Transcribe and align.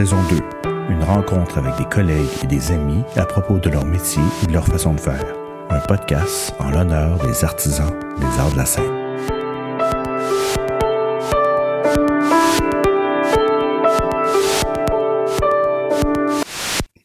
Saison 0.00 0.16
2. 0.30 0.36
Une 0.88 1.02
rencontre 1.02 1.58
avec 1.58 1.76
des 1.76 1.84
collègues 1.84 2.30
et 2.42 2.46
des 2.46 2.72
amis 2.72 3.02
à 3.16 3.26
propos 3.26 3.58
de 3.58 3.68
leur 3.68 3.84
métier 3.84 4.22
et 4.42 4.46
de 4.46 4.52
leur 4.54 4.64
façon 4.64 4.94
de 4.94 4.98
faire. 4.98 5.22
Un 5.68 5.78
podcast 5.80 6.54
en 6.58 6.70
l'honneur 6.70 7.18
des 7.18 7.44
artisans 7.44 7.92
des 8.18 8.40
arts 8.40 8.50
de 8.50 8.56
la 8.56 8.64
scène. 8.64 8.82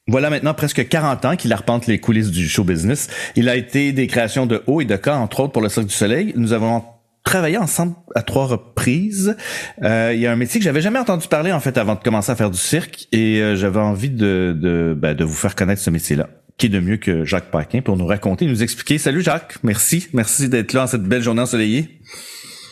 Voilà 0.08 0.30
maintenant 0.30 0.54
presque 0.54 0.88
40 0.88 1.26
ans 1.26 1.36
qu'il 1.36 1.52
arpente 1.52 1.88
les 1.88 2.00
coulisses 2.00 2.32
du 2.32 2.48
show 2.48 2.64
business. 2.64 3.10
Il 3.36 3.50
a 3.50 3.58
été 3.58 3.92
des 3.92 4.08
créations 4.08 4.46
de 4.46 4.64
haut 4.68 4.80
et 4.80 4.86
de 4.86 4.96
cas, 4.96 5.18
entre 5.18 5.42
autres 5.42 5.52
pour 5.52 5.62
le 5.62 5.68
Cirque 5.68 5.88
du 5.88 5.94
Soleil. 5.94 6.32
Nous 6.38 6.54
avons 6.54 6.82
travaillé 7.26 7.58
ensemble 7.58 7.96
à 8.16 8.22
trois 8.22 8.46
reprises. 8.46 9.36
Euh, 9.84 10.12
il 10.14 10.22
y 10.22 10.28
a 10.28 10.32
un 10.32 10.38
métier 10.38 10.60
que 10.62 10.64
j'avais 10.64 10.80
jamais 10.80 11.00
entendu 11.00 11.28
parler 11.28 11.52
en 11.52 11.60
fait 11.60 11.78
avant 11.78 11.96
de 11.96 12.00
commencer 12.00 12.32
à 12.32 12.36
faire 12.36 12.52
du 12.52 12.58
cirque 12.58 13.08
et 13.12 13.42
euh, 13.42 13.56
j'avais 13.58 13.82
envie 13.82 14.10
de 14.10 14.56
de, 14.58 14.96
ben, 14.98 15.14
de 15.14 15.24
vous 15.26 15.34
faire 15.34 15.56
connaître 15.56 15.82
ce 15.82 15.90
métier-là. 15.90 16.30
Qui 16.58 16.68
est 16.68 16.70
de 16.70 16.80
mieux 16.80 16.96
que 16.96 17.26
Jacques 17.26 17.52
Paquin 17.52 17.82
pour 17.82 17.98
nous 17.98 18.06
raconter, 18.06 18.46
nous 18.46 18.64
expliquer. 18.64 18.98
Salut 18.98 19.22
Jacques, 19.22 19.58
merci, 19.64 20.08
merci 20.14 20.48
d'être 20.48 20.72
là 20.72 20.84
en 20.84 20.88
cette 20.88 21.04
belle 21.04 21.22
journée 21.22 21.42
ensoleillée. 21.42 22.00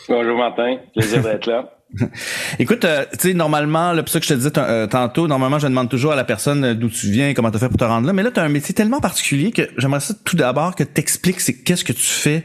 Bonjour 0.08 0.38
Martin, 0.38 0.76
plaisir 0.94 1.22
d'être 1.22 1.46
là. 1.46 1.74
Écoute, 2.58 2.84
euh, 2.84 3.04
tu 3.12 3.28
sais, 3.28 3.34
normalement, 3.34 3.92
là, 3.92 4.02
ça 4.06 4.18
que 4.18 4.26
je 4.26 4.30
te 4.30 4.38
disais 4.38 4.50
euh, 4.58 4.86
tantôt, 4.86 5.28
normalement, 5.28 5.58
je 5.58 5.66
demande 5.66 5.88
toujours 5.88 6.12
à 6.12 6.16
la 6.16 6.24
personne 6.24 6.64
euh, 6.64 6.74
d'où 6.74 6.88
tu 6.88 7.10
viens, 7.10 7.34
comment 7.34 7.50
tu 7.50 7.58
fait 7.58 7.68
pour 7.68 7.78
te 7.78 7.84
rendre 7.84 8.06
là. 8.06 8.12
Mais 8.12 8.22
là, 8.22 8.30
tu 8.30 8.40
as 8.40 8.42
un 8.42 8.48
métier 8.48 8.74
tellement 8.74 9.00
particulier 9.00 9.52
que 9.52 9.62
j'aimerais 9.78 10.00
ça 10.00 10.14
tout 10.24 10.36
d'abord 10.36 10.74
que 10.74 10.84
tu 10.84 11.00
expliques 11.00 11.40
c'est 11.40 11.62
qu'est-ce 11.62 11.84
que 11.84 11.92
tu 11.92 12.02
fais 12.02 12.44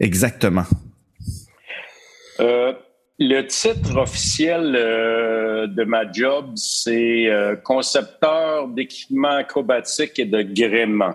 exactement. 0.00 0.64
Euh, 2.40 2.72
le 3.18 3.42
titre 3.42 3.96
officiel 3.96 4.72
de 4.72 5.84
ma 5.84 6.10
job, 6.10 6.52
c'est 6.54 7.28
concepteur 7.64 8.68
d'équipements 8.68 9.36
acrobatiques 9.36 10.18
et 10.20 10.24
de 10.24 10.42
gréement. 10.42 11.14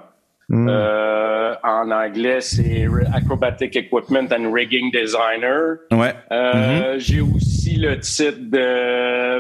Hmm. 0.50 0.68
Euh, 0.70 1.56
en 1.64 1.90
anglais, 1.90 2.42
c'est 2.42 2.86
Acrobatic 3.14 3.76
Equipment 3.76 4.28
and 4.32 4.52
Rigging 4.52 4.92
Designer. 4.92 5.78
Ouais. 5.92 6.14
Euh, 6.32 6.96
mm-hmm. 6.96 7.00
J'ai 7.00 7.22
aussi 7.22 7.76
le 7.78 8.00
titre 8.00 8.38
de 8.40 9.40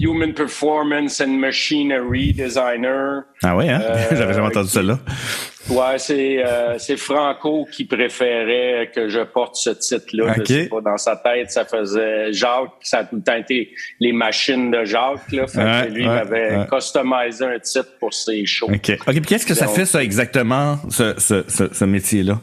Human 0.00 0.32
Performance 0.32 1.20
and 1.20 1.38
Machinery 1.38 2.32
Designer. 2.32 3.24
Ah 3.42 3.54
oui, 3.54 3.68
hein? 3.68 3.82
J'avais 4.10 4.32
jamais 4.32 4.46
entendu 4.48 4.70
ça 4.70 4.82
là. 4.82 4.98
Ouais, 5.68 5.98
c'est 5.98 6.42
euh, 6.44 6.78
c'est 6.78 6.96
Franco 6.96 7.68
qui 7.70 7.84
préférait 7.84 8.90
que 8.94 9.08
je 9.08 9.20
porte 9.20 9.56
ce 9.56 9.70
titre-là. 9.70 10.34
Okay. 10.38 10.68
pas, 10.68 10.80
dans 10.80 10.96
sa 10.96 11.16
tête, 11.16 11.50
ça 11.50 11.64
faisait 11.64 12.32
Jacques, 12.32 12.72
ça 12.80 13.00
a 13.00 13.04
tout 13.04 13.16
le 13.16 13.22
temps 13.22 13.36
été 13.36 13.70
les 14.00 14.12
machines 14.12 14.70
de 14.70 14.84
Jacques. 14.84 15.30
Là, 15.32 15.46
fait 15.46 15.60
que 15.60 15.92
lui, 15.92 16.04
il 16.04 16.08
avait 16.08 16.66
customisé 16.72 17.44
un 17.44 17.58
titre 17.58 17.90
pour 18.00 18.14
ses 18.14 18.46
shows. 18.46 18.70
OK. 18.72 18.90
OK, 19.06 19.12
puis 19.12 19.20
qu'est-ce 19.20 19.46
que 19.46 19.54
ça 19.54 19.68
fait, 19.68 19.84
ça, 19.84 20.02
exactement, 20.02 20.78
ce, 20.88 21.14
ce, 21.18 21.44
ce, 21.46 21.72
ce 21.72 21.84
métier-là? 21.84 22.40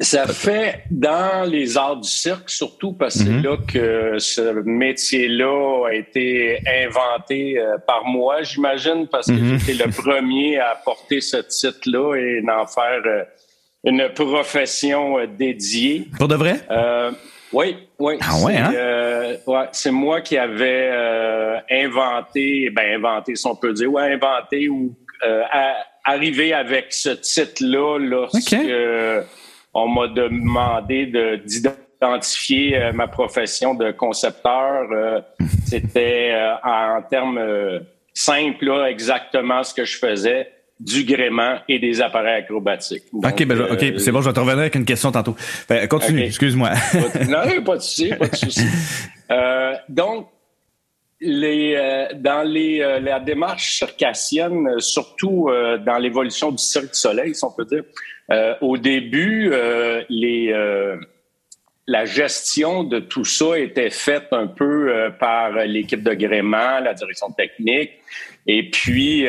Ça 0.00 0.28
fait 0.28 0.84
dans 0.92 1.48
les 1.50 1.76
arts 1.76 1.96
du 1.96 2.08
cirque, 2.08 2.48
surtout 2.50 2.92
parce 2.92 3.18
que 3.18 3.24
c'est 3.24 3.30
mhm. 3.30 3.42
là 3.42 3.56
que 3.56 4.18
ce 4.18 4.62
métier-là 4.64 5.88
a 5.88 5.92
été 5.92 6.60
inventé 6.84 7.58
euh, 7.58 7.78
par 7.84 8.04
moi, 8.04 8.44
j'imagine, 8.44 9.08
parce 9.08 9.26
que 9.26 9.32
mhm. 9.32 9.58
j'étais 9.58 9.84
le 9.84 9.90
premier 9.90 10.60
à 10.60 10.76
porter 10.84 11.20
ce 11.20 11.38
titre-là 11.38 12.14
et 12.14 12.42
d'en 12.42 12.64
faire 12.68 13.02
euh, 13.06 13.24
une 13.82 14.08
profession 14.14 15.18
euh, 15.18 15.26
dédiée. 15.26 16.06
Pour 16.16 16.28
de 16.28 16.36
vrai? 16.36 16.60
oui, 17.52 17.76
oui. 17.98 18.18
Ah 18.20 18.38
ouais, 18.44 18.56
hein? 18.56 19.36
ouais, 19.48 19.66
c'est 19.72 19.90
moi 19.90 20.20
qui 20.20 20.38
avais 20.38 20.90
inventé, 21.72 22.70
ben 22.70 23.02
inventé, 23.02 23.34
si 23.34 23.46
on 23.48 23.56
peut 23.56 23.72
dire, 23.72 23.90
ouais, 23.90 24.12
inventé 24.12 24.68
ou 24.68 24.94
arrivé 26.04 26.52
avec 26.52 26.92
ce 26.92 27.08
titre-là 27.08 27.98
lorsque 27.98 28.54
on 29.78 29.88
m'a 29.88 30.08
demandé 30.08 31.06
d'identifier 31.44 32.76
euh, 32.76 32.92
ma 32.92 33.08
profession 33.08 33.74
de 33.74 33.90
concepteur. 33.92 34.88
Euh, 34.92 35.20
c'était 35.66 36.30
euh, 36.32 36.54
en 36.64 37.02
termes 37.02 37.40
simples 38.14 38.84
exactement 38.88 39.62
ce 39.62 39.74
que 39.74 39.84
je 39.84 39.98
faisais 39.98 40.50
du 40.80 41.04
gréement 41.04 41.56
et 41.68 41.80
des 41.80 42.00
appareils 42.00 42.42
acrobatiques. 42.42 43.02
OK, 43.12 43.44
ben, 43.44 43.98
c'est 43.98 44.12
bon, 44.12 44.20
je 44.20 44.28
vais 44.28 44.32
te 44.32 44.40
revenir 44.40 44.60
avec 44.60 44.76
une 44.76 44.84
question 44.84 45.10
tantôt. 45.10 45.34
Ben, 45.68 45.88
continue, 45.88 46.22
excuse-moi. 46.22 46.70
non, 47.28 47.62
pas 47.64 47.76
de 47.76 47.82
souci, 47.82 48.14
pas 48.14 48.28
de 48.28 48.36
souci. 48.36 48.64
donc, 49.88 50.28
les, 51.20 52.06
dans 52.14 52.46
les, 52.46 52.78
la 53.02 53.18
démarche 53.18 53.78
circassienne, 53.78 54.78
surtout 54.78 55.50
dans 55.84 55.98
l'évolution 55.98 56.52
du 56.52 56.62
cirque 56.62 56.92
du 56.92 56.98
soleil, 56.98 57.34
si 57.34 57.44
on 57.44 57.50
peut 57.50 57.64
dire, 57.64 57.82
euh, 58.30 58.54
au 58.60 58.76
début, 58.76 59.50
euh, 59.52 60.02
les, 60.08 60.52
euh, 60.52 60.96
la 61.86 62.04
gestion 62.04 62.84
de 62.84 62.98
tout 62.98 63.24
ça 63.24 63.58
était 63.58 63.90
faite 63.90 64.28
un 64.32 64.46
peu 64.46 65.10
par 65.18 65.52
l'équipe 65.64 66.02
de 66.02 66.12
gréement, 66.12 66.80
la 66.80 66.92
direction 66.92 67.30
technique. 67.30 67.92
Et 68.46 68.70
puis, 68.70 69.26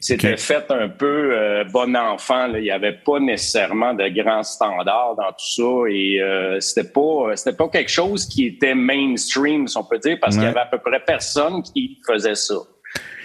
c'était 0.00 0.36
fait 0.36 0.70
un 0.70 0.88
peu 0.88 1.64
bon 1.72 1.96
enfant. 1.96 2.48
Là. 2.48 2.58
Il 2.58 2.64
n'y 2.64 2.72
avait 2.72 2.98
pas 3.04 3.20
nécessairement 3.20 3.94
de 3.94 4.08
grands 4.08 4.42
standards 4.42 5.14
dans 5.16 5.30
tout 5.30 5.38
ça. 5.38 5.88
Et 5.88 6.20
c'était 6.58 6.90
pas 6.90 7.36
c'était 7.36 7.56
pas 7.56 7.68
quelque 7.68 7.92
chose 7.92 8.26
qui 8.26 8.46
était 8.46 8.74
mainstream, 8.74 9.68
si 9.68 9.76
on 9.76 9.84
peut 9.84 9.98
dire, 10.00 10.18
parce 10.20 10.34
qu'il 10.34 10.44
y 10.44 10.48
avait 10.48 10.58
à 10.58 10.66
peu 10.66 10.78
près 10.78 10.98
personne 10.98 11.62
qui 11.62 12.00
faisait 12.04 12.34
ça. 12.34 12.56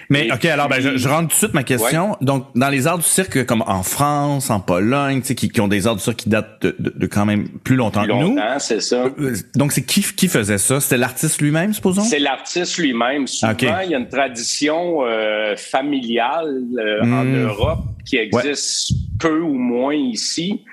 Mais 0.09 0.31
OK, 0.31 0.45
alors 0.45 0.69
ben, 0.69 0.79
je, 0.79 1.07
rentre 1.07 1.29
tout 1.29 1.33
de 1.33 1.33
suite 1.33 1.53
ma 1.53 1.63
question. 1.63 2.17
Donc, 2.21 2.47
dans 2.55 2.69
les 2.69 2.87
arts 2.87 2.97
du 2.97 3.03
cirque, 3.03 3.45
comme 3.45 3.63
en 3.67 3.83
France, 3.83 4.49
en 4.49 4.59
Pologne, 4.59 5.21
tu 5.21 5.27
sais, 5.27 5.35
qui, 5.35 5.49
qui, 5.49 5.61
ont 5.61 5.67
des 5.67 5.87
arts 5.87 5.95
du 5.95 6.01
cirque 6.01 6.17
qui 6.17 6.29
datent 6.29 6.61
de, 6.61 6.93
de, 6.95 7.07
quand 7.07 7.25
même 7.25 7.47
plus 7.63 7.75
longtemps 7.75 8.05
que 8.05 8.11
nous. 8.11 8.37
c'est 8.59 8.81
ça. 8.81 9.05
Euh, 9.19 9.35
donc, 9.55 9.71
c'est 9.71 9.85
qui 9.85 10.01
qui 10.01 10.27
faisait 10.27 10.57
ça? 10.57 10.79
C'était 10.79 10.97
l'artiste 10.97 11.41
lui-même, 11.41 11.73
supposons? 11.73 12.03
C'est 12.03 12.19
l'artiste 12.19 12.77
lui-même. 12.77 13.27
Souvent, 13.27 13.53
il 13.59 13.89
y 13.89 13.95
a 13.95 13.97
une 13.97 14.09
tradition 14.09 15.05
euh, 15.05 15.55
familiale 15.55 16.61
euh, 16.77 17.01
en 17.03 17.23
hmm. 17.23 17.45
Europe 17.45 17.85
qui 18.05 18.17
existe 18.17 18.93
peu 19.19 19.39
ou 19.39 19.53
moins 19.53 19.95
ici. 19.95 20.63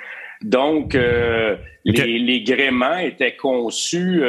Donc, 0.43 0.95
les, 0.95 2.19
les, 2.19 2.43
gréments 2.43 2.99
étaient 2.99 3.37
conçus 3.37 4.23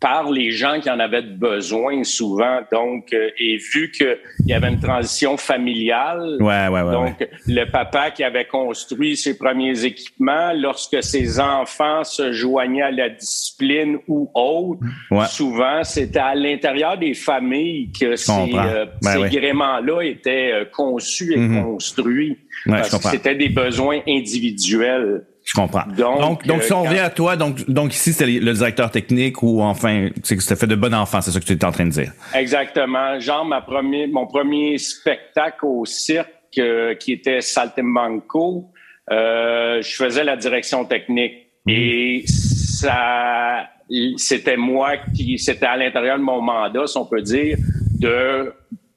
par 0.00 0.30
les 0.30 0.52
gens 0.52 0.78
qui 0.80 0.88
en 0.90 1.00
avaient 1.00 1.22
besoin 1.22 2.04
souvent. 2.04 2.60
Donc, 2.72 3.12
euh, 3.12 3.30
et 3.38 3.56
vu 3.56 3.90
qu'il 3.90 4.16
y 4.46 4.52
avait 4.52 4.68
une 4.68 4.80
transition 4.80 5.36
familiale, 5.36 6.36
ouais, 6.40 6.68
ouais, 6.68 6.82
ouais, 6.82 6.92
donc 6.92 7.28
le 7.46 7.64
papa 7.64 8.12
qui 8.12 8.22
avait 8.22 8.44
construit 8.44 9.16
ses 9.16 9.36
premiers 9.36 9.84
équipements, 9.84 10.52
lorsque 10.54 11.02
ses 11.02 11.40
enfants 11.40 12.04
se 12.04 12.32
joignaient 12.32 12.82
à 12.82 12.90
la 12.90 13.08
discipline 13.08 13.98
ou 14.06 14.30
autre, 14.34 14.80
souvent 15.28 15.82
c'était 15.82 16.18
à 16.20 16.34
l'intérieur 16.34 16.96
des 16.96 17.14
familles 17.14 17.90
que 17.98 18.14
ces, 18.14 18.52
euh, 18.54 18.86
ben 19.02 19.28
gréments-là 19.28 20.02
étaient 20.02 20.52
euh, 20.52 20.64
conçus 20.64 21.32
et 21.32 21.38
mm-hmm. 21.38 21.62
construits. 21.64 22.38
parce 22.66 22.96
que 22.96 23.08
c'était 23.08 23.34
des 23.34 23.48
besoins 23.48 24.00
individuels. 24.06 25.24
Je 25.48 25.54
comprends. 25.54 25.84
Donc, 25.96 26.46
donc, 26.46 26.62
si 26.62 26.74
on 26.74 26.84
euh, 26.84 26.88
revient 26.90 26.98
à 26.98 27.08
toi, 27.08 27.34
donc, 27.34 27.68
donc 27.70 27.94
ici, 27.94 28.12
c'est 28.12 28.26
le 28.26 28.52
directeur 28.52 28.90
technique 28.90 29.42
ou 29.42 29.62
enfin, 29.62 30.10
c'est 30.22 30.36
que 30.36 30.42
c'était 30.42 30.56
fait 30.56 30.66
de 30.66 30.74
bon 30.74 30.92
enfant, 30.92 31.22
c'est 31.22 31.30
ça 31.30 31.40
que 31.40 31.44
tu 31.46 31.54
étais 31.54 31.64
en 31.64 31.72
train 31.72 31.86
de 31.86 31.90
dire. 31.90 32.12
Exactement. 32.34 33.18
Genre, 33.18 33.46
ma 33.46 33.62
premier, 33.62 34.08
mon 34.08 34.26
premier 34.26 34.76
spectacle 34.76 35.64
au 35.64 35.86
cirque, 35.86 36.28
euh, 36.58 36.94
qui 36.96 37.12
était 37.12 37.40
Saltimbanco, 37.40 38.70
euh, 39.10 39.80
je 39.80 39.96
faisais 39.96 40.22
la 40.22 40.36
direction 40.36 40.84
technique. 40.84 41.32
Mhm. 41.64 41.74
Et 41.74 42.24
ça, 42.26 43.70
c'était 44.18 44.58
moi 44.58 44.98
qui, 45.16 45.38
c'était 45.38 45.64
à 45.64 45.78
l'intérieur 45.78 46.18
de 46.18 46.24
mon 46.24 46.42
mandat, 46.42 46.86
si 46.86 46.98
on 46.98 47.06
peut 47.06 47.22
dire, 47.22 47.56
de 47.98 48.52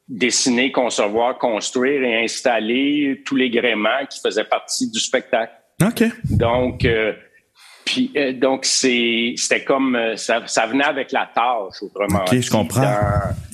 dessiner, 0.10 0.74
concevoir, 0.74 1.38
construire 1.38 2.04
et 2.04 2.26
installer 2.26 3.22
tous 3.26 3.38
les 3.38 3.50
gréments 3.50 4.06
qui 4.10 4.20
faisaient 4.20 4.44
partie 4.44 4.92
du 4.92 5.00
spectacle. 5.00 5.54
OK. 5.82 6.04
Donc, 6.30 6.86
euh, 6.86 7.14
puis, 7.86 8.12
euh, 8.16 8.34
donc 8.34 8.66
c'est, 8.66 9.34
c'était 9.36 9.64
comme 9.64 9.96
euh, 9.96 10.16
ça, 10.16 10.42
ça, 10.46 10.66
venait 10.66 10.86
avec 10.86 11.12
la 11.12 11.30
tâche, 11.34 11.82
autrement. 11.82 12.22
OK, 12.22 12.40
je 12.40 12.50
comprends. 12.50 12.84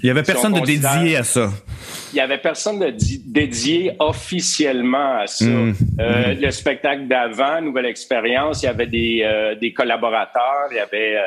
il 0.03 0.07
y 0.07 0.09
avait 0.09 0.23
personne 0.23 0.53
de 0.53 0.59
dédié 0.59 1.17
à 1.17 1.23
ça. 1.23 1.49
Il 2.13 2.17
y 2.17 2.19
avait 2.19 2.37
personne 2.37 2.79
de 2.79 2.93
dédié 3.25 3.93
officiellement 3.99 5.19
à 5.19 5.27
ça. 5.27 5.45
Mmh. 5.45 5.73
Euh, 5.99 6.35
mmh. 6.35 6.41
Le 6.41 6.51
spectacle 6.51 7.07
d'avant, 7.07 7.61
nouvelle 7.61 7.85
expérience, 7.85 8.63
il 8.63 8.65
y 8.65 8.69
avait 8.69 8.87
des, 8.87 9.55
des 9.59 9.73
collaborateurs, 9.73 10.67
il 10.71 10.77
y 10.77 10.79
avait 10.79 11.17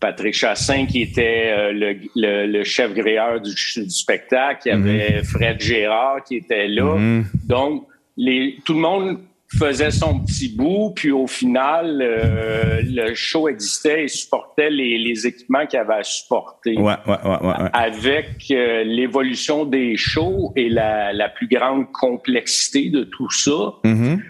Patrick 0.00 0.34
Chassin 0.34 0.86
qui 0.86 1.02
était 1.02 1.72
le, 1.72 1.96
le, 2.14 2.64
chef 2.64 2.92
gréeur 2.92 3.40
du, 3.40 3.50
du, 3.50 3.90
spectacle, 3.90 4.62
il 4.66 4.68
y 4.68 4.72
avait 4.72 5.20
mmh. 5.20 5.24
Fred 5.24 5.60
Gérard 5.60 6.24
qui 6.24 6.36
était 6.36 6.68
là. 6.68 7.22
Donc, 7.46 7.86
les, 8.16 8.58
tout 8.64 8.74
le 8.74 8.80
monde 8.80 9.18
faisait 9.58 9.90
son 9.90 10.20
petit 10.20 10.48
bout, 10.48 10.92
puis 10.94 11.10
au 11.10 11.26
final, 11.26 12.00
euh, 12.00 12.80
le 12.84 13.14
show 13.14 13.48
existait 13.48 14.04
et 14.04 14.08
supportait 14.08 14.70
les, 14.70 14.98
les 14.98 15.26
équipements 15.26 15.66
qu'il 15.66 15.78
avait 15.78 15.94
à 15.94 16.02
supporter. 16.02 16.76
Ouais, 16.78 16.94
ouais, 17.06 17.16
ouais, 17.24 17.46
ouais. 17.46 17.68
Avec 17.72 18.50
euh, 18.50 18.84
l'évolution 18.84 19.64
des 19.64 19.96
shows 19.96 20.52
et 20.56 20.68
la, 20.68 21.12
la, 21.12 21.28
plus 21.28 21.48
grande 21.48 21.90
complexité 21.92 22.90
de 22.90 23.04
tout 23.04 23.30
ça, 23.30 23.74
mm-hmm. 23.84 24.20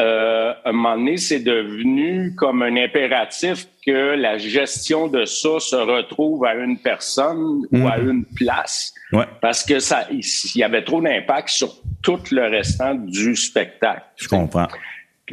Euh, 0.00 0.52
à 0.64 0.68
un 0.70 0.72
moment 0.72 0.96
donné, 0.96 1.16
c'est 1.16 1.40
devenu 1.40 2.34
comme 2.36 2.62
un 2.62 2.76
impératif 2.76 3.66
que 3.86 4.14
la 4.16 4.38
gestion 4.38 5.08
de 5.08 5.24
ça 5.24 5.60
se 5.60 5.76
retrouve 5.76 6.44
à 6.44 6.54
une 6.54 6.78
personne 6.78 7.62
ou 7.70 7.86
à 7.86 7.98
Mm-hmm. 8.00 8.10
une 8.10 8.24
place. 8.24 8.94
Ouais. 9.12 9.24
Parce 9.40 9.64
que 9.64 9.78
ça, 9.80 10.06
il 10.10 10.22
y 10.54 10.62
avait 10.62 10.84
trop 10.84 11.00
d'impact 11.00 11.48
sur 11.48 11.74
tout 12.02 12.20
le 12.30 12.48
restant 12.48 12.94
du 12.94 13.36
spectacle. 13.36 14.02
Je 14.16 14.28
comprends. 14.28 14.68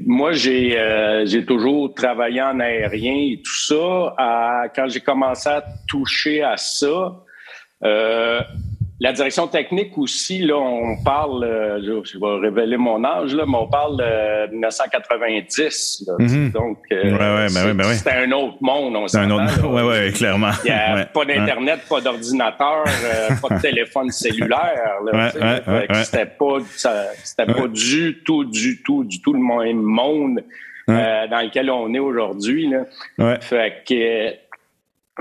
Moi, 0.06 0.32
j'ai 0.34 0.78
euh, 0.78 1.26
j'ai 1.26 1.44
toujours 1.46 1.94
travaillé 1.94 2.42
en 2.42 2.60
aérien 2.60 3.16
et 3.16 3.42
tout 3.44 3.56
ça. 3.56 4.14
À, 4.18 4.64
quand 4.76 4.88
j'ai 4.88 5.00
commencé 5.00 5.50
à 5.50 5.64
toucher 5.88 6.44
à 6.44 6.58
ça, 6.58 7.16
euh, 7.84 8.42
la 9.00 9.14
direction 9.14 9.48
technique 9.48 9.96
aussi, 9.98 10.40
là, 10.40 10.58
on 10.58 10.98
parle, 11.04 11.44
euh, 11.44 11.80
je, 11.84 12.18
vais 12.18 12.48
révéler 12.48 12.78
mon 12.78 13.04
âge, 13.04 13.36
là, 13.36 13.46
mais 13.48 13.58
on 13.58 13.68
parle 13.68 13.98
de 13.98 14.52
1990. 14.52 16.06
Là, 16.08 16.14
mm-hmm. 16.18 16.52
Donc, 16.52 16.80
euh, 16.92 17.04
ouais, 17.04 17.12
ouais, 17.12 17.48
ben 17.54 17.74
ben 17.76 17.86
ouais. 17.88 18.12
un 18.12 18.32
autre 18.32 18.58
monde. 18.60 18.96
On 18.96 19.08
c'est 19.08 19.20
un 19.20 19.30
autre 19.30 19.44
là. 19.46 19.68
ouais, 19.68 19.84
ouais, 19.84 20.12
clairement. 20.12 20.50
Il 20.66 20.72
n'y 20.72 20.78
a 20.78 21.06
pas 21.06 21.26
d'Internet, 21.26 21.82
pas 21.88 22.02
d'ordinateur, 22.02 22.86
euh, 22.88 23.30
pas 23.40 23.56
de 23.56 23.62
téléphone 23.62 24.10
cellulaire. 24.10 24.96
Là, 25.06 25.30
c'était 26.04 26.26
pas, 26.26 26.58
c'était 27.24 27.54
pas 27.54 27.68
du 27.68 28.24
tout, 28.26 28.46
du 28.46 28.82
tout, 28.82 29.04
du 29.04 29.22
tout 29.22 29.34
le 29.34 29.40
même 29.40 29.82
monde 29.82 30.44
euh, 30.90 31.28
dans 31.28 31.42
lequel 31.42 31.70
on 31.70 31.94
est 31.94 32.00
aujourd'hui. 32.00 32.74
Ouais. 33.18 33.38
Fait 33.42 33.84
que 33.88 34.47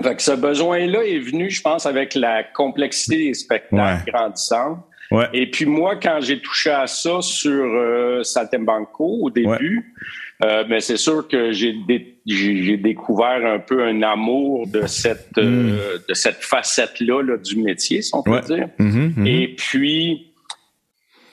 fait 0.02 0.16
que 0.16 0.22
ce 0.22 0.32
besoin-là 0.32 1.04
est 1.04 1.18
venu, 1.18 1.50
je 1.50 1.62
pense, 1.62 1.86
avec 1.86 2.14
la 2.14 2.42
complexité 2.42 3.16
des 3.18 3.34
spectacles 3.34 4.10
ouais. 4.12 4.76
Ouais. 5.10 5.28
Et 5.32 5.50
puis 5.50 5.66
moi, 5.66 5.96
quand 5.96 6.18
j'ai 6.20 6.40
touché 6.40 6.70
à 6.70 6.86
ça 6.86 7.22
sur 7.22 7.64
euh, 7.64 8.22
Saltembanco 8.24 9.18
au 9.22 9.30
début, 9.30 9.94
ouais. 10.42 10.48
euh, 10.48 10.64
ben 10.64 10.80
c'est 10.80 10.96
sûr 10.96 11.28
que 11.28 11.52
j'ai 11.52 11.74
dé 11.86 12.14
j'ai 12.26 12.76
découvert 12.76 13.46
un 13.46 13.60
peu 13.60 13.84
un 13.84 14.02
amour 14.02 14.66
de 14.66 14.84
cette 14.88 15.36
mm. 15.36 15.40
euh, 15.44 15.98
de 16.08 16.14
cette 16.14 16.42
facette-là 16.42 17.22
là, 17.22 17.36
du 17.36 17.56
métier, 17.62 18.02
si 18.02 18.12
on 18.14 18.22
peut 18.24 18.40
dire. 18.40 18.68
Mm 18.78 18.88
-hmm, 18.88 18.96
mm 18.96 19.14
-hmm. 19.16 19.26
Et 19.28 19.54
puis 19.56 20.32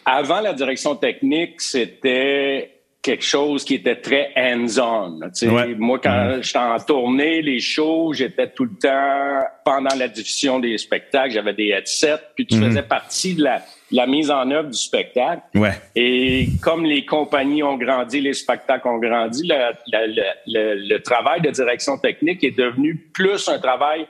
avant 0.06 0.42
la 0.42 0.54
direction 0.54 0.96
technique, 0.96 1.62
c'était 1.62 2.73
quelque 3.04 3.26
chose 3.26 3.66
qui 3.66 3.76
était 3.76 3.98
très 3.98 4.32
hands-on. 4.36 5.20
Ouais. 5.44 5.76
Moi, 5.78 6.00
quand 6.02 6.24
Mm-hmm. 6.24 6.38
mmh. 6.38 6.44
j'étais 6.44 6.60
en 6.60 6.80
tournée, 6.80 7.42
les 7.42 7.60
shows, 7.60 8.14
j'étais 8.14 8.50
tout 8.50 8.66
le 8.66 8.76
temps 8.82 9.46
pendant 9.66 9.96
la 9.96 10.08
diffusion 10.08 10.60
des 10.60 10.78
spectacles, 10.78 11.32
j'avais 11.32 11.54
des 11.54 11.70
headsets, 11.70 12.22
puis 12.36 12.46
tu 12.46 12.56
mmh. 12.56 12.64
faisais 12.64 12.84
partie 12.84 13.36
de 13.36 13.44
la, 13.44 13.60
de 13.60 13.96
la, 13.96 14.08
mise 14.08 14.32
en 14.32 14.50
œuvre 14.52 14.70
du 14.70 14.78
spectacle. 14.78 15.42
Ouais. 15.56 15.74
Et 15.96 16.50
comme 16.62 16.86
les 16.86 17.06
compagnies 17.06 17.64
ont 17.64 17.78
grandi, 17.78 18.22
les 18.22 18.34
spectacles 18.34 18.88
ont 18.88 19.00
grandi, 19.00 19.48
le, 19.48 19.74
le, 19.92 20.24
le, 20.48 20.88
le 20.88 21.02
travail 21.02 21.42
de 21.42 21.50
direction 21.50 21.98
technique 21.98 22.44
est 22.44 22.58
devenu 22.58 22.96
plus 23.14 23.48
un 23.50 23.60
travail 23.60 24.08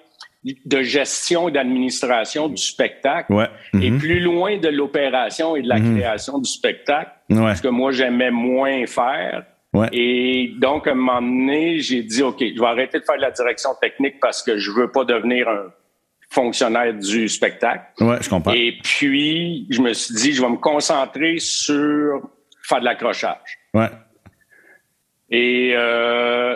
de 0.66 0.82
gestion 0.82 1.48
et 1.50 1.52
d'administration 1.52 2.50
du 2.50 2.58
spectacle 2.58 3.32
ouais. 3.34 3.48
mm 3.74 3.80
-hmm. 3.80 3.84
et 3.86 3.92
plus 3.98 4.20
loin 4.20 4.58
de 4.58 4.70
l'opération 4.70 5.56
et 5.56 5.62
de 5.62 5.68
la 5.70 5.78
Mm-hmm. 5.78 5.84
mm 5.84 5.96
-hmm. 5.96 6.00
création 6.00 6.36
du 6.46 6.50
spectacle, 6.60 7.12
ouais. 7.30 7.56
ce 7.56 7.62
que 7.62 7.70
moi 7.82 7.90
j'aimais 7.98 8.32
moins 8.32 8.86
faire. 8.86 9.44
Ouais. 9.74 9.90
Et 9.92 10.54
donc, 10.66 10.82
à 10.88 10.92
un 10.92 10.96
moment 10.96 11.22
donné, 11.22 11.80
j'ai 11.80 12.04
dit, 12.04 12.22
OK, 12.30 12.40
je 12.56 12.60
vais 12.64 12.72
arrêter 12.76 13.00
de 13.00 13.06
faire 13.10 13.18
de 13.22 13.26
la 13.30 13.32
direction 13.40 13.72
technique 13.86 14.18
parce 14.26 14.40
que 14.46 14.54
je 14.64 14.70
veux 14.78 14.90
pas 14.98 15.04
devenir 15.14 15.44
un 15.50 15.66
fonctionnaire 16.30 16.94
du 17.12 17.22
spectacle. 17.38 17.84
Ouais, 18.08 18.18
je 18.22 18.30
comprends. 18.30 18.54
Et 18.54 18.72
puis, 18.84 19.66
je 19.76 19.80
me 19.82 19.92
suis 19.94 20.14
dit, 20.22 20.32
je 20.34 20.42
vais 20.44 20.50
me 20.58 20.62
concentrer 20.72 21.34
sur 21.40 22.22
faire 22.68 22.80
de 22.82 22.86
l'accrochage. 22.86 23.50
Ouais. 23.74 23.90
Et 25.30 25.74
euh, 25.76 26.56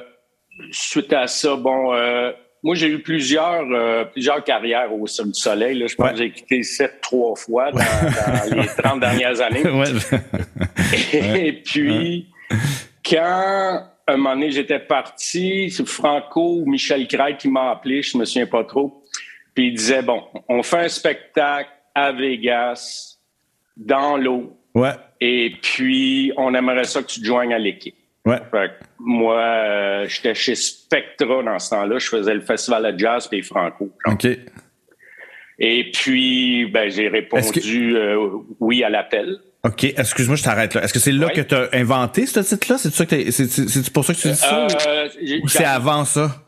suite 0.71 1.11
à 1.13 1.25
ça, 1.27 1.55
bon, 1.55 1.79
euh, 1.93 2.31
moi, 2.63 2.75
j'ai 2.75 2.87
eu 2.87 2.99
plusieurs, 2.99 3.65
euh, 3.71 4.05
plusieurs 4.05 4.43
carrières 4.43 4.93
au 4.93 5.05
Cirque 5.07 5.27
du 5.27 5.39
Soleil. 5.39 5.77
Là. 5.77 5.87
Je 5.87 5.95
pense 5.95 6.07
ouais. 6.07 6.11
que 6.13 6.17
j'ai 6.17 6.31
quitté 6.31 6.63
sept 6.63 7.01
trois 7.01 7.35
fois 7.35 7.71
dans, 7.71 7.79
dans 7.79 8.61
les 8.61 8.67
30 8.77 8.99
dernières 8.99 9.41
années. 9.41 9.63
Et, 11.13 11.53
puis, 11.63 12.27
quand, 13.07 13.83
un 14.07 14.17
moment 14.17 14.33
donné, 14.33 14.51
j'étais 14.51 14.79
parti, 14.79 15.69
c'est 15.69 15.87
Franco 15.87 16.61
ou 16.61 16.65
Michel 16.65 17.07
Craig 17.07 17.37
qui 17.37 17.47
m'a 17.47 17.71
appelé, 17.71 18.01
je 18.01 18.17
me 18.17 18.25
souviens 18.25 18.47
pas 18.47 18.63
trop. 18.63 19.03
Puis 19.53 19.67
il 19.67 19.73
disait, 19.75 20.01
bon, 20.01 20.23
on 20.49 20.63
fait 20.63 20.85
un 20.85 20.89
spectacle 20.89 21.69
à 21.93 22.11
Vegas, 22.11 23.17
dans 23.75 24.17
l'eau. 24.17 24.57
Ouais. 24.73 24.93
Et 25.19 25.53
puis, 25.61 26.31
on 26.37 26.53
aimerait 26.53 26.85
ça 26.85 27.01
que 27.01 27.07
tu 27.07 27.21
te 27.21 27.25
joignes 27.25 27.53
à 27.53 27.59
l'équipe. 27.59 27.95
Ouais. 28.27 28.39
Fait 28.51 28.67
que 28.67 28.85
moi, 28.99 29.39
euh, 29.39 30.05
j'étais 30.07 30.35
chez 30.35 30.55
Spectra 30.55 31.43
dans 31.43 31.59
ce 31.59 31.69
temps-là. 31.69 31.97
Je 31.97 32.07
faisais 32.07 32.33
le 32.33 32.41
festival 32.41 32.93
de 32.93 32.99
jazz 32.99 33.29
et 33.31 33.41
Franco. 33.41 33.89
Genre. 34.05 34.15
OK. 34.15 34.27
Et 35.59 35.91
puis, 35.91 36.65
ben, 36.65 36.89
j'ai 36.89 37.07
répondu 37.07 37.51
que... 37.51 37.95
euh, 37.95 38.29
oui 38.59 38.83
à 38.83 38.89
l'appel. 38.89 39.37
OK. 39.63 39.85
Excuse-moi, 39.85 40.35
je 40.35 40.43
t'arrête 40.43 40.73
là. 40.73 40.83
Est-ce 40.83 40.93
que 40.93 40.99
c'est 40.99 41.11
là 41.11 41.29
que 41.29 41.41
tu 41.41 41.55
as 41.55 41.69
inventé 41.73 42.25
ce 42.25 42.41
titre-là? 42.41 42.77
C'est 42.77 43.93
pour 43.93 44.05
ça 44.05 44.13
que 44.13 44.19
tu 44.19 44.27
dis 44.27 44.35
ça? 44.35 44.67
Euh, 44.87 45.09
ou 45.41 45.47
c'est 45.47 45.65
avant 45.65 46.05
ça? 46.05 46.43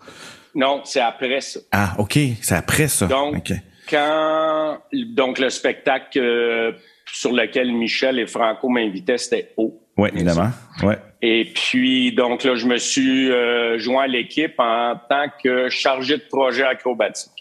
Non, 0.56 0.82
c'est 0.84 1.00
après 1.00 1.42
ça. 1.42 1.60
Ah, 1.72 1.96
OK. 1.98 2.20
C'est 2.42 2.56
après 2.56 2.88
ça. 2.88 3.08
Donc, 3.08 3.38
okay. 3.38 3.62
quand 3.90 4.80
donc 5.16 5.40
le 5.40 5.50
spectacle 5.50 6.20
euh, 6.20 6.72
sur 7.12 7.32
lequel 7.32 7.72
Michel 7.72 8.20
et 8.20 8.28
Franco 8.28 8.68
m'invitaient, 8.68 9.18
c'était 9.18 9.54
haut. 9.58 9.82
Oui, 10.00 10.10
évidemment. 10.14 10.50
Ouais. 10.84 10.98
Et 11.22 11.46
puis, 11.54 12.14
donc 12.14 12.44
là, 12.46 12.56
je 12.56 12.66
me 12.66 12.78
suis 12.78 13.30
euh, 13.30 13.78
joint 13.78 14.04
à 14.04 14.08
l'équipe 14.08 14.54
en 14.58 14.96
tant 15.10 15.26
que 15.44 15.70
chargé 15.70 16.18
de 16.18 16.24
projet 16.30 16.64
acrobatique. 16.64 17.32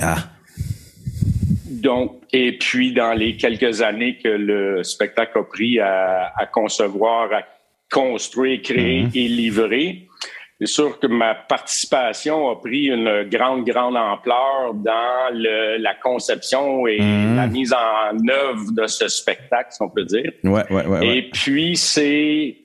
Ah. 0.00 0.16
Donc, 1.70 2.22
et 2.32 2.58
puis, 2.58 2.92
dans 2.92 3.12
les 3.12 3.36
quelques 3.36 3.82
années 3.82 4.18
que 4.22 4.28
le 4.28 4.82
spectacle 4.82 5.38
a 5.38 5.42
pris 5.44 5.78
à, 5.78 6.32
à 6.36 6.46
concevoir, 6.46 7.32
à 7.32 7.42
construire, 7.92 8.60
créer 8.62 9.02
Mhm. 9.02 9.08
mmh. 9.08 9.10
et 9.14 9.28
livrer, 9.28 10.06
c'est 10.64 10.72
sûr 10.72 10.98
que 10.98 11.06
ma 11.06 11.34
participation 11.34 12.48
a 12.50 12.56
pris 12.56 12.86
une 12.86 13.24
grande, 13.24 13.66
grande 13.66 13.96
ampleur 13.96 14.72
dans 14.74 15.30
le, 15.32 15.76
la 15.76 15.94
conception 15.94 16.86
et 16.86 17.00
mmh. 17.00 17.36
la 17.36 17.46
mise 17.46 17.74
en 17.74 18.16
œuvre 18.28 18.72
de 18.72 18.86
ce 18.86 19.08
spectacle, 19.08 19.68
si 19.72 19.82
on 19.82 19.90
peut 19.90 20.04
dire. 20.04 20.32
Ouais, 20.42 20.64
ouais, 20.70 20.86
ouais, 20.86 21.06
et 21.06 21.30
puis, 21.30 21.76
c'est 21.76 22.56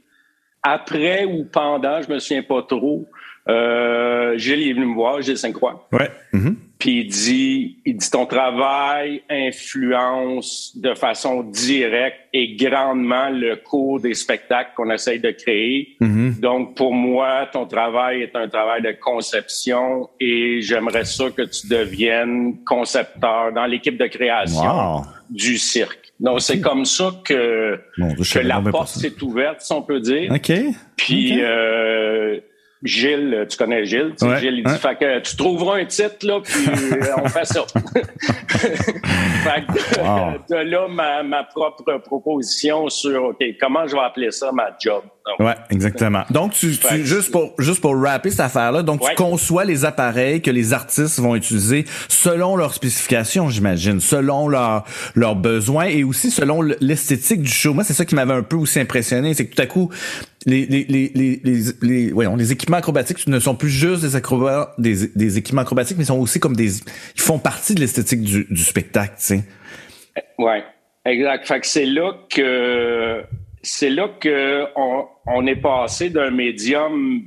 après 0.63 1.25
ou 1.25 1.45
pendant, 1.45 2.01
je 2.01 2.09
me 2.09 2.19
souviens 2.19 2.43
pas 2.43 2.61
trop, 2.61 3.05
euh, 3.49 4.37
Gilles 4.37 4.69
est 4.69 4.73
venu 4.73 4.85
me 4.85 4.95
voir, 4.95 5.21
Gilles 5.21 5.37
Sainte-Croix. 5.37 5.87
Ouais. 5.91 6.09
Mmh. 6.31 6.51
Puis 6.79 7.01
il 7.01 7.07
dit, 7.07 7.77
il 7.85 7.97
dit 7.97 8.09
ton 8.09 8.25
travail 8.25 9.21
influence 9.29 10.71
de 10.77 10.93
façon 10.93 11.43
directe 11.43 12.15
et 12.31 12.55
grandement 12.55 13.29
le 13.29 13.57
cours 13.57 13.99
des 13.99 14.13
spectacles 14.13 14.71
qu'on 14.77 14.89
essaye 14.89 15.19
de 15.19 15.31
créer. 15.31 15.97
Mmh. 15.99 16.39
Donc 16.39 16.75
pour 16.75 16.93
moi, 16.93 17.49
ton 17.51 17.65
travail 17.65 18.21
est 18.21 18.33
un 18.33 18.47
travail 18.47 18.81
de 18.81 18.93
conception 18.93 20.09
et 20.21 20.61
j'aimerais 20.61 21.03
ça 21.03 21.25
que 21.31 21.41
tu 21.41 21.67
deviennes 21.67 22.63
concepteur 22.65 23.51
dans 23.51 23.65
l'équipe 23.65 23.97
de 23.97 24.07
création 24.07 24.61
wow. 24.61 25.01
du 25.29 25.57
cirque. 25.57 26.13
Donc 26.21 26.39
c'est 26.39 26.61
comme 26.61 26.85
ça 26.85 27.11
que, 27.25 27.77
bon, 27.97 28.15
que 28.15 28.39
la 28.39 28.61
porte 28.61 28.87
s'est 28.87 29.21
ouverte, 29.21 29.59
si 29.59 29.73
on 29.73 29.81
peut 29.81 29.99
dire. 29.99 30.31
OK. 30.31 30.51
Puis 30.95 31.33
okay. 31.33 31.43
Euh, 31.43 32.39
Gilles, 32.83 33.45
tu 33.49 33.57
connais 33.57 33.85
Gilles, 33.85 34.13
tu 34.17 34.25
ouais, 34.25 34.39
Gilles, 34.39 34.59
il 34.59 34.63
dit, 34.63 34.77
fait 34.77 34.95
que 34.97 35.19
tu 35.19 35.35
trouveras 35.35 35.79
un 35.79 35.85
titre, 35.85 36.25
là, 36.25 36.39
puis 36.41 36.65
on 37.17 37.27
fait 37.27 37.45
ça. 37.45 37.65
fait 38.49 39.65
que 39.67 39.99
wow. 39.99 40.37
de 40.49 40.55
là, 40.55 40.87
ma, 40.87 41.23
ma, 41.23 41.43
propre 41.43 41.97
proposition 41.97 42.87
sur, 42.87 43.25
OK, 43.25 43.43
comment 43.59 43.85
je 43.85 43.95
vais 43.95 44.01
appeler 44.01 44.31
ça 44.31 44.51
ma 44.53 44.69
job? 44.79 45.03
Donc, 45.25 45.45
ouais, 45.45 45.55
exactement. 45.69 46.23
Donc, 46.29 46.53
tu, 46.53 46.77
tu 46.77 47.05
juste 47.05 47.31
pour, 47.31 47.53
juste 47.59 47.81
pour 47.81 48.01
rapper 48.01 48.29
cette 48.29 48.39
affaire-là, 48.39 48.81
donc 48.81 49.03
ouais. 49.03 49.09
tu 49.09 49.15
conçois 49.15 49.65
les 49.65 49.83
appareils 49.83 50.41
que 50.41 50.49
les 50.49 50.71
artistes 50.71 51.19
vont 51.19 51.35
utiliser 51.35 51.85
selon 52.07 52.55
leurs 52.55 52.73
spécifications, 52.73 53.49
j'imagine, 53.49 53.99
selon 53.99 54.47
leurs 54.47 54.85
leurs 55.15 55.35
besoins 55.35 55.85
et 55.85 56.03
aussi 56.03 56.31
selon 56.31 56.61
l'esthétique 56.61 57.41
du 57.41 57.51
show. 57.51 57.73
Moi, 57.73 57.83
c'est 57.83 57.93
ça 57.93 58.05
qui 58.05 58.15
m'avait 58.15 58.33
un 58.33 58.43
peu 58.43 58.55
aussi 58.55 58.79
impressionné, 58.79 59.33
c'est 59.33 59.47
que 59.47 59.55
tout 59.55 59.61
à 59.61 59.65
coup, 59.65 59.91
les, 60.45 60.65
les, 60.65 60.85
les, 60.85 61.11
les, 61.15 61.41
les, 61.43 61.59
les, 61.81 62.11
voyons, 62.11 62.35
les 62.35 62.51
équipements 62.51 62.77
acrobatiques 62.77 63.27
ne 63.27 63.39
sont 63.39 63.55
plus 63.55 63.69
juste 63.69 64.03
des 64.03 64.19
des, 64.77 65.07
des 65.15 65.37
équipements 65.37 65.61
acrobatiques, 65.61 65.97
mais 65.97 66.05
sont 66.05 66.19
aussi 66.19 66.39
comme 66.39 66.55
des, 66.55 66.77
ils 66.77 67.21
font 67.21 67.39
partie 67.39 67.75
de 67.75 67.81
l'esthétique 67.81 68.21
du, 68.21 68.45
du 68.49 68.61
spectacle, 68.63 69.15
tu 69.17 69.25
sais. 69.25 69.43
Ouais, 70.37 70.63
exact. 71.05 71.47
Fait 71.47 71.59
que 71.59 71.67
c'est 71.67 71.85
là 71.85 72.13
que 72.29 73.23
c'est 73.61 73.89
là 73.89 74.09
que 74.19 74.65
on, 75.27 75.45
est 75.45 75.57
passé 75.57 76.09
d'un 76.09 76.31
médium 76.31 77.23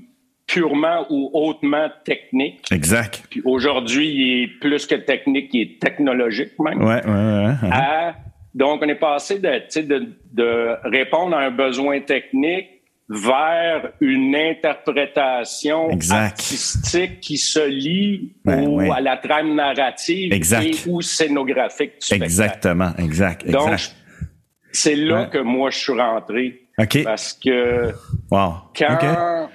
purement 0.47 1.07
ou 1.11 1.31
hautement 1.35 1.88
technique. 2.04 2.61
Exact. 2.73 3.25
Puis 3.31 3.42
aujourd'hui, 3.45 4.09
il 4.09 4.42
est 4.42 4.49
plus 4.61 4.87
que 4.87 4.95
technique, 4.95 5.50
il 5.52 5.61
est 5.61 5.81
technologique 5.81 6.59
même. 6.59 6.83
Ouais, 6.83 7.04
ouais, 7.04 7.47
ouais. 7.47 7.71
À, 7.71 8.14
donc, 8.54 8.83
on 8.83 8.88
est 8.88 8.95
passé 8.95 9.38
de, 9.38 9.83
de, 9.83 10.09
de 10.33 10.88
répondre 10.88 11.37
à 11.37 11.40
un 11.40 11.50
besoin 11.50 12.00
technique 12.00 12.82
vers 13.12 13.92
une 14.00 14.35
interprétation 14.35 15.90
artistique 16.11 17.21
qui 17.21 17.37
se 17.37 17.69
lie 17.69 18.33
Ben, 18.45 18.90
à 18.90 19.02
la 19.02 19.19
trame 19.19 19.54
narrative 19.54 20.33
et 20.33 20.88
ou 20.88 21.02
scénographique 21.02 21.92
du 22.00 22.14
Exactement, 22.14 22.92
exact, 22.97 23.45
exact. 23.45 23.52
Donc, 23.52 23.78
c'est 24.73 24.97
là 24.97 25.26
que 25.26 25.38
moi, 25.38 25.69
je 25.69 25.78
suis 25.78 25.92
rentré. 25.92 26.62
OK. 26.78 27.04
Parce 27.04 27.35
que 27.35 27.92
wow. 28.31 28.54
quand, 28.75 29.49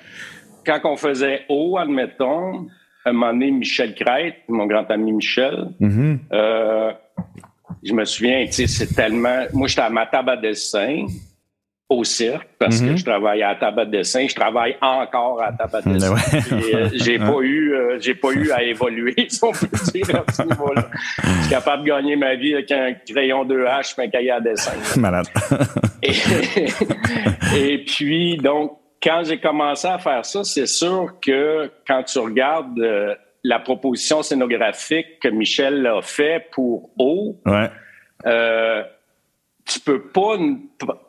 quand 0.64 0.80
on 0.84 0.96
faisait 0.96 1.46
haut, 1.50 1.80
admettons, 1.80 2.68
à 3.04 3.10
un 3.10 3.14
moment 3.14 3.34
donné, 3.34 3.50
Michel 3.50 3.96
Crête, 3.96 4.36
mon 4.48 4.68
grand 4.68 4.90
ami 4.92 5.14
Michel, 5.14 5.70
mm-hmm. 5.82 6.20
euh, 6.32 6.92
je 7.82 7.94
me 7.94 8.06
souviens, 8.06 8.46
c'est 8.52 8.94
tellement... 8.94 9.46
Moi, 9.54 9.68
j'étais 9.68 9.82
à 9.82 9.90
ma 9.90 10.06
table 10.06 10.30
à 10.30 10.38
dessin, 10.38 11.08
au 11.90 12.04
cirque 12.04 12.50
parce 12.60 12.82
que 12.82 12.88
mm-hmm. 12.88 12.98
je 12.98 13.06
travaille 13.06 13.44
à 13.44 13.50
la 13.50 13.56
table 13.56 13.86
de 13.86 13.98
dessin, 13.98 14.28
je 14.28 14.36
travaille 14.36 14.76
encore 14.82 15.42
à 15.42 15.52
la 15.52 15.68
table 15.68 15.84
de 15.86 15.94
dessin. 15.94 16.16
Euh, 16.52 16.90
j'ai 16.94 17.18
pas 17.18 17.40
eu 17.42 17.74
euh, 17.74 17.98
j'ai 18.00 18.14
pas 18.14 18.32
eu 18.32 18.52
à 18.52 18.62
évoluer 18.64 19.16
si 19.30 19.40
on 19.42 19.52
peut 19.54 19.68
dire 19.94 20.16
à 20.16 20.32
ce 20.32 20.42
niveau-là. 20.44 20.90
Je 21.24 21.42
suis 21.42 21.50
capable 21.50 21.84
de 21.84 21.88
gagner 21.88 22.16
ma 22.18 22.36
vie 22.36 22.54
avec 22.56 22.72
un 22.72 22.94
crayon 22.94 23.46
2H 23.46 23.96
et 23.98 24.04
un 24.04 24.10
cahier 24.10 24.32
à 24.32 24.42
dessin. 24.42 24.74
Malade. 24.98 25.28
et, 27.56 27.86
puis 27.86 28.38
donc 28.38 28.78
quand 29.02 29.22
j'ai 29.24 29.40
commencé 29.40 29.88
à 29.88 29.98
faire 29.98 30.26
ça, 30.26 30.44
c'est 30.44 30.68
sûr 30.68 31.14
que 31.22 31.72
quand 31.88 32.04
tu 32.04 32.20
regardes 32.20 32.80
euh, 32.80 33.16
la 33.46 33.60
proposition 33.60 34.24
scénographique 34.24 35.20
que 35.22 35.30
Michel 35.30 35.88
a 35.88 36.02
fait 36.02 36.50
pour 36.52 36.90
O, 36.98 37.40
ouais 37.46 37.70
tu 39.68 39.82
peux 39.82 40.02
pas 40.02 40.38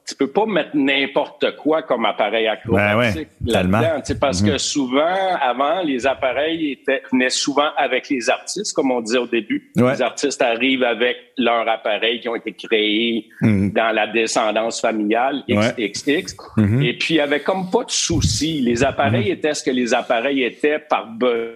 tu 0.06 0.14
peux 0.16 0.30
pas 0.30 0.46
mettre 0.46 0.70
n'importe 0.74 1.56
quoi 1.56 1.82
comme 1.82 2.04
appareil 2.04 2.48
acrobatique 2.48 3.28
ben 3.40 3.52
là-dedans 3.52 4.02
parce 4.20 4.42
que 4.42 4.52
mhm. 4.52 4.58
souvent 4.58 5.36
avant 5.40 5.82
les 5.82 6.06
appareils 6.06 6.72
étaient 6.72 7.02
venaient 7.12 7.30
souvent 7.30 7.68
avec 7.76 8.08
les 8.08 8.28
artistes 8.28 8.72
comme 8.74 8.90
on 8.90 9.00
disait 9.00 9.18
au 9.18 9.26
début 9.26 9.70
les 9.76 10.02
artistes 10.02 10.42
arrivent 10.42 10.82
avec 10.82 11.16
leurs 11.36 11.68
appareils 11.68 12.20
qui 12.20 12.28
ont 12.28 12.34
été 12.34 12.52
créés 12.52 13.28
mhm. 13.42 13.72
dans 13.72 13.94
la 13.94 14.08
descendance 14.08 14.80
familiale 14.80 15.44
XXX 15.48 16.34
mhm. 16.56 16.82
et 16.82 16.94
puis 16.94 17.14
il 17.14 17.18
y 17.18 17.20
avait 17.20 17.40
comme 17.40 17.70
pas 17.70 17.84
de 17.84 17.90
souci 17.90 18.60
les 18.60 18.82
appareils 18.82 19.30
étaient 19.30 19.54
ce 19.54 19.62
que 19.62 19.70
les 19.70 19.94
appareils 19.94 20.42
étaient 20.42 20.80
par 20.80 21.06
besoin 21.06 21.54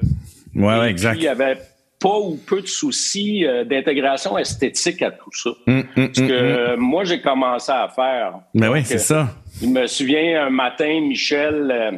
ouais, 0.55 0.91
exact. 0.91 1.17
il 1.17 1.25
y 1.25 1.29
avait 1.29 1.57
pas 2.03 2.19
ou 2.19 2.37
peu 2.37 2.61
de 2.61 2.67
soucis 2.67 3.47
euh, 3.47 3.65
d'intégration 3.65 4.37
esthétique 4.37 5.01
à 5.03 5.13
tout 5.13 5.31
ça. 5.33 5.51
Hum, 5.69 5.85
hum, 5.97 6.11
Ce 6.13 6.21
que 6.21 6.75
hum, 6.75 6.81
moi, 6.81 7.05
j'ai 7.05 7.21
commencé 7.21 7.71
à 7.71 7.89
faire. 7.89 8.41
Mais 8.55 8.67
oui, 8.67 8.83
c'est 8.85 8.99
ça. 8.99 9.29
Je 9.61 9.67
me 9.69 9.87
souviens 9.87 10.47
un 10.47 10.51
matin, 10.51 11.01
Michel, 11.01 11.71
euh, 11.71 11.93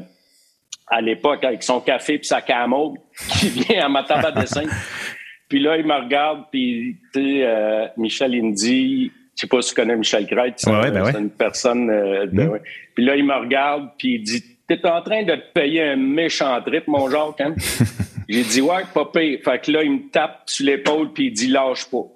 à 0.88 1.00
l'époque, 1.00 1.42
avec 1.42 1.62
son 1.62 1.80
café 1.80 2.14
et 2.14 2.22
sa 2.22 2.42
camo, 2.42 2.96
qui 3.40 3.48
vient 3.48 3.86
à 3.86 3.88
ma 3.88 4.04
table 4.04 4.26
à 4.26 4.32
dessin. 4.32 4.64
puis 5.48 5.60
là, 5.60 5.78
il 5.78 5.86
me 5.86 5.94
regarde, 5.94 6.44
puis 6.52 6.98
euh, 7.16 7.86
Michel, 7.96 8.34
il 8.34 8.44
me 8.44 8.52
dit, 8.52 9.10
je 9.34 9.40
sais 9.40 9.46
pas 9.46 9.62
si 9.62 9.70
tu 9.70 9.74
connais 9.74 9.96
Michel 9.96 10.26
Crête, 10.26 10.54
c'est 10.58 10.70
ben 10.70 11.18
une 11.18 11.30
personne 11.30 11.86
de, 11.86 12.60
Puis 12.94 13.04
là, 13.04 13.16
il 13.16 13.24
me 13.24 13.34
regarde, 13.34 13.88
puis 13.98 14.16
il 14.16 14.22
dit, 14.22 14.44
t'es 14.68 14.84
en 14.86 15.00
train 15.00 15.22
de 15.22 15.34
te 15.34 15.52
payer 15.54 15.82
un 15.82 15.96
méchant 15.96 16.60
trip, 16.60 16.86
mon 16.88 17.08
genre, 17.08 17.34
quand 17.36 17.54
J'ai 18.28 18.42
dit, 18.42 18.60
ouais, 18.60 18.82
pas 18.92 19.06
pire. 19.06 19.38
Fait 19.44 19.60
que 19.60 19.70
là, 19.70 19.82
il 19.82 19.92
me 19.92 20.10
tape 20.10 20.42
sur 20.46 20.66
l'épaule 20.66 21.12
puis 21.12 21.26
il 21.26 21.32
dit, 21.32 21.48
lâche 21.48 21.86
pas. 21.86 22.06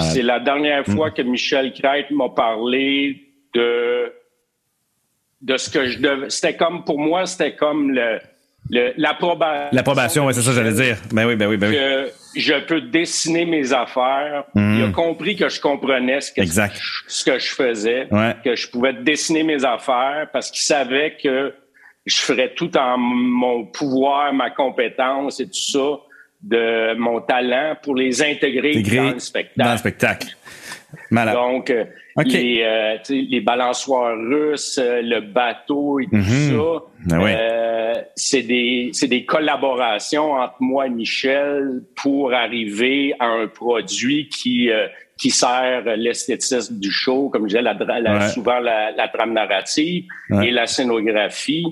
C'est 0.00 0.22
la 0.22 0.40
dernière 0.40 0.84
fois 0.86 1.10
que 1.10 1.22
Michel 1.22 1.72
Crête 1.72 2.10
m'a 2.10 2.28
parlé 2.30 3.22
de, 3.54 4.12
de 5.42 5.56
ce 5.56 5.70
que 5.70 5.86
je 5.86 5.98
devais. 5.98 6.30
C'était 6.30 6.56
comme, 6.56 6.84
pour 6.84 6.98
moi, 6.98 7.26
c'était 7.26 7.54
comme 7.54 7.92
le, 7.92 8.18
l'approbation. 8.96 9.68
L'approbation, 9.72 10.26
oui, 10.26 10.34
c'est 10.34 10.42
ça 10.42 10.50
que 10.50 10.56
j'allais 10.56 10.72
dire. 10.72 10.98
Ben 11.12 11.26
oui, 11.26 11.36
ben 11.36 11.48
oui, 11.48 11.56
ben 11.56 11.68
oui. 11.68 11.76
Que 11.76 12.10
je 12.40 12.54
peux 12.66 12.80
dessiner 12.80 13.44
mes 13.44 13.72
affaires. 13.72 14.44
Mm. 14.54 14.78
Il 14.78 14.84
a 14.84 14.88
compris 14.90 15.36
que 15.36 15.48
je 15.48 15.60
comprenais 15.60 16.20
ce 16.20 16.32
que, 16.32 16.40
exact. 16.40 16.76
ce 17.06 17.24
que 17.24 17.38
je 17.38 17.54
faisais, 17.54 18.08
ouais. 18.10 18.36
que 18.44 18.56
je 18.56 18.68
pouvais 18.68 18.92
dessiner 18.92 19.42
mes 19.42 19.64
affaires 19.64 20.28
parce 20.32 20.50
qu'il 20.50 20.62
savait 20.62 21.16
que 21.22 21.54
je 22.06 22.16
ferais 22.16 22.54
tout 22.54 22.74
en 22.76 22.96
mon 22.98 23.64
pouvoir, 23.66 24.32
ma 24.32 24.50
compétence 24.50 25.40
et 25.40 25.46
tout 25.46 25.52
ça, 25.54 25.98
de 26.42 26.94
mon 26.96 27.20
talent 27.20 27.76
pour 27.82 27.94
les 27.96 28.22
intégrer 28.22 28.82
dans 28.82 29.10
le 29.14 29.18
spectacle. 29.18 29.58
Dans 29.66 29.72
le 29.72 29.78
spectacle. 29.78 30.28
Malade. 31.10 31.34
Donc, 31.34 31.70
euh, 31.70 31.84
les, 32.24 32.60
euh, 32.62 32.96
les 33.10 33.40
balançoires 33.40 34.16
russes, 34.16 34.78
euh, 34.80 35.02
le 35.02 35.20
bateau 35.20 35.98
et 36.00 36.04
tout 36.06 36.16
Mhm. 36.16 36.24
ça, 36.24 36.82
Ben 37.06 37.22
oui. 37.22 37.30
euh, 37.34 37.94
c'est 38.14 38.42
des, 38.42 38.90
c'est 38.92 39.08
des 39.08 39.24
collaborations 39.24 40.32
entre 40.32 40.56
moi 40.60 40.86
et 40.86 40.90
Michel 40.90 41.82
pour 41.96 42.32
arriver 42.32 43.14
à 43.18 43.26
un 43.26 43.48
produit 43.48 44.28
qui, 44.28 44.70
euh, 44.70 44.86
qui 45.18 45.30
sert 45.30 45.82
l'esthétisme 45.96 46.78
du 46.78 46.90
show, 46.90 47.28
comme 47.30 47.42
je 47.42 47.56
disais, 47.56 47.62
la, 47.62 47.74
la- 47.74 48.18
Ouais. 48.18 48.28
souvent 48.28 48.58
la, 48.60 48.92
la 48.92 49.08
trame 49.08 49.32
narrative 49.32 50.04
Ouais. 50.30 50.48
et 50.48 50.50
la 50.52 50.66
scénographie 50.66 51.64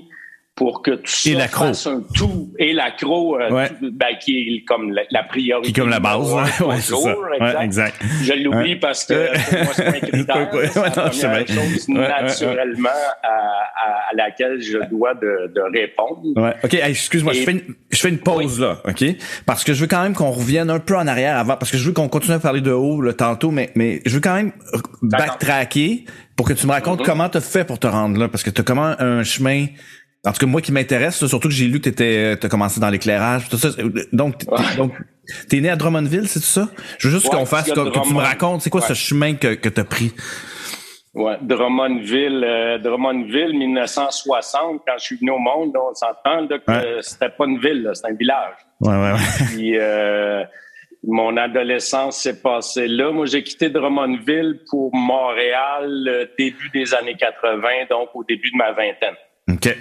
pour 0.55 0.81
que 0.81 0.91
tout 0.91 1.11
ça 1.11 1.47
fasse 1.49 1.85
un 1.85 2.01
tout. 2.15 2.53
Et 2.57 2.71
l'accro, 2.71 3.37
euh, 3.37 3.49
Ouais. 3.51 3.69
ben, 3.81 4.15
qui 4.21 4.37
est 4.55 4.63
comme 4.65 4.93
la, 4.93 5.01
la 5.11 5.23
priorité. 5.23 5.73
Qui 5.73 5.77
est 5.77 5.83
comme 5.83 5.89
la 5.91 5.99
base. 5.99 6.31
un, 6.33 6.65
Ouais, 6.65 6.77
toujours, 6.79 7.01
ça. 7.03 7.15
Ouais, 7.41 7.65
exact. 7.65 8.01
Je 8.23 8.33
l'oublie 8.41 8.77
parce 8.77 9.03
que 9.03 9.27
pour 9.49 9.63
moi, 9.65 9.73
c'est 9.75 9.87
un 9.87 9.91
critère. 9.99 11.11
C'est 11.11 11.27
la 11.27 11.45
chose 11.45 11.87
naturellement 11.89 12.89
à, 13.21 13.27
à- 13.27 14.15
laquelle 14.15 14.61
je 14.61 14.77
dois 14.89 15.13
de, 15.15 15.51
de 15.53 15.61
répondre. 15.77 16.21
Ouais. 16.37 16.53
OK, 16.63 16.73
hey, 16.73 16.91
excuse-moi, 16.91 17.33
je 17.33 17.41
fais 17.41 17.51
une, 17.51 17.61
je 17.91 17.99
fais 17.99 18.09
une 18.09 18.19
pause 18.19 18.61
là, 18.61 18.77
OK? 18.87 19.03
Parce 19.45 19.65
que 19.65 19.73
je 19.73 19.81
veux 19.81 19.87
quand 19.87 20.03
même 20.03 20.13
qu'on 20.13 20.31
revienne 20.31 20.69
un 20.69 20.79
peu 20.79 20.95
en 20.95 21.05
arrière 21.07 21.37
avant, 21.37 21.57
parce 21.57 21.69
que 21.69 21.77
je 21.77 21.85
veux 21.85 21.93
qu'on 21.93 22.07
continue 22.07 22.35
à 22.35 22.39
parler 22.39 22.61
de 22.61 22.71
haut 22.71 23.01
le 23.01 23.13
tantôt, 23.13 23.51
mais, 23.51 23.71
mais 23.75 24.01
je 24.05 24.15
veux 24.15 24.21
quand 24.21 24.35
même 24.35 24.53
backtracker 25.01 26.05
pour 26.35 26.47
que 26.47 26.53
tu 26.53 26.65
me 26.67 26.71
racontes 26.71 26.99
Mhm. 27.01 27.05
comment 27.05 27.29
t'as 27.29 27.41
fait 27.41 27.65
pour 27.65 27.79
te 27.79 27.87
rendre 27.87 28.17
là, 28.19 28.27
parce 28.27 28.43
que 28.43 28.49
t'as 28.49 28.63
comment 28.63 28.93
un 28.99 29.23
chemin, 29.23 29.65
en 30.25 30.31
tout 30.31 30.39
cas 30.39 30.45
moi 30.45 30.61
qui 30.61 30.71
m'intéresse, 30.71 31.25
surtout 31.25 31.47
que 31.47 31.53
j'ai 31.53 31.65
lu 31.67 31.79
que 31.79 31.89
t'étais, 31.89 32.37
t'as 32.37 32.49
commencé 32.49 32.79
dans 32.79 32.89
l'éclairage, 32.89 33.47
tout 33.49 33.57
ça. 33.57 33.69
Donc, 34.11 34.39
t'es- 34.39 34.49
Ouais. 34.49 34.75
donc, 34.77 34.93
t'es 35.49 35.59
né 35.61 35.69
à 35.69 35.75
Drummondville, 35.75 36.27
c'est 36.27 36.39
tout 36.39 36.45
ça? 36.45 36.67
Je 36.99 37.07
veux 37.07 37.13
juste 37.15 37.31
Ouais, 37.31 37.37
qu'on 37.39 37.45
fasse, 37.45 37.69
que, 37.71 37.73
que 37.89 38.07
tu 38.07 38.13
me 38.13 38.19
racontes, 38.19 38.61
c'est 38.61 38.69
quoi 38.69 38.81
ce 38.81 38.93
chemin 38.93 39.35
que, 39.35 39.53
que 39.55 39.69
t'as 39.69 39.83
pris? 39.83 40.13
Ouais, 41.13 41.37
Drummondville, 41.41 42.43
euh, 42.43 42.77
Drummondville, 42.77 43.57
1960, 43.57 44.81
quand 44.85 44.93
je 44.97 45.03
suis 45.03 45.15
venu 45.17 45.31
au 45.31 45.37
monde, 45.39 45.71
on 45.77 45.93
s'entend 45.93 46.41
là, 46.49 46.59
que 46.59 47.01
c'était 47.01 47.29
pas 47.29 47.45
une 47.45 47.59
ville, 47.59 47.83
là, 47.83 47.93
c'était 47.93 48.09
un 48.09 48.15
village. 48.15 48.53
Ouais, 48.81 48.89
ouais, 48.95 49.11
ouais. 49.13 49.45
Puis 49.53 49.77
euh, 49.79 50.43
mon 51.07 51.37
adolescence 51.37 52.17
s'est 52.17 52.41
passée 52.41 52.87
là. 52.89 53.11
Moi, 53.13 53.27
j'ai 53.27 53.43
quitté 53.43 53.69
Drummondville 53.69 54.59
pour 54.69 54.93
Montréal 54.93 56.05
euh, 56.07 56.25
début 56.37 56.69
des 56.73 56.93
années 56.93 57.15
80, 57.15 57.61
donc 57.89 58.09
au 58.13 58.25
début 58.25 58.51
de 58.51 58.57
ma 58.57 58.73
vingtaine. 58.73 59.15
OK. 59.49 59.77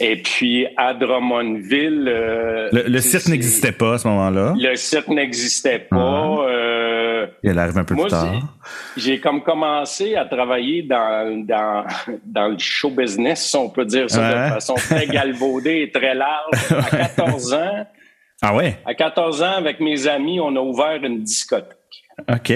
Et 0.00 0.22
puis 0.22 0.66
à 0.76 0.94
Drummondville, 0.94 2.06
euh, 2.08 2.68
Le, 2.72 2.98
c'est- 3.00 3.28
n'existait 3.28 3.72
pas 3.72 3.94
à 3.94 3.98
ce 3.98 4.08
moment-là. 4.08 4.54
Le 4.56 4.74
cirque 4.76 5.08
n'existait 5.08 5.80
pas. 5.80 5.96
Ah. 5.96 6.36
euh, 6.48 7.26
Il 7.42 7.58
arrive 7.58 7.78
un 7.78 7.84
peu 7.84 7.94
moi, 7.94 8.04
plus 8.04 8.10
tard. 8.10 8.34
j'ai 8.96 9.20
comme 9.20 9.42
commencé 9.42 10.14
à 10.16 10.24
travailler 10.24 10.82
dans, 10.82 11.44
dans, 11.44 11.84
dans 12.24 12.48
le 12.48 12.58
show 12.58 12.90
business, 12.90 13.44
si 13.50 13.56
on 13.56 13.68
peut 13.68 13.84
dire 13.84 14.08
ça 14.10 14.20
Ouais. 14.20 14.48
de 14.48 14.54
façon 14.54 14.74
très 14.74 15.06
galvaudée 15.18 15.82
et 15.82 15.90
très 15.90 16.14
large. 16.14 16.50
À 16.92 16.96
14 17.08 17.54
ans, 17.54 17.86
Ah 18.42 18.54
ouais? 18.54 18.76
à 18.86 18.94
14 18.94 19.42
ans, 19.42 19.52
avec 19.56 19.80
mes 19.80 20.06
amis, 20.06 20.40
on 20.40 20.54
a 20.56 20.60
ouvert 20.60 21.02
une 21.02 21.22
discothèque 21.22 21.76
OK. 22.30 22.52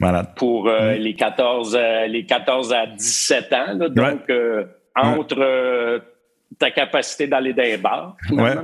Malade. 0.00 0.28
pour 0.36 0.68
euh, 0.68 0.92
les 0.94 1.14
14 1.14 1.76
euh, 1.78 2.06
les 2.06 2.24
14 2.26 2.72
à 2.72 2.86
17 2.86 3.52
ans. 3.52 3.74
là. 3.78 3.88
donc, 3.88 4.20
entre 4.94 6.02
ta 6.58 6.70
capacité 6.70 7.26
d'aller 7.26 7.52
dans 7.52 7.62
les 7.62 7.76
bars, 7.76 8.16
Ouais. 8.30 8.54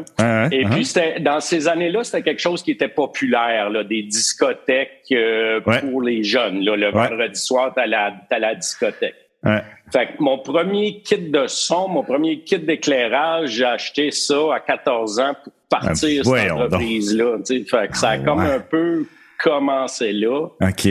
Et 0.50 0.64
puis, 0.64 0.84
c'était, 0.84 1.20
dans 1.20 1.40
ces 1.40 1.68
années-là, 1.68 2.04
c'était 2.04 2.22
quelque 2.22 2.40
chose 2.40 2.62
qui 2.62 2.70
était 2.70 2.88
populaire, 2.88 3.68
là, 3.70 3.84
des 3.84 4.02
discothèques 4.02 5.04
euh, 5.12 5.60
Ouais. 5.66 5.80
pour 5.80 6.00
les 6.02 6.22
jeunes. 6.24 6.60
Là, 6.64 6.76
le 6.76 6.90
vendredi 6.90 7.38
soir, 7.38 7.72
t'as 7.74 7.86
la, 7.86 8.14
t'as 8.30 8.38
la 8.38 8.54
discothèque. 8.54 9.14
Ouais. 9.44 9.60
Fait 9.92 10.06
que 10.06 10.12
mon 10.22 10.38
premier 10.38 11.00
kit 11.02 11.18
de 11.18 11.46
son, 11.48 11.88
mon 11.88 12.02
premier 12.02 12.40
kit 12.40 12.58
d'éclairage, 12.60 13.50
j'ai 13.50 13.64
acheté 13.64 14.10
ça 14.10 14.54
à 14.54 14.60
14 14.60 15.18
ans 15.20 15.34
pour 15.42 15.52
partir 15.68 16.22
Ah, 16.24 16.38
cette 16.38 16.50
entreprise-là. 16.52 17.36
Fait 17.46 17.88
que 17.88 17.96
ça 17.96 18.10
a 18.10 18.18
comme 18.18 18.38
Ouais. 18.38 18.52
un 18.52 18.60
peu 18.60 19.04
commencé 19.42 20.12
là. 20.12 20.46
OK. 20.60 20.88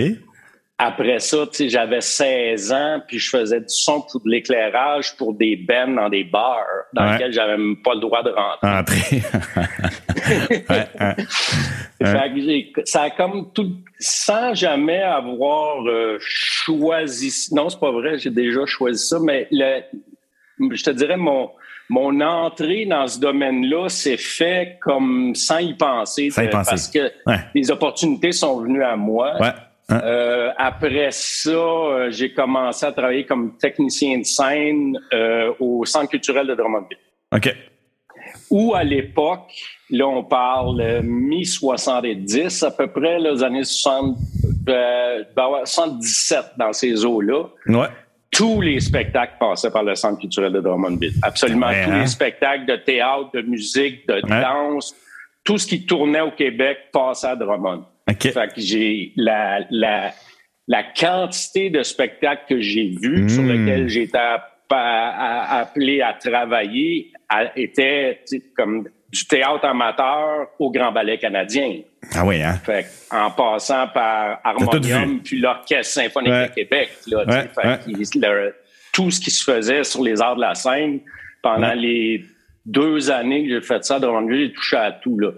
Après 0.84 1.20
ça, 1.20 1.46
j'avais 1.60 2.02
16 2.02 2.72
ans, 2.72 3.02
puis 3.08 3.20
je 3.20 3.30
faisais 3.30 3.60
du 3.60 3.68
son 3.68 4.02
pour 4.02 4.20
de 4.22 4.32
l'éclairage 4.32 5.16
pour 5.16 5.36
des 5.36 5.56
bennes 5.56 5.96
dans 5.96 6.10
des 6.10 6.24
bars 6.24 6.66
dans 6.94 7.06
lesquels 7.06 7.32
j'avais 7.32 7.56
même 7.56 7.76
pas 7.84 7.94
le 7.94 8.00
droit 8.00 8.24
de 8.24 8.32
rentrer. 8.32 9.22
ça 12.86 13.02
a 13.04 13.10
comme 13.12 13.54
tout, 13.54 13.76
sans 14.00 14.56
jamais 14.56 15.04
avoir 15.04 15.86
euh, 15.86 16.18
choisi. 16.20 17.50
Non, 17.52 17.70
c'est 17.70 17.80
pas 17.80 17.92
vrai, 17.92 18.18
j'ai 18.18 18.32
déjà 18.32 18.66
choisi 18.66 19.06
ça, 19.06 19.20
mais 19.22 19.48
le, 19.52 19.82
je 20.72 20.84
te 20.84 20.90
dirais 20.90 21.18
mon 21.18 21.52
mon 21.90 22.22
entrée 22.22 22.86
dans 22.86 23.06
ce 23.06 23.20
domaine-là 23.20 23.90
s'est 23.90 24.18
fait 24.18 24.80
comme 24.82 25.36
sans 25.36 25.60
y 25.60 25.76
penser, 25.76 26.30
parce 26.52 26.88
que 26.88 27.12
les 27.54 27.70
opportunités 27.70 28.32
sont 28.32 28.62
venues 28.62 28.84
à 28.84 28.96
moi. 28.96 29.38
Hein? 29.92 30.02
Euh, 30.04 30.52
après 30.58 31.10
ça, 31.12 31.50
euh, 31.52 32.12
j'ai 32.12 32.34
commencé 32.34 32.86
à 32.86 32.92
travailler 32.92 33.26
comme 33.26 33.58
technicien 33.58 34.20
de 34.20 34.24
scène 34.24 35.00
euh, 35.14 35.54
au 35.60 35.86
Centre 35.86 36.10
culturel 36.10 36.48
de 36.48 36.56
Drummondville. 36.56 36.98
OK. 37.34 37.56
Où 38.50 38.74
à 38.74 38.84
l'époque, 38.84 39.54
là 39.90 40.08
on 40.08 40.24
parle 40.24 41.02
mi-70 41.04 42.66
à 42.66 42.72
peu 42.72 42.88
près, 42.88 43.20
les 43.20 43.44
années 43.44 43.64
60, 43.64 44.18
77 45.36 46.40
dans 46.58 46.74
ces 46.74 47.06
eaux-là. 47.06 47.46
Ouais. 47.68 47.88
Tous 48.32 48.62
les 48.62 48.80
spectacles 48.80 49.34
passaient 49.40 49.72
par 49.72 49.84
le 49.84 49.96
Centre 49.96 50.20
culturel 50.20 50.54
de 50.54 50.62
Drummondville. 50.62 51.14
Absolument 51.22 51.68
tous 51.68 51.92
les 51.92 51.98
hein? 51.98 52.08
spectacles 52.08 52.66
de 52.66 52.78
théâtre, 52.78 53.30
de 53.34 53.42
musique, 53.42 54.08
de 54.08 54.22
danse, 54.22 54.96
tout 55.44 55.58
ce 55.58 55.68
qui 55.68 55.86
tournait 55.86 56.22
au 56.22 56.32
Québec 56.32 56.78
passait 56.94 57.28
à 57.28 57.36
Drummond. 57.36 57.86
Fait 58.20 58.54
que 58.54 58.62
j'ai 58.62 59.14
la, 59.16 59.62
la, 59.70 60.12
la 60.68 60.84
quantité 60.84 61.70
de 61.70 61.84
spectacles 61.84 62.44
que 62.50 62.62
j'ai 62.62 62.96
vus, 63.02 63.30
sur 63.30 63.44
hmm. 63.44 63.50
lesquels 63.50 63.88
j'étais 63.90 64.20
appelé 64.70 66.02
à 66.02 66.14
travailler, 66.14 67.12
était 67.56 68.22
comme 68.56 68.88
du 69.12 69.26
théâtre 69.28 69.66
amateur 69.66 70.48
au 70.58 70.72
Grand 70.72 70.92
Ballet 70.92 71.18
canadien. 71.18 71.82
Ah 72.14 72.26
oui, 72.26 72.42
hein? 72.42 72.60
Fait 72.64 72.86
en 73.12 73.30
passant 73.32 73.88
par 73.90 74.40
Harmonium 74.44 75.20
puis 75.22 75.40
l'Orchestre 75.40 76.02
symphonique 76.02 76.32
de 76.32 76.54
Québec. 76.56 76.92
Là, 77.08 77.26
fait 77.28 78.56
tout 78.94 79.12
ce 79.12 79.20
qui 79.20 79.32
se 79.32 79.44
faisait 79.44 79.84
sur 79.84 80.04
les 80.04 80.22
arts 80.22 80.36
de 80.36 80.42
la 80.42 80.56
scène 80.56 81.00
pendant 81.42 81.74
les 81.74 82.26
deux 82.66 83.10
années 83.12 83.48
que 83.48 83.56
j'ai 83.56 83.62
fait 83.62 83.84
ça, 83.84 84.00
j'ai 84.30 84.54
touché 84.54 84.78
à 84.78 84.92
tout. 84.92 85.18
Là. 85.20 85.32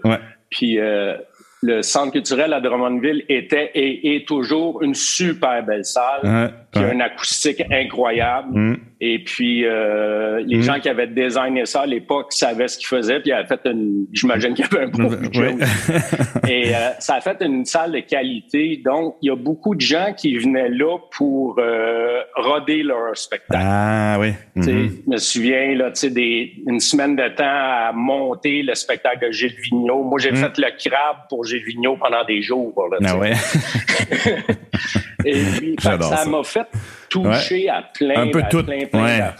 Puis 0.50 0.78
euh, 0.78 1.16
le 1.64 1.80
centre 1.80 2.12
culturel 2.12 2.52
à 2.52 2.60
Drummondville 2.60 3.24
était 3.30 3.70
et 3.74 4.16
est 4.16 4.28
toujours 4.28 4.82
une 4.82 4.94
super 4.94 5.64
belle 5.64 5.86
salle, 5.86 6.52
qui 6.72 6.78
a 6.78 6.92
une 6.92 7.00
acoustique 7.00 7.62
incroyable. 7.70 8.48
Mm. 8.52 8.76
Et 9.00 9.18
puis 9.18 9.66
euh, 9.66 10.42
les 10.46 10.58
mm. 10.58 10.62
gens 10.62 10.80
qui 10.80 10.88
avaient 10.88 11.06
designé 11.06 11.66
ça 11.66 11.82
à 11.82 11.86
l'époque 11.86 12.32
savaient 12.32 12.68
ce 12.68 12.78
qu'ils 12.78 12.86
faisaient, 12.86 13.20
puis 13.20 13.32
avaient 13.32 13.46
fait 13.46 13.60
une, 13.66 14.06
j'imagine 14.12 14.54
qu'il 14.54 14.64
y 14.64 14.74
avait 14.74 14.84
un 14.84 14.88
beau 14.88 15.14
budget. 15.14 15.54
et 16.48 16.74
euh, 16.74 16.90
ça 16.98 17.14
a 17.14 17.20
fait 17.20 17.36
une 17.42 17.64
salle 17.64 17.92
de 17.92 18.00
qualité. 18.00 18.80
Donc 18.84 19.16
il 19.22 19.28
y 19.28 19.30
a 19.30 19.36
beaucoup 19.36 19.74
de 19.74 19.80
gens 19.80 20.12
qui 20.16 20.36
venaient 20.36 20.70
là 20.70 20.98
pour 21.16 21.56
euh, 21.58 22.20
roder 22.36 22.82
leur 22.82 23.16
spectacle. 23.16 23.62
Ah 23.62 24.16
oui. 24.18 24.32
Mm-hmm. 24.56 24.90
Je 25.06 25.10
me 25.10 25.16
souviens 25.16 25.74
là, 25.76 25.90
tu 25.90 26.08
sais, 26.08 26.52
une 26.66 26.80
semaine 26.80 27.16
de 27.16 27.28
temps 27.28 27.44
à 27.44 27.92
monter 27.94 28.62
le 28.62 28.74
spectacle 28.74 29.26
de 29.26 29.32
Gilles 29.32 29.56
Vigneault. 29.62 30.02
Moi 30.02 30.18
j'ai 30.18 30.32
mm. 30.32 30.36
fait 30.36 30.58
le 30.58 30.68
crabe 30.78 31.16
pour 31.28 31.44
Gilles 31.44 31.53
Vigneault 31.58 31.96
pendant 31.96 32.24
des 32.24 32.42
jours. 32.42 32.72
Là, 32.90 32.98
ah 33.04 33.16
ouais. 33.16 33.32
et 35.24 35.42
puis 35.56 35.76
ça 35.80 36.24
m'a 36.26 36.42
fait 36.44 36.66
touché 37.08 37.68
à 37.68 37.82
plein, 37.82 38.22
un 38.22 38.30
peu 38.30 38.42
tout. 38.50 38.64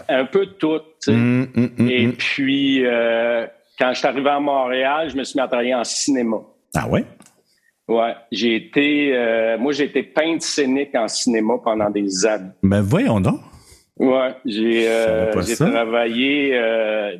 un 0.09 0.25
peu 0.25 0.45
tout. 0.45 0.81
Mm, 1.07 1.11
mm, 1.13 1.69
mm, 1.77 1.89
Et 1.89 2.07
puis, 2.09 2.85
euh, 2.85 3.45
quand 3.77 3.93
je 3.93 3.99
suis 3.99 4.07
arrivé 4.07 4.29
à 4.29 4.39
Montréal, 4.39 5.09
je 5.09 5.17
me 5.17 5.23
suis 5.23 5.37
mis 5.37 5.43
à 5.43 5.47
travailler 5.47 5.75
en 5.75 5.83
cinéma. 5.83 6.37
Ah 6.75 6.87
ouais? 6.87 7.05
Ouais, 7.87 8.15
j'ai 8.31 8.55
été, 8.55 9.15
euh, 9.15 9.59
moi 9.59 9.71
j'ai 9.71 9.83
été 9.83 10.01
peintre 10.01 10.43
scénique 10.43 10.95
en 10.95 11.07
cinéma 11.07 11.53
pendant 11.63 11.89
des 11.91 12.25
années. 12.25 12.49
Ben 12.63 12.81
voyons 12.81 13.19
donc. 13.19 13.41
Ouais, 13.97 14.33
j'ai 14.43 14.85
euh, 14.87 15.31
travaillé, 15.55 16.49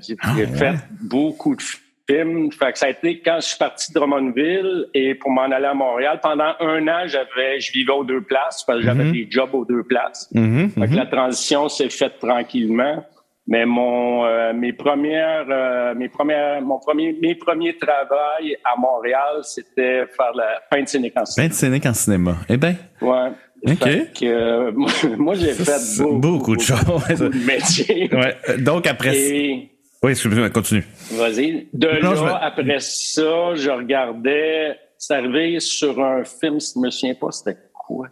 j'ai 0.02 0.16
ah 0.22 0.34
fait 0.34 0.76
beaucoup 1.04 1.56
de 1.56 1.62
film. 2.10 2.52
Fait 2.52 2.72
que 2.72 2.80
ça 2.80 2.88
a 2.88 2.90
été 2.90 3.22
quand 3.22 3.38
je 3.38 3.48
suis 3.48 3.58
parti 3.58 3.92
de 3.92 4.00
Drummondville 4.00 4.88
et 4.94 5.16
pour 5.16 5.32
m'en 5.32 5.44
aller 5.44 5.66
à 5.66 5.74
Montréal. 5.74 6.20
Pendant 6.22 6.54
un 6.60 6.88
an, 6.88 7.08
j'avais, 7.08 7.60
je 7.60 7.72
vivais 7.72 7.92
aux 7.92 8.04
deux 8.04 8.22
places 8.22 8.64
parce 8.66 8.80
que 8.80 8.86
j'avais 8.86 9.06
mhm. 9.06 9.12
des 9.12 9.28
jobs 9.30 9.54
aux 9.54 9.66
deux 9.66 9.84
places. 9.84 10.30
Mm 10.34 10.68
fait 10.70 10.88
que 10.88 10.96
la 10.96 11.06
transition 11.06 11.70
s'est 11.70 11.90
faite 11.90 12.20
tranquillement. 12.20 13.04
Mais 13.48 13.66
mon, 13.66 14.26
euh, 14.26 14.54
mes 14.54 14.74
premières, 14.74 15.46
euh, 15.50 15.94
mes 15.94 16.10
premières, 16.10 16.62
mon 16.64 16.80
premier, 16.80 17.16
mes 17.22 17.36
premiers 17.36 17.78
travails 17.78 18.58
à 18.64 18.76
Montréal, 18.80 19.42
c'était 19.44 20.08
faire 20.08 20.34
la 20.34 20.62
peinture 20.70 20.90
scénique 20.90 21.14
en 21.16 21.26
cinéma. 21.26 21.48
Peinture 21.48 21.60
scénique 21.60 21.86
en 21.86 21.94
cinéma. 21.94 22.38
Eh 22.50 22.58
ben. 22.58 22.76
Ouais. 23.02 23.30
OK. 23.68 24.14
Que, 24.20 24.26
euh, 24.26 24.72
moi, 25.18 25.36
j'ai 25.36 25.54
fait 25.54 26.02
beaucoup, 26.02 26.18
beaucoup, 26.18 26.56
de 26.56 26.62
choses. 26.62 26.84
Beaucoup 26.86 27.30
de 27.30 27.46
métiers. 27.46 28.10
Ouais. 28.12 28.36
Donc, 28.58 28.88
après... 28.88 29.70
Oui, 30.04 30.12
excusez-moi, 30.12 30.50
continue. 30.50 30.84
Vas-y. 31.12 31.68
De 31.74 31.88
là, 31.88 32.40
après 32.42 32.80
ça, 32.80 33.56
je 33.56 33.70
regardais. 33.70 34.78
C'est 34.98 35.16
arrivé 35.16 35.60
sur 35.60 36.00
un 36.04 36.24
film, 36.24 36.60
je 36.60 36.80
ne 36.80 36.86
me 36.86 36.90
souviens 36.90 37.16
pas, 37.16 37.32
c'était 37.32 37.58
quoi? 37.74 38.08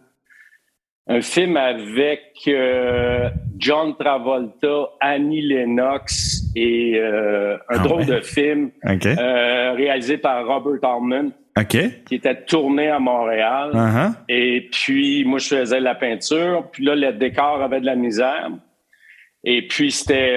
Un 1.06 1.20
film 1.20 1.58
avec 1.58 2.32
euh, 2.48 3.28
John 3.58 3.94
Travolta, 3.96 4.88
Annie 5.00 5.42
Lennox 5.42 6.44
et 6.56 6.94
euh, 6.96 7.56
un 7.56 7.58
ah 7.68 7.78
drôle 7.78 8.06
de 8.06 8.20
film 8.20 8.70
euh, 8.86 9.72
réalisé 9.76 10.16
par 10.16 10.46
Robert 10.46 10.82
Altman. 10.82 11.32
Qui 11.68 12.16
était 12.16 12.44
tourné 12.44 12.88
à 12.88 12.98
Montréal. 12.98 13.70
Uh-huh. 13.74 14.12
Et 14.28 14.68
puis, 14.72 15.24
moi, 15.24 15.38
je 15.38 15.54
faisais 15.54 15.78
la 15.78 15.94
peinture. 15.94 16.68
Puis 16.72 16.84
là, 16.84 16.96
le 16.96 17.12
décor 17.12 17.62
avait 17.62 17.80
de 17.80 17.86
la 17.86 17.94
misère. 17.94 18.50
Et 19.44 19.68
puis, 19.68 19.92
c'était 19.92 20.36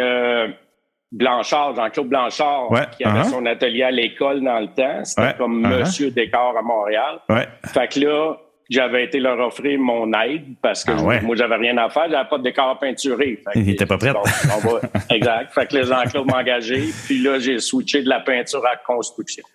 Blanchard, 1.12 1.76
Jean-Claude 1.76 2.10
Blanchard, 2.10 2.70
qui 2.98 3.04
avait 3.04 3.22
uh-huh. 3.22 3.32
son 3.32 3.46
atelier 3.46 3.84
à 3.84 3.92
l'école 3.92 4.44
dans 4.44 4.60
le 4.60 4.68
temps. 4.68 5.06
C'était 5.06 5.36
comme 5.38 5.66
uh-huh. 5.66 5.80
Monsieur 5.80 6.12
Décor 6.12 6.56
à 6.58 6.62
Montréal. 6.62 7.20
Fait 7.66 7.88
que 7.88 8.00
là, 8.02 8.36
j'avais 8.70 9.06
été 9.06 9.20
leur 9.20 9.40
offrir 9.40 9.80
mon 9.80 10.12
aide 10.14 10.56
parce 10.62 10.84
que 10.84 10.92
ah 10.92 11.22
moi, 11.22 11.36
j'avais 11.36 11.56
rien 11.56 11.78
à 11.78 11.90
faire. 11.90 12.10
J'avais 12.10 12.28
pas 12.28 12.38
de 12.38 12.44
décor 12.44 12.78
peinturé. 12.80 13.42
Il 13.56 13.64
n'était 13.64 13.86
pas 13.86 13.98
prêt. 13.98 14.12
exact. 15.10 15.54
Fait 15.54 15.68
que 15.68 15.84
Jean-Claude 15.84 16.28
m'a 16.28 16.40
engagé. 16.40 16.84
Puis 17.06 17.20
là, 17.20 17.40
j'ai 17.40 17.60
switché 17.60 18.02
de 18.04 18.10
la 18.10 18.20
peinture 18.20 18.66
à 18.66 18.72
la 18.72 18.78
construction. 18.78 19.46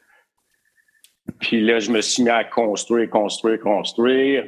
Puis 1.40 1.60
là, 1.60 1.78
je 1.78 1.90
me 1.90 2.00
suis 2.00 2.22
mis 2.22 2.30
à 2.30 2.44
construire, 2.44 3.10
construire, 3.10 3.60
construire. 3.60 4.44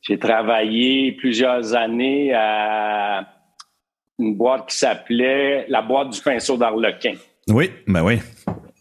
J'ai 0.00 0.18
travaillé 0.18 1.12
plusieurs 1.12 1.74
années 1.74 2.32
à 2.32 3.26
une 4.18 4.34
boîte 4.34 4.68
qui 4.68 4.76
s'appelait 4.76 5.66
la 5.68 5.82
boîte 5.82 6.10
du 6.10 6.20
pinceau 6.20 6.56
d'Arlequin. 6.56 7.14
Oui, 7.48 7.70
ben 7.86 8.02
oui. 8.02 8.20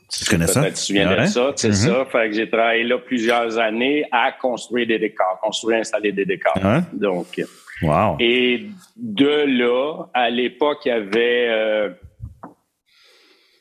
Tu 0.09 0.25
connais 0.25 0.47
ça? 0.47 0.63
Tu 0.65 0.71
te 0.71 0.77
souviens 0.77 1.23
de 1.23 1.25
ça, 1.25 1.51
c'est 1.55 1.69
mm-hmm. 1.69 1.73
ça. 1.73 2.05
Fait 2.05 2.29
que 2.29 2.35
j'ai 2.35 2.49
travaillé 2.49 2.83
là 2.83 2.97
plusieurs 2.99 3.57
années 3.57 4.05
à 4.11 4.31
construire 4.31 4.87
des 4.87 4.99
décors, 4.99 5.39
construire, 5.41 5.79
installer 5.79 6.11
des 6.11 6.25
décors. 6.25 6.57
Donc, 6.93 7.41
wow. 7.81 8.15
Et 8.19 8.67
de 8.95 9.45
là, 9.59 10.05
à 10.13 10.29
l'époque, 10.29 10.79
il 10.85 10.89
y 10.89 10.91
avait, 10.91 11.47
euh, 11.49 11.89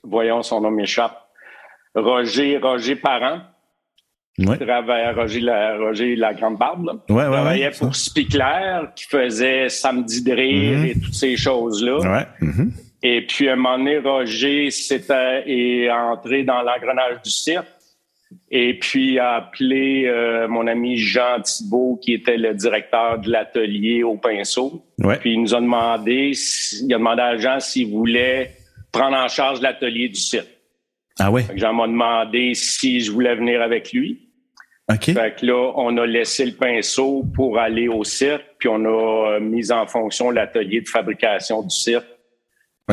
voyons, 0.02 0.42
son 0.42 0.60
nom 0.60 0.70
m'échappe, 0.70 1.18
Roger, 1.94 2.58
Roger 2.58 2.96
Parent, 2.96 3.40
Ouais. 4.38 4.58
travaillait 4.58 5.12
Roger 5.12 5.40
la, 5.40 5.76
Roger 5.78 6.16
la 6.16 6.34
Grande 6.34 6.58
Barbe. 6.58 6.86
Là. 6.86 6.92
Ouais, 7.08 7.22
travaillait 7.22 7.70
pour 7.70 7.94
Spickler, 7.94 8.80
qui 8.96 9.04
faisait 9.04 9.68
Samedi 9.68 10.22
de 10.24 10.32
rire 10.32 10.78
mm-hmm. 10.78 10.90
et 10.90 11.00
toutes 11.00 11.14
ces 11.14 11.36
choses-là. 11.36 12.26
Mm-hmm. 12.40 12.70
Et 13.04 13.26
puis, 13.26 13.48
à 13.48 13.52
un 13.52 13.56
moment 13.56 13.78
donné, 13.78 13.98
Roger 13.98 14.70
s'était 14.70 15.44
est 15.46 15.90
entré 15.90 16.42
dans 16.42 16.62
l'engrenage 16.62 17.22
du 17.22 17.30
cirque. 17.30 17.68
Et 18.50 18.78
puis, 18.78 19.18
a 19.18 19.34
appelé 19.34 20.06
euh, 20.06 20.48
mon 20.48 20.66
ami 20.66 20.96
Jean 20.96 21.40
Thibault, 21.40 22.00
qui 22.02 22.14
était 22.14 22.36
le 22.36 22.54
directeur 22.54 23.20
de 23.20 23.30
l'atelier 23.30 24.02
au 24.02 24.16
pinceau. 24.16 24.84
Puis, 25.20 25.34
il 25.34 25.42
nous 25.42 25.54
a 25.54 25.60
demandé, 25.60 26.32
il 26.82 26.94
a 26.94 26.98
demandé 26.98 27.22
à 27.22 27.36
Jean 27.36 27.60
s'il 27.60 27.88
voulait 27.88 28.52
prendre 28.90 29.16
en 29.16 29.28
charge 29.28 29.60
l'atelier 29.60 30.08
du 30.08 30.20
cirque. 30.20 30.48
Ah 31.18 31.30
oui? 31.30 31.42
Jean 31.54 31.74
m'a 31.74 31.86
demandé 31.86 32.54
si 32.54 33.00
je 33.00 33.12
voulais 33.12 33.34
venir 33.36 33.62
avec 33.62 33.92
lui. 33.92 34.23
OK. 34.92 35.04
Fait 35.04 35.36
que 35.38 35.46
là, 35.46 35.72
on 35.76 35.96
a 35.96 36.06
laissé 36.06 36.44
le 36.44 36.52
pinceau 36.52 37.24
pour 37.34 37.58
aller 37.58 37.88
au 37.88 38.04
cirque, 38.04 38.44
puis 38.58 38.68
on 38.68 38.84
a 38.84 39.36
euh, 39.36 39.40
mis 39.40 39.72
en 39.72 39.86
fonction 39.86 40.30
l'atelier 40.30 40.82
de 40.82 40.88
fabrication 40.88 41.62
du 41.62 41.74
cirque. 41.74 42.06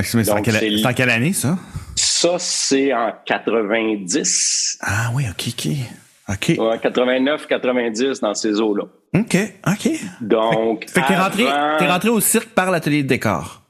c'est 0.01 0.29
en, 0.29 0.41
quelle 0.41 1.09
année, 1.09 1.33
ça? 1.33 1.57
Ça, 1.95 2.37
c'est 2.39 2.93
en 2.93 3.11
90. 3.25 4.77
Ah 4.81 5.11
oui, 5.13 5.25
OK, 5.29 5.49
OK. 5.49 6.57
OK. 6.57 6.81
89, 6.81 7.47
90 7.47 8.21
dans 8.21 8.33
ces 8.33 8.61
eaux-là. 8.61 8.83
OK, 9.13 9.37
OK. 9.67 9.89
Donc. 10.21 10.89
Fait 10.89 11.01
que 11.01 11.07
t'es 11.07 11.17
rentré, 11.17 11.43
t'es 11.79 11.87
rentré 11.87 12.09
au 12.09 12.21
cirque 12.21 12.49
par 12.49 12.71
l'atelier 12.71 13.03
de 13.03 13.09
décor. 13.09 13.63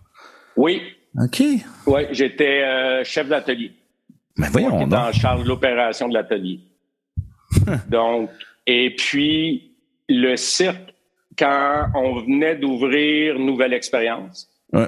Oui. 0.55 0.81
OK. 1.19 1.41
Oui, 1.88 2.01
j'étais 2.12 2.62
euh, 2.62 3.03
chef 3.03 3.27
d'atelier. 3.27 3.71
Mais 4.38 4.47
ben, 4.47 4.51
voyons 4.51 4.88
donc. 4.88 4.99
en 4.99 5.12
charge 5.12 5.43
de 5.43 5.47
l'opération 5.47 6.07
de 6.07 6.13
l'atelier. 6.13 6.60
donc, 7.89 8.29
et 8.67 8.95
puis, 8.95 9.73
le 10.07 10.35
cirque, 10.35 10.93
quand 11.37 11.87
on 11.95 12.19
venait 12.19 12.55
d'ouvrir 12.55 13.39
Nouvelle 13.39 13.73
Expérience. 13.73 14.49
Ouais. 14.73 14.87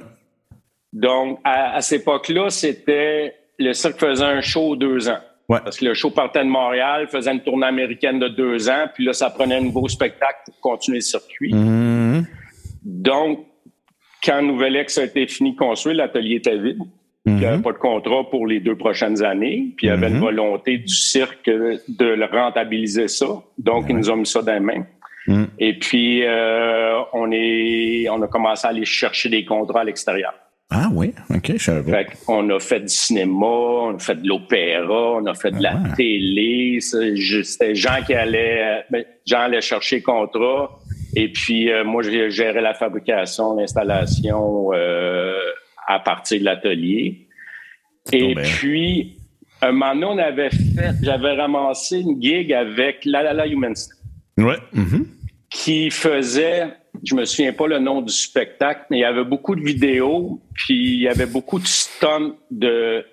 Donc, 0.92 1.40
à, 1.44 1.76
à 1.76 1.82
cette 1.82 2.02
époque-là, 2.02 2.50
c'était 2.50 3.36
le 3.60 3.74
cirque 3.74 4.00
faisait 4.00 4.24
un 4.24 4.42
show 4.42 4.76
deux 4.76 5.10
ans. 5.10 5.20
Ouais. 5.50 5.60
Parce 5.64 5.78
que 5.78 5.86
le 5.86 5.94
show 5.94 6.10
partait 6.10 6.44
de 6.44 6.50
Montréal, 6.50 7.08
faisait 7.08 7.32
une 7.32 7.42
tournée 7.42 7.68
américaine 7.68 8.20
de 8.20 8.28
deux 8.28 8.70
ans, 8.70 8.88
puis 8.94 9.06
là, 9.06 9.14
ça 9.14 9.30
prenait 9.30 9.56
un 9.56 9.62
nouveau 9.62 9.88
spectacle 9.88 10.40
pour 10.46 10.60
continuer 10.60 11.00
le 11.00 11.04
circuit. 11.04 11.54
Mhm. 11.54 12.26
Donc, 12.84 13.46
quand 14.24 14.42
Nouvelle-Ex 14.42 14.98
a 14.98 15.04
été 15.04 15.28
fini 15.28 15.54
de 15.54 15.58
construire, 15.58 15.98
l'atelier 15.98 16.36
était 16.36 16.58
vide. 16.58 16.80
Il 17.26 17.36
n'y 17.36 17.46
avait 17.46 17.62
pas 17.62 17.72
de 17.72 17.78
contrat 17.78 18.30
pour 18.30 18.48
les 18.48 18.60
deux 18.60 18.76
prochaines 18.76 19.24
années. 19.24 19.74
Puis 19.78 19.88
il 19.88 19.90
y 19.90 19.94
avait 19.94 20.10
une 20.10 20.20
volonté 20.20 20.78
du 20.78 20.94
cirque 20.94 21.46
de 21.50 22.06
le 22.06 22.26
rentabiliser 22.26 23.08
ça. 23.08 23.28
Donc, 23.58 23.86
ils 23.90 23.96
nous 23.96 24.10
ont 24.10 24.18
mis 24.18 24.26
ça 24.26 24.42
dans 24.42 24.54
les 24.54 24.60
mains. 24.60 24.86
Mhm. 25.28 25.48
Et 25.58 25.80
puis, 25.80 26.24
euh, 26.26 27.00
on, 27.14 27.32
est, 27.32 28.10
on 28.10 28.22
a 28.22 28.28
commencé 28.28 28.68
à 28.68 28.72
aller 28.72 28.84
chercher 28.84 29.30
des 29.30 29.46
contrats 29.46 29.82
à 29.82 29.84
l'extérieur. 29.86 30.34
Ah 30.70 30.90
oui, 30.92 31.14
OK, 31.30 31.52
je 31.56 31.64
savais 31.64 32.08
on 32.28 32.50
a 32.50 32.60
fait 32.60 32.80
du 32.80 32.88
cinéma, 32.88 33.46
on 33.46 33.96
a 33.96 34.00
fait 34.00 34.16
de 34.16 34.28
l'opéra, 34.28 35.14
on 35.18 35.26
a 35.28 35.34
fait 35.36 35.52
de 35.52 35.62
la 35.62 35.74
Ah 35.76 35.84
ouais. 35.84 35.96
télé. 35.96 36.80
C'était 36.82 37.76
Jean 37.76 38.02
qui 38.06 38.16
allait, 38.16 38.84
ben, 38.90 39.06
Jean 39.26 39.42
allait 39.42 39.62
chercher 39.62 40.02
contrat. 40.02 40.80
Et 41.16 41.32
puis, 41.32 41.72
euh, 41.72 41.84
moi, 41.84 42.02
je 42.02 42.30
gérais 42.30 42.62
la 42.62 42.74
fabrication, 42.74 43.56
l'installation 43.56 44.72
euh, 44.74 45.36
à 45.88 46.00
partir 46.00 46.40
de 46.40 46.46
l'atelier. 46.46 47.28
Et 48.12 48.36
puis, 48.36 49.18
un 49.62 49.72
moment 49.72 49.94
donné, 49.94 50.06
on 50.06 50.18
avait 50.18 50.50
fait, 50.50 50.92
j'avais 51.02 51.34
ramassé 51.34 52.00
une 52.00 52.22
gig 52.22 52.54
avec 52.54 53.06
La 53.06 53.24
La 53.24 53.34
La 53.34 53.46
Ouais. 54.38 54.58
mhm. 54.74 55.08
qui 55.50 55.92
faisait, 55.92 56.74
je 57.04 57.16
me 57.16 57.26
souviens 57.26 57.54
pas 57.54 57.68
le 57.68 57.80
nom 57.80 58.02
du 58.02 58.12
spectacle, 58.12 58.86
mais 58.90 58.98
il 58.98 59.02
y 59.02 59.06
avait 59.06 59.24
beaucoup 59.24 59.56
de 59.56 59.62
vidéos, 59.62 60.42
puis 60.54 60.96
il 60.96 61.02
y 61.02 61.08
avait 61.08 61.28
beaucoup 61.28 61.60
de 61.60 61.68
stunts 61.68 62.36
de, 62.50 63.06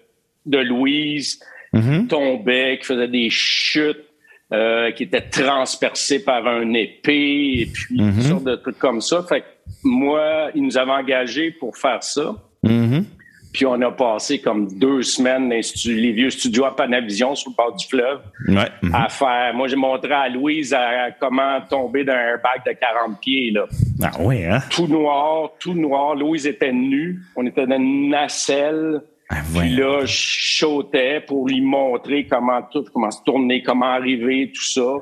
de 0.46 0.58
Louise 0.58 1.40
qui 1.72 2.06
tombait, 2.08 2.78
qui 2.80 2.86
faisait 2.86 3.06
des 3.06 3.30
chutes, 3.30 4.04
euh, 4.52 4.90
qui 4.90 5.04
étaient 5.04 5.20
transpercées 5.28 6.24
par 6.24 6.44
un 6.48 6.72
épée, 6.72 7.60
et 7.60 7.66
puis 7.66 7.98
toutes 7.98 8.22
sortes 8.22 8.44
de 8.44 8.56
trucs 8.56 8.78
comme 8.78 9.00
ça. 9.00 9.24
Fait 9.28 9.42
que 9.42 9.46
moi, 9.84 10.50
ils 10.56 10.62
nous 10.64 10.76
avaient 10.78 10.90
engagés 10.90 11.52
pour 11.52 11.76
faire 11.76 12.02
ça. 12.02 12.34
Mhm. 12.62 13.04
Puis 13.52 13.66
on 13.66 13.80
a 13.80 13.90
passé 13.90 14.40
comme 14.40 14.68
deux 14.78 15.02
semaines 15.02 15.48
dans 15.48 15.56
les, 15.56 16.12
vieux 16.12 16.30
studios 16.30 16.66
à 16.66 16.76
Panavision 16.76 17.34
sur 17.34 17.50
le 17.50 17.56
bord 17.56 17.74
du 17.74 17.84
fleuve 17.86 18.20
Ouais. 18.46 18.68
mhm. 18.82 18.94
à 18.94 19.08
faire. 19.08 19.52
Moi, 19.54 19.66
j'ai 19.66 19.74
montré 19.74 20.12
à 20.12 20.28
Louise 20.28 20.72
à- 20.72 21.10
comment 21.18 21.60
tomber 21.68 22.04
d'un 22.04 22.14
airbag 22.14 22.60
de 22.64 22.72
40 22.72 23.20
pieds, 23.20 23.50
là. 23.50 23.64
Ah 24.04 24.12
oui, 24.20 24.44
hein? 24.44 24.60
Tout 24.70 24.86
noir, 24.86 25.50
tout 25.58 25.74
noir. 25.74 26.14
Louise 26.14 26.46
était 26.46 26.72
nue. 26.72 27.18
On 27.34 27.44
était 27.44 27.66
dans 27.66 27.76
une 27.76 28.08
nacelle. 28.10 29.02
Ah, 29.28 29.36
Puis 29.42 29.44
voyons. 29.52 29.78
là, 29.98 30.04
je 30.06 30.58
sautais 30.58 31.20
pour 31.20 31.48
lui 31.48 31.60
montrer 31.60 32.26
comment 32.26 32.62
tout, 32.70 32.84
comment 32.92 33.10
se 33.10 33.22
tourner, 33.24 33.62
comment 33.64 33.86
arriver, 33.94 34.52
tout 34.54 34.62
ça. 34.64 34.94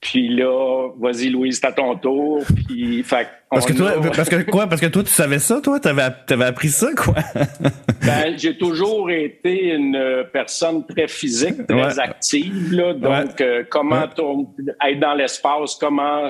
Puis 0.00 0.28
là, 0.28 0.88
vas-y, 1.00 1.30
Louise, 1.30 1.58
c'est 1.60 1.66
à 1.66 1.72
ton 1.72 1.96
tour. 1.96 2.44
Puis, 2.68 3.02
fait 3.02 3.26
Parce 3.50 3.64
que 3.66 3.72
toi, 3.72 3.92
a- 3.92 4.10
parce 4.10 4.28
que 4.28 4.42
quoi? 4.42 4.66
Parce 4.68 4.80
que 4.80 4.86
toi, 4.86 5.02
tu 5.02 5.10
savais 5.10 5.38
ça, 5.38 5.60
toi? 5.60 5.80
T'avais, 5.80 6.02
t'avais 6.26 6.44
appris 6.44 6.68
ça, 6.68 6.88
quoi? 6.96 7.14
Ben, 8.04 8.38
j'ai 8.38 8.56
toujours 8.56 9.10
été 9.10 9.72
une 9.74 10.24
personne 10.32 10.86
très 10.86 11.08
physique, 11.08 11.66
très 11.66 11.74
Ouais. 11.96 11.98
active. 11.98 12.72
Là, 12.72 12.92
donc, 12.94 13.40
euh, 13.40 13.64
comment 13.68 14.02
Ouais. 14.02 14.08
tourner- 14.14 14.46
être 14.88 15.00
dans 15.00 15.14
l'espace, 15.14 15.74
comment 15.80 16.28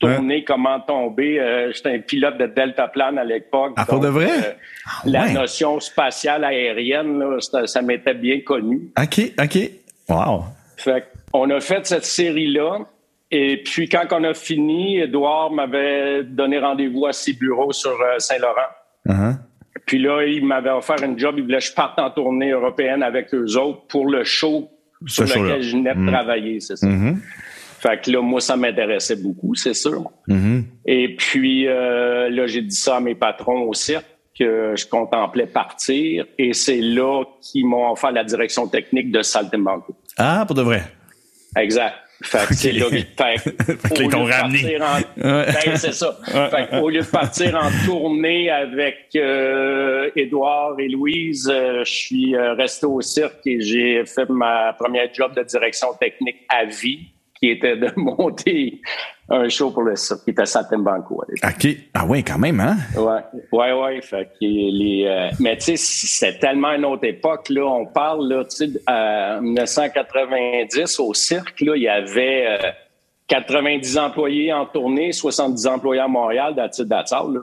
tourner, 0.00 0.42
comment 0.42 0.80
tomber. 0.80 1.38
Euh, 1.38 1.70
J'étais 1.72 1.90
un 1.90 2.00
pilote 2.00 2.38
de 2.38 2.46
deltaplane 2.46 3.18
à 3.18 3.24
l'époque. 3.24 3.74
Ah, 3.76 3.84
pour 3.86 4.00
de 4.00 4.08
vrai? 4.08 4.30
euh, 4.30 4.52
Ah, 4.86 4.90
La 5.04 5.28
notion 5.32 5.78
spatiale 5.78 6.42
aérienne, 6.44 7.20
là, 7.20 7.36
ça, 7.38 7.68
ça 7.68 7.82
m'était 7.82 8.14
bien 8.14 8.40
connu. 8.40 8.90
OK, 9.00 9.32
OK. 9.40 9.70
Wow. 10.08 10.44
Fait 10.76 11.04
on 11.32 11.48
a 11.50 11.60
fait 11.60 11.86
cette 11.86 12.04
série-là. 12.04 12.80
Et 13.34 13.62
puis, 13.64 13.88
quand 13.88 14.06
on 14.12 14.22
a 14.24 14.34
fini, 14.34 14.98
Edouard 14.98 15.50
m'avait 15.50 16.22
donné 16.22 16.58
rendez-vous 16.58 17.06
à 17.06 17.12
ses 17.12 17.32
bureaux 17.32 17.72
sur 17.72 17.90
euh, 17.90 18.18
Saint-Laurent. 18.18 18.70
Uh-huh. 19.08 19.36
Puis 19.86 19.98
là, 19.98 20.22
il 20.24 20.44
m'avait 20.44 20.70
offert 20.70 21.02
une 21.02 21.18
job. 21.18 21.34
Il 21.38 21.44
voulait 21.44 21.58
que 21.58 21.64
je 21.64 21.72
parte 21.72 21.98
en 21.98 22.10
tournée 22.10 22.50
européenne 22.50 23.02
avec 23.02 23.34
eux 23.34 23.56
autres 23.56 23.86
pour 23.88 24.06
le 24.06 24.22
show 24.22 24.70
sur 25.06 25.24
lequel 25.24 25.62
je 25.62 25.76
venais 25.76 25.94
de 25.94 26.06
travailler, 26.06 26.60
c'est 26.60 26.76
ça. 26.76 26.86
Mhm. 26.86 27.20
Fait 27.80 28.00
que 28.00 28.10
là, 28.12 28.20
moi, 28.20 28.40
ça 28.40 28.56
m'intéressait 28.56 29.16
beaucoup, 29.16 29.54
c'est 29.54 29.74
sûr. 29.74 30.04
Mhm. 30.28 30.64
Et 30.86 31.16
puis 31.16 31.66
euh, 31.66 32.30
là, 32.30 32.46
j'ai 32.46 32.62
dit 32.62 32.76
ça 32.76 32.96
à 32.96 33.00
mes 33.00 33.14
patrons 33.14 33.62
au 33.62 33.74
cirque 33.74 34.06
que 34.38 34.74
je 34.76 34.86
contemplais 34.86 35.46
partir. 35.46 36.26
Et 36.38 36.52
c'est 36.52 36.80
là 36.80 37.24
qu'ils 37.40 37.66
m'ont 37.66 37.90
offert 37.90 38.12
la 38.12 38.24
direction 38.24 38.68
technique 38.68 39.10
de 39.10 39.22
Saltimbanco. 39.22 39.96
Ah, 40.16 40.44
pour 40.46 40.54
de 40.54 40.62
vrai? 40.62 40.82
Exact. 41.56 41.94
Fait 42.22 42.46
que 42.46 42.54
c'est 42.54 42.72
là 42.72 42.86
fait, 42.88 43.06
Fait 43.38 43.76
ils 44.00 44.08
t'ont 44.08 44.24
lieu 44.24 44.30
de 44.30 44.32
ramené. 44.32 44.78
partir 44.78 44.82
en- 44.82 45.22
Ouais. 45.38 45.46
Ben, 45.66 45.76
c'est 45.76 45.92
ça. 45.92 46.16
Fait 46.24 46.68
que 46.70 46.76
au 46.80 46.88
lieu 46.88 47.00
de 47.00 47.06
partir 47.06 47.54
en 47.56 47.70
tournée 47.86 48.48
avec 48.50 49.08
euh, 49.16 50.10
Édouard 50.16 50.78
et 50.78 50.88
Louise, 50.88 51.50
euh, 51.52 51.84
je 51.84 51.92
suis 51.92 52.36
euh, 52.36 52.54
resté 52.54 52.86
au 52.86 53.00
cirque 53.00 53.46
et 53.46 53.60
j'ai 53.60 54.04
fait 54.06 54.28
ma 54.28 54.72
première 54.78 55.12
job 55.12 55.34
de 55.36 55.42
direction 55.42 55.88
technique 56.00 56.38
à 56.48 56.64
vie, 56.64 57.00
qui 57.42 57.50
était 57.50 57.76
de 57.76 57.90
monter 57.96 58.80
un 59.28 59.48
show 59.48 59.70
pour 59.70 59.82
le 59.82 59.96
cirque, 59.96 60.24
qui 60.24 60.30
était 60.30 60.46
l'époque. 61.28 61.54
OK. 61.64 61.76
Ah 61.94 62.04
ouais, 62.06 62.22
quand 62.22 62.38
même, 62.38 62.60
hein? 62.60 62.76
Ouais, 62.96 63.22
ouais, 63.52 63.72
ouais. 63.72 64.00
Fait 64.02 64.24
que 64.26 64.30
les, 64.40 65.04
euh, 65.06 65.30
mais 65.40 65.56
tu 65.56 65.76
sais, 65.76 65.76
c'est 65.76 66.38
tellement 66.38 66.72
une 66.72 66.84
autre 66.84 67.04
époque. 67.04 67.48
Là, 67.48 67.64
on 67.66 67.86
parle 67.86 68.28
là, 68.28 68.44
tu 68.44 68.56
sais, 68.66 68.70
en 68.86 69.40
1990 69.40 71.00
au 71.00 71.14
cirque, 71.14 71.60
là, 71.60 71.72
il 71.76 71.82
y 71.82 71.88
avait 71.88 72.44
euh, 72.46 72.70
90 73.28 73.98
employés 73.98 74.52
en 74.52 74.66
tournée, 74.66 75.12
70 75.12 75.66
employés 75.66 76.02
à 76.02 76.08
Montréal, 76.08 76.54
d'attitude 76.54 76.88
d'attitude. 76.88 77.42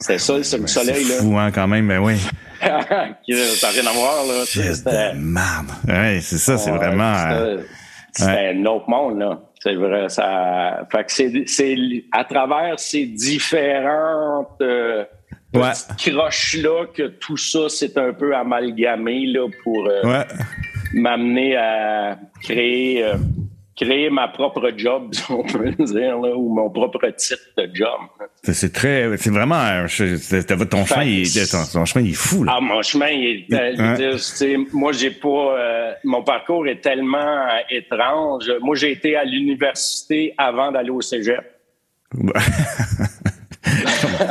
C'est 0.00 0.18
ça, 0.18 0.42
c'est 0.42 0.58
le 0.58 0.66
soleil 0.66 1.04
C'est 1.04 1.16
là. 1.16 1.22
fou, 1.22 1.38
hein, 1.38 1.50
quand 1.52 1.68
même, 1.68 1.86
ben 1.88 1.98
oui. 2.00 2.14
Euh, 2.62 2.78
Ça 3.54 3.68
n'a 3.68 3.72
rien 3.72 3.86
à 3.90 3.92
voir 3.94 4.26
là. 4.26 4.44
c'était- 4.44 5.14
de 5.14 5.18
merde. 5.18 5.70
Ouais, 5.88 6.18
c'est 6.20 6.36
ça, 6.36 6.58
c'est 6.58 6.70
vraiment... 6.70 7.14
c'était- 8.12 8.48
un 8.54 8.66
autre 8.66 8.88
monde, 8.88 9.18
là. 9.18 9.40
C'est 9.62 9.74
vrai, 9.74 10.08
ça. 10.08 10.86
Fait 10.90 11.04
que 11.04 11.12
c'est, 11.12 11.42
c'est 11.46 11.76
à 12.12 12.24
travers 12.24 12.78
ces 12.80 13.04
différentes 13.06 14.60
euh, 14.62 15.04
Ouais. 15.52 15.72
croches-là 16.06 16.86
que 16.94 17.08
tout 17.08 17.36
ça 17.36 17.68
s'est 17.68 17.98
un 17.98 18.12
peu 18.12 18.34
amalgamé 18.34 19.26
là, 19.26 19.46
pour 19.62 19.86
euh, 19.86 20.02
Ouais. 20.04 20.24
m'amener 20.94 21.56
à 21.56 22.16
créer, 22.42 23.04
euh, 23.04 23.14
créer 23.80 24.10
ma 24.10 24.28
propre 24.28 24.70
job, 24.76 25.08
si 25.12 25.22
on 25.30 25.42
peut 25.42 25.70
dire, 25.70 26.18
là, 26.18 26.36
ou 26.36 26.52
mon 26.54 26.68
propre 26.70 27.08
titre 27.16 27.40
de 27.56 27.70
job. 27.72 27.98
C'est- 28.42 28.72
très... 28.72 29.16
C'est 29.16 29.30
vraiment... 29.30 29.86
je- 29.86 30.64
Ton 30.64 30.84
chemin, 30.84 31.04
il, 31.04 31.22
est- 31.22 31.50
ton, 31.50 31.64
ton 31.72 31.84
chemin, 31.86 32.04
il 32.04 32.10
est 32.10 32.14
fou, 32.14 32.44
là. 32.44 32.54
Ah, 32.56 32.60
mon 32.60 32.82
chemin, 32.82 33.08
il 33.08 33.46
est, 33.50 33.96
dire, 33.96 34.18
c'est- 34.20 34.56
moi, 34.72 34.92
j'ai 34.92 35.10
pas, 35.10 35.28
euh, 35.58 35.92
mon 36.04 36.22
parcours 36.22 36.66
est 36.68 36.80
tellement 36.80 37.46
étrange. 37.70 38.50
Moi, 38.60 38.76
j'ai 38.76 38.92
été 38.92 39.16
à 39.16 39.24
l'université 39.24 40.34
avant 40.36 40.70
d'aller 40.70 40.90
au 40.90 41.00
cégep. 41.00 41.40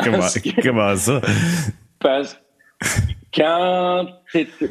comment, 0.03 0.27
comment 0.61 0.95
ça? 0.95 1.21
Parce 1.99 2.37
quand 3.33 4.07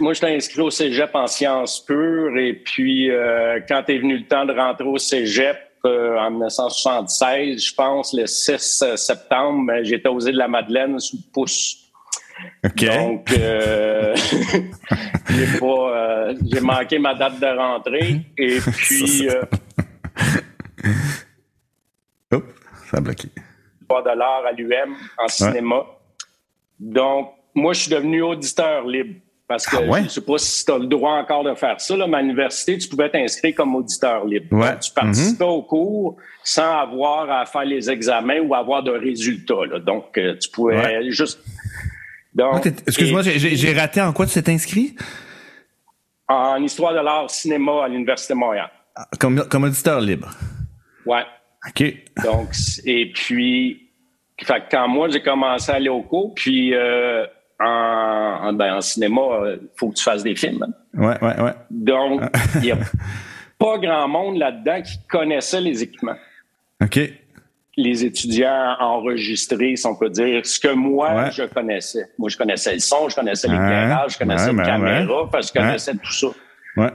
moi, 0.01 0.13
j'étais 0.13 0.35
inscrit 0.35 0.61
au 0.61 0.71
cégep 0.71 1.11
en 1.15 1.27
sciences 1.27 1.85
pures 1.85 2.37
et 2.37 2.55
puis 2.55 3.11
euh, 3.11 3.61
quand 3.69 3.89
est 3.89 3.99
venu 3.99 4.19
le 4.19 4.27
temps 4.27 4.45
de 4.45 4.53
rentrer 4.53 4.85
au 4.85 4.99
cégep 4.99 5.57
euh, 5.85 6.19
en 6.19 6.31
1976, 6.31 7.65
je 7.65 7.75
pense, 7.75 8.13
le 8.13 8.27
6 8.27 8.85
septembre, 8.97 9.67
ben, 9.67 9.85
j'étais 9.85 10.09
aux 10.09 10.21
îles 10.21 10.33
de 10.33 10.39
la 10.39 10.49
Madeleine 10.49 10.99
sous 10.99 11.17
le 11.17 11.33
pouce. 11.33 11.89
Donc, 12.63 13.33
euh, 13.33 14.15
j'ai 15.31 15.59
pas, 15.59 15.67
euh, 15.67 16.35
j'ai 16.53 16.61
manqué 16.61 16.99
ma 16.99 17.15
date 17.15 17.41
de 17.41 17.47
rentrée. 17.47 18.21
Et 18.37 18.59
puis, 18.77 19.29
euh, 19.29 19.43
Oups, 22.33 22.55
ça 22.91 22.99
a 22.99 23.01
bloqué. 23.01 23.29
pas 23.89 24.03
de 24.03 24.19
l'art 24.19 24.45
à 24.47 24.53
l'UM 24.53 24.97
en 25.19 25.29
cinéma. 25.29 25.85
Donc, 26.79 27.33
moi, 27.59 27.73
je 27.73 27.83
suis 27.83 27.91
devenu 27.91 28.23
auditeur 28.23 28.87
libre. 28.87 29.15
Parce 29.49 29.67
que 29.67 29.77
ah 29.77 29.99
je 30.01 30.03
ne 30.03 30.09
sais 30.09 30.21
pas 30.21 30.37
si 30.37 30.63
tu 30.63 30.71
as 30.71 30.77
le 30.77 30.87
droit 30.87 31.13
encore 31.13 31.43
de 31.43 31.55
faire 31.55 31.81
ça, 31.81 31.97
là, 31.97 32.07
mais 32.07 32.19
à 32.19 32.21
l'université, 32.21 32.77
tu 32.77 32.87
pouvais 32.87 33.09
t'inscrire 33.09 33.55
comme 33.55 33.75
auditeur 33.75 34.27
libre. 34.27 34.47
tu 34.79 34.93
participais 34.93 35.43
mm-hmm. 35.43 35.49
au 35.49 35.63
cours 35.63 36.17
sans 36.45 36.79
avoir 36.79 37.31
à 37.31 37.47
faire 37.47 37.65
les 37.65 37.91
examens 37.91 38.41
ou 38.41 38.55
avoir 38.55 38.83
de 38.83 38.91
résultats. 38.91 39.65
Là. 39.71 39.79
Donc, 39.79 40.19
euh, 40.19 40.37
tu 40.37 40.51
pouvais 40.51 41.11
juste... 41.11 41.41
Excuse-moi, 42.87 43.23
j'ai 43.23 43.73
raté 43.73 44.03
en 44.03 44.13
quoi 44.13 44.27
tu 44.27 44.41
t'es 44.43 44.53
inscrit? 44.53 44.95
En 46.29 46.63
histoire 46.63 46.93
de 46.93 47.01
l'art 47.01 47.31
cinéma 47.31 47.85
à 47.85 47.89
l'Université 47.89 48.35
de 48.35 48.39
Montréal. 48.39 48.71
Ah, 48.95 49.09
comme, 49.19 49.49
comme 49.49 49.65
auditeur 49.65 50.03
libre? 50.03 50.29
Ouais. 51.07 51.25
OK. 51.67 51.85
Donc, 52.23 52.51
et 52.85 53.11
puis, 53.13 53.89
fait, 54.43 54.65
quand 54.71 54.89
moi, 54.89 55.09
j'ai 55.09 55.23
commencé 55.23 55.73
à 55.73 55.77
aller 55.77 55.89
au 55.89 56.03
cours, 56.03 56.35
puis... 56.35 56.75
Euh, 56.75 57.27
en, 57.61 58.53
ben, 58.53 58.75
en 58.75 58.81
cinéma, 58.81 59.21
il 59.21 59.47
euh, 59.47 59.57
faut 59.77 59.89
que 59.89 59.95
tu 59.95 60.05
fasses 60.05 60.23
des 60.23 60.37
films. 60.37 60.63
Hein. 60.63 60.73
Ouais, 60.95 61.19
ouais, 61.23 61.41
ouais. 61.41 61.55
Donc, 61.71 62.23
il 62.57 62.61
n'y 62.61 62.73
a 62.73 62.79
pas 63.59 63.79
grand 63.79 64.09
monde 64.09 64.39
là-dedans 64.39 64.83
qui 64.83 64.99
connaissait 65.09 65.61
les 65.61 65.83
équipements. 65.83 66.17
OK. 66.83 67.01
Les 67.77 68.05
étudiants 68.05 68.77
enregistrés, 68.81 69.77
si 69.77 69.87
on 69.87 69.95
peut 69.95 70.11
dire, 70.11 70.45
ce 70.45 70.59
que 70.59 70.73
moi, 70.73 71.31
je 71.31 71.45
connaissais. 71.45 72.11
Moi, 72.19 72.29
je 72.29 72.37
connaissais 72.37 72.75
le 72.75 72.81
son, 72.81 73.09
je 73.09 73.15
connaissais 73.15 73.49
l'éclairage, 73.49 74.15
je 74.15 74.19
connaissais 74.19 74.53
la 74.53 74.65
caméra, 74.65 75.29
parce 75.31 75.51
que 75.51 75.61
je 75.61 75.65
connaissais 75.65 75.93
tout 75.95 76.13
ça. 76.13 76.29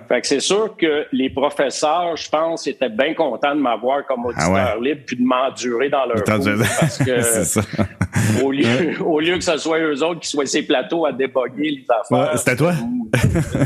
Fait 0.07 0.21
que 0.21 0.27
c'est 0.27 0.39
sûr 0.39 0.77
que 0.77 1.05
les 1.11 1.29
professeurs, 1.29 2.15
je 2.15 2.29
pense, 2.29 2.67
étaient 2.67 2.89
bien 2.89 3.13
contents 3.13 3.55
de 3.55 3.59
m'avoir 3.59 4.05
comme 4.05 4.21
ah 4.25 4.29
auditeur 4.29 4.81
libre 4.81 5.01
puis 5.05 5.17
de 5.17 5.23
m'endurer 5.23 5.89
dans 5.89 6.05
leur 6.05 6.23
cours 6.23 6.63
parce 6.79 6.97
que 6.99 8.43
au 8.43 8.51
lieu, 8.51 9.01
au 9.05 9.19
lieu 9.19 9.35
que 9.35 9.43
ce 9.43 9.57
soit 9.57 9.79
eux 9.79 10.03
autres 10.03 10.21
qui 10.21 10.29
soient 10.29 10.45
ces 10.45 10.65
plateaux 10.65 11.05
à 11.05 11.11
déboguer 11.11 11.71
les 11.71 11.85
affaires. 11.89 12.37
C'était 12.37 12.55
toi? 12.55 12.73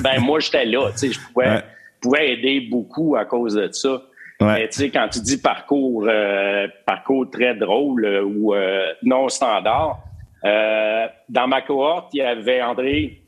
ben 0.02 0.20
moi 0.20 0.40
j'étais 0.40 0.66
là, 0.66 0.90
tu 0.92 0.98
sais, 0.98 1.12
je 1.12 1.20
pouvais, 1.20 1.64
pouvais 2.02 2.34
aider 2.34 2.62
beaucoup 2.62 3.16
à 3.16 3.26
cause 3.26 3.54
de 3.54 3.72
ça. 3.72 4.02
Mais 4.40 4.70
tu 4.70 4.80
sais, 4.80 4.90
quand 4.92 5.08
tu 5.10 5.20
dis 5.20 5.42
parcours, 5.42 6.06
euh, 6.08 6.68
parcours 6.86 7.30
très 7.30 7.56
drôle 7.56 8.06
euh, 8.06 8.24
ou 8.24 8.54
euh, 8.54 8.94
non 9.02 9.30
standard, 9.30 10.04
dans 10.44 11.48
ma 11.48 11.62
cohorte, 11.62 12.14
il 12.14 12.18
y 12.18 12.22
avait 12.22 12.62
André, 12.62 13.24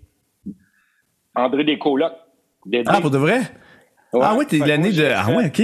André 1.36 1.64
Descolocs 1.64 2.14
ah, 2.86 3.02
pour 3.02 3.12
de 3.12 3.18
vrai? 3.18 3.42
ah 4.14 4.36
oui, 4.38 4.46
t'es 4.46 4.58
l'année 4.58 4.92
de... 4.92 5.08
Ah 5.16 5.30
ouais, 5.32 5.48
OK. 5.48 5.62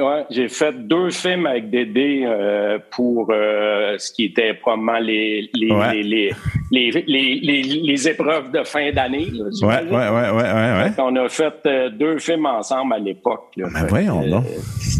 Ouais, 0.00 0.24
j'ai 0.30 0.48
fait 0.48 0.72
deux 0.86 1.10
films 1.10 1.46
avec 1.46 1.68
Dédé 1.68 2.22
euh, 2.24 2.78
pour 2.90 3.28
euh, 3.30 3.96
ce 3.98 4.10
qui 4.12 4.26
était 4.26 4.54
probablement 4.54 4.98
les 4.98 5.50
les, 5.52 5.68
les, 6.02 6.32
les, 6.70 6.90
les, 7.06 7.62
les, 7.62 8.08
épreuves 8.08 8.50
de 8.50 8.62
fin 8.64 8.90
d'année. 8.92 9.28
Ouais, 9.62 9.66
ouais, 9.66 9.90
ouais, 9.90 10.30
ouais, 10.30 10.32
ouais, 10.32 10.92
On 10.98 11.14
a 11.16 11.28
fait 11.28 11.54
euh, 11.66 11.90
deux 11.90 12.18
films 12.18 12.46
ensemble 12.46 12.94
à 12.94 12.98
l'époque. 12.98 13.52
Ben 13.56 13.86
voyons 13.88 14.26
donc. 14.26 14.44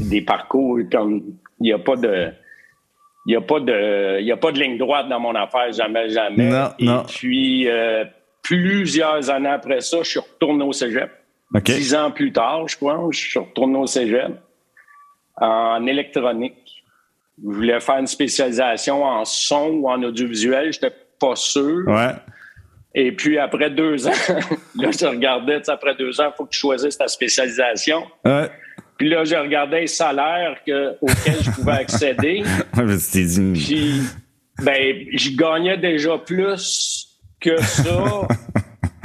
des 0.02 0.20
parcours 0.20 0.78
comme 0.92 1.22
il 1.60 1.64
n'y 1.64 1.72
a 1.72 1.78
pas 1.78 1.96
de 1.96 2.28
il 3.26 3.32
y 3.32 3.36
a 3.36 3.40
pas 3.40 3.60
de 3.60 4.20
il 4.20 4.30
a 4.30 4.36
pas 4.36 4.52
de 4.52 4.60
ligne 4.60 4.76
droite 4.76 5.08
dans 5.08 5.20
mon 5.20 5.34
affaire 5.34 5.72
jamais 5.72 6.10
jamais. 6.10 6.50
Non, 6.50 6.68
Et 6.78 7.06
puis 7.08 7.68
plusieurs 8.42 9.30
années 9.30 9.48
après 9.48 9.80
ça, 9.80 9.98
je 10.02 10.10
suis 10.10 10.20
retourné 10.20 10.64
au 10.64 10.72
cégep. 10.72 11.10
Dix 11.52 11.94
ans 11.94 12.10
plus 12.10 12.32
tard, 12.32 12.68
je 12.68 12.76
crois, 12.76 12.98
je 13.10 13.18
suis 13.18 13.38
retourné 13.38 13.78
au 13.78 13.86
cégep 13.86 14.32
en 15.36 15.86
électronique. 15.86 16.84
Je 17.42 17.48
voulais 17.48 17.80
faire 17.80 17.98
une 17.98 18.06
spécialisation 18.06 19.02
en 19.02 19.24
son 19.24 19.70
ou 19.70 19.88
en 19.88 20.02
audiovisuel. 20.02 20.72
J'étais 20.72 20.94
pas 21.18 21.34
sûr. 21.36 21.86
Ouais. 21.86 22.12
Et 22.94 23.12
puis 23.12 23.38
après 23.38 23.70
deux 23.70 24.06
ans, 24.06 24.12
là, 24.76 24.90
je 24.90 25.06
regardais, 25.06 25.68
après 25.68 25.94
deux 25.94 26.20
ans, 26.20 26.30
il 26.32 26.36
faut 26.36 26.44
que 26.44 26.50
tu 26.50 26.58
choisisses 26.58 26.98
ta 26.98 27.08
spécialisation. 27.08 28.04
Ouais. 28.24 28.50
Puis 28.98 29.08
là, 29.08 29.24
je 29.24 29.34
regardais 29.34 29.82
les 29.82 29.86
salaires 29.86 30.58
que, 30.66 30.96
auxquels 31.00 31.42
je 31.42 31.50
pouvais 31.52 31.72
accéder. 31.72 32.42
puis, 33.54 34.02
ben, 34.62 35.06
je 35.14 35.36
gagnais 35.36 35.78
déjà 35.78 36.18
plus 36.18 37.18
que 37.40 37.60
ça 37.62 38.28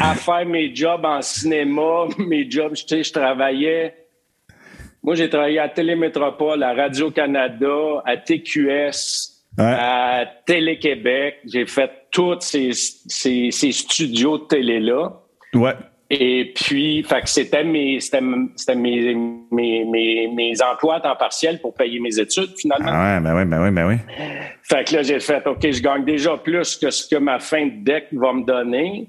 à 0.09 0.15
faire 0.15 0.45
mes 0.45 0.73
jobs 0.75 1.03
en 1.03 1.21
cinéma, 1.21 2.07
mes 2.17 2.49
jobs, 2.49 2.73
tu 2.73 2.83
sais, 2.87 3.03
je 3.03 3.11
travaillais. 3.11 3.95
Moi, 5.01 5.15
j'ai 5.15 5.29
travaillé 5.29 5.59
à 5.59 5.69
Télémétropole, 5.69 6.63
à 6.63 6.73
Radio-Canada, 6.73 8.01
à 8.05 8.17
TQS, 8.17 9.45
à 9.57 10.25
Télé-Québec. 10.45 11.37
J'ai 11.45 11.65
fait 11.65 11.91
tous 12.11 12.39
ces, 12.41 12.71
ces, 12.73 13.49
ces, 13.51 13.71
studios 13.71 14.39
de 14.39 14.43
télé-là. 14.45 15.13
Ouais. 15.53 15.73
Et 16.09 16.53
puis, 16.55 17.03
fait 17.03 17.21
que 17.21 17.29
c'était 17.29 17.63
mes, 17.63 17.99
c'était, 17.99 18.21
mes, 18.21 19.15
mes, 19.51 19.85
mes, 19.85 20.27
mes, 20.27 20.61
emplois 20.61 20.95
à 20.95 20.99
temps 21.01 21.15
partiel 21.15 21.59
pour 21.59 21.73
payer 21.73 21.99
mes 21.99 22.19
études, 22.19 22.53
finalement. 22.57 22.91
Ah 22.91 23.15
ouais, 23.15 23.21
ben 23.21 23.35
oui, 23.35 23.45
ben 23.45 23.63
oui, 23.63 23.71
ben 23.71 23.87
oui. 23.87 23.95
Fait 24.63 24.87
que 24.87 24.95
là, 24.95 25.03
j'ai 25.03 25.19
fait, 25.19 25.45
OK, 25.47 25.61
je 25.61 25.81
gagne 25.81 26.05
déjà 26.05 26.37
plus 26.37 26.75
que 26.77 26.89
ce 26.91 27.07
que 27.07 27.19
ma 27.19 27.39
fin 27.39 27.65
de 27.65 27.83
deck 27.83 28.07
va 28.11 28.33
me 28.33 28.43
donner. 28.43 29.07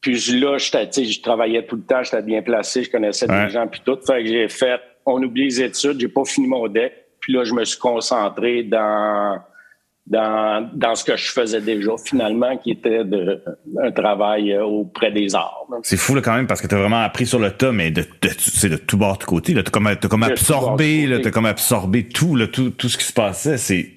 Puis 0.00 0.14
là, 0.40 0.56
je 0.56 1.20
travaillais 1.20 1.66
tout 1.66 1.76
le 1.76 1.82
temps, 1.82 2.02
j'étais 2.02 2.22
bien 2.22 2.40
placé, 2.42 2.84
je 2.84 2.90
connaissais 2.90 3.26
des 3.26 3.48
gens, 3.50 3.66
puis 3.66 3.82
tout. 3.84 3.98
Fait 4.06 4.22
que 4.22 4.28
j'ai 4.28 4.48
fait, 4.48 4.80
on 5.04 5.22
oublie 5.22 5.44
les 5.44 5.62
études, 5.62 6.00
j'ai 6.00 6.08
pas 6.08 6.24
fini 6.24 6.46
mon 6.46 6.66
deck. 6.68 6.92
Puis 7.20 7.34
là, 7.34 7.44
je 7.44 7.52
me 7.52 7.64
suis 7.64 7.78
concentré 7.78 8.62
dans 8.62 9.38
dans, 10.10 10.68
dans 10.74 10.96
ce 10.96 11.04
que 11.04 11.16
je 11.16 11.30
faisais 11.30 11.60
déjà, 11.60 11.92
finalement, 12.04 12.56
qui 12.56 12.72
était 12.72 13.04
de, 13.04 13.40
un 13.80 13.92
travail 13.92 14.52
euh, 14.52 14.64
auprès 14.64 15.12
des 15.12 15.36
arts. 15.36 15.66
C'est 15.84 15.96
fou 15.96 16.16
là, 16.16 16.20
quand 16.20 16.34
même 16.34 16.48
parce 16.48 16.60
que 16.60 16.66
tu 16.66 16.74
as 16.74 16.78
vraiment 16.78 17.02
appris 17.02 17.26
sur 17.26 17.38
le 17.38 17.52
tas, 17.52 17.70
mais 17.70 17.92
de, 17.92 18.02
de, 18.02 18.68
de 18.68 18.76
tout 18.76 18.98
bord, 18.98 19.18
de 19.18 19.24
côté. 19.24 19.52
Tu 19.52 19.60
as 19.60 19.62
comme, 19.62 19.86
as 19.86 19.96
comme 19.96 20.24
absorbé, 20.24 21.06
tu 21.22 21.28
as 21.28 21.30
comme 21.30 21.46
absorbé 21.46 22.08
tout, 22.08 22.34
là, 22.34 22.48
tout, 22.48 22.70
tout 22.70 22.88
ce 22.88 22.98
qui 22.98 23.04
se 23.04 23.12
passait. 23.12 23.56
C'est 23.56 23.92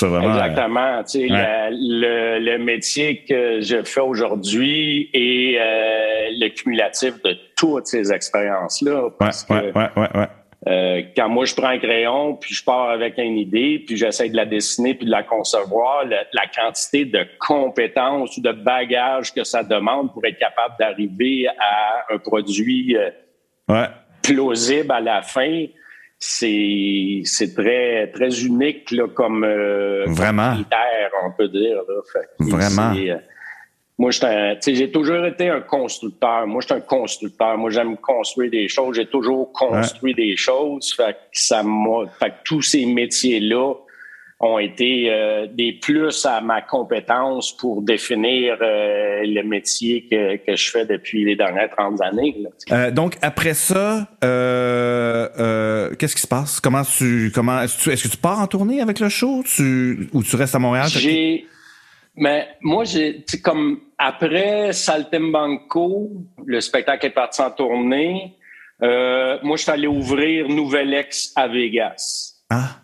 vraiment. 0.00 0.34
Exactement. 0.34 1.02
Tu 1.04 1.10
sais, 1.10 1.28
le, 1.28 2.38
le, 2.38 2.58
métier 2.58 3.24
que 3.28 3.60
je 3.60 3.82
fais 3.84 4.00
aujourd'hui 4.00 5.10
est 5.12 5.58
euh, 5.60 6.28
le 6.32 6.48
cumulatif 6.48 7.22
de 7.22 7.36
toutes 7.56 7.88
ces 7.88 8.10
expériences-là. 8.10 9.04
Ouais, 9.20 9.28
ouais, 9.50 9.72
ouais, 9.74 9.88
ouais, 9.96 10.08
ouais. 10.14 10.28
Euh, 10.66 11.02
quand 11.16 11.28
moi 11.28 11.44
je 11.44 11.54
prends 11.54 11.68
un 11.68 11.78
crayon 11.78 12.34
puis 12.34 12.52
je 12.52 12.64
pars 12.64 12.90
avec 12.90 13.16
une 13.18 13.38
idée 13.38 13.84
puis 13.86 13.96
j'essaie 13.96 14.28
de 14.28 14.34
la 14.34 14.44
dessiner 14.44 14.94
puis 14.94 15.06
de 15.06 15.10
la 15.10 15.22
concevoir, 15.22 16.04
la, 16.04 16.46
quantité 16.52 17.04
de 17.04 17.24
compétences 17.38 18.36
ou 18.36 18.40
de 18.40 18.50
bagages 18.50 19.32
que 19.32 19.44
ça 19.44 19.62
demande 19.62 20.12
pour 20.12 20.24
être 20.24 20.38
capable 20.38 20.74
d'arriver 20.80 21.46
à 21.46 22.12
un 22.12 22.18
produit 22.18 22.96
euh, 22.96 23.86
plausible 24.20 24.90
à 24.90 25.00
la 25.00 25.22
fin, 25.22 25.66
c'est 26.18 27.20
c'est 27.22 27.54
très 27.54 28.08
très 28.08 28.44
unique 28.44 28.90
là, 28.90 29.06
comme 29.06 29.44
euh, 29.44 30.06
vraiment 30.08 30.54
on 31.24 31.30
peut 31.36 31.48
dire 31.48 31.76
là. 31.76 32.00
vraiment. 32.40 32.94
Moi, 33.98 34.12
j'ai 34.12 34.90
toujours 34.92 35.26
été 35.26 35.48
un 35.48 35.60
constructeur. 35.60 36.46
Moi, 36.46 36.60
je 36.60 36.66
suis 36.66 36.74
un 36.74 36.80
constructeur. 36.80 37.58
Moi, 37.58 37.70
j'aime 37.70 37.96
construire 37.96 38.50
des 38.50 38.68
choses. 38.68 38.94
J'ai 38.94 39.06
toujours 39.06 39.52
construit 39.52 40.14
des 40.14 40.36
choses. 40.36 40.94
Fait 40.94 41.14
que 41.14 41.18
ça 41.32 41.64
m'a, 41.64 42.06
fait 42.20 42.30
que 42.30 42.36
tous 42.44 42.62
ces 42.62 42.86
métiers-là 42.86 43.74
ont 44.40 44.58
été 44.60 45.10
euh, 45.10 45.48
des 45.52 45.72
plus 45.72 46.24
à 46.24 46.40
ma 46.40 46.62
compétence 46.62 47.56
pour 47.56 47.82
définir 47.82 48.56
euh, 48.62 49.22
le 49.24 49.42
métier 49.42 50.06
que, 50.08 50.36
que 50.36 50.54
je 50.54 50.70
fais 50.70 50.86
depuis 50.86 51.24
les 51.24 51.34
dernières 51.34 51.70
30 51.70 52.00
années. 52.00 52.36
Euh, 52.70 52.92
donc 52.92 53.16
après 53.20 53.54
ça, 53.54 54.06
qu'est-ce 54.20 56.14
qui 56.14 56.22
se 56.22 56.28
passe? 56.28 56.60
Comment 56.60 56.84
tu 56.84 57.32
comment 57.34 57.62
est-ce 57.62 57.78
que 57.78 57.82
tu, 57.82 57.90
est-ce 57.90 58.04
que 58.04 58.12
tu 58.12 58.16
pars 58.16 58.38
en 58.38 58.46
tournée 58.46 58.80
avec 58.80 59.00
le 59.00 59.08
show? 59.08 59.42
Tu, 59.44 60.08
ou 60.12 60.22
tu 60.22 60.36
restes 60.36 60.54
à 60.54 60.60
Montréal? 60.60 60.86
J'ai 60.86 61.48
mais 62.18 62.48
moi, 62.60 62.84
j'ai, 62.84 63.24
comme 63.42 63.80
après 63.98 64.72
Saltimbanco, 64.72 66.10
le 66.46 66.60
spectacle 66.60 67.06
est 67.06 67.10
parti 67.10 67.42
en 67.42 67.50
tournée. 67.50 68.36
Euh, 68.82 69.38
moi, 69.42 69.56
je 69.56 69.62
suis 69.62 69.72
allé 69.72 69.88
ouvrir 69.88 70.48
Nouvelle 70.48 70.94
Ex 70.94 71.32
à 71.34 71.48
Vegas. 71.48 72.34
Ah. 72.48 72.76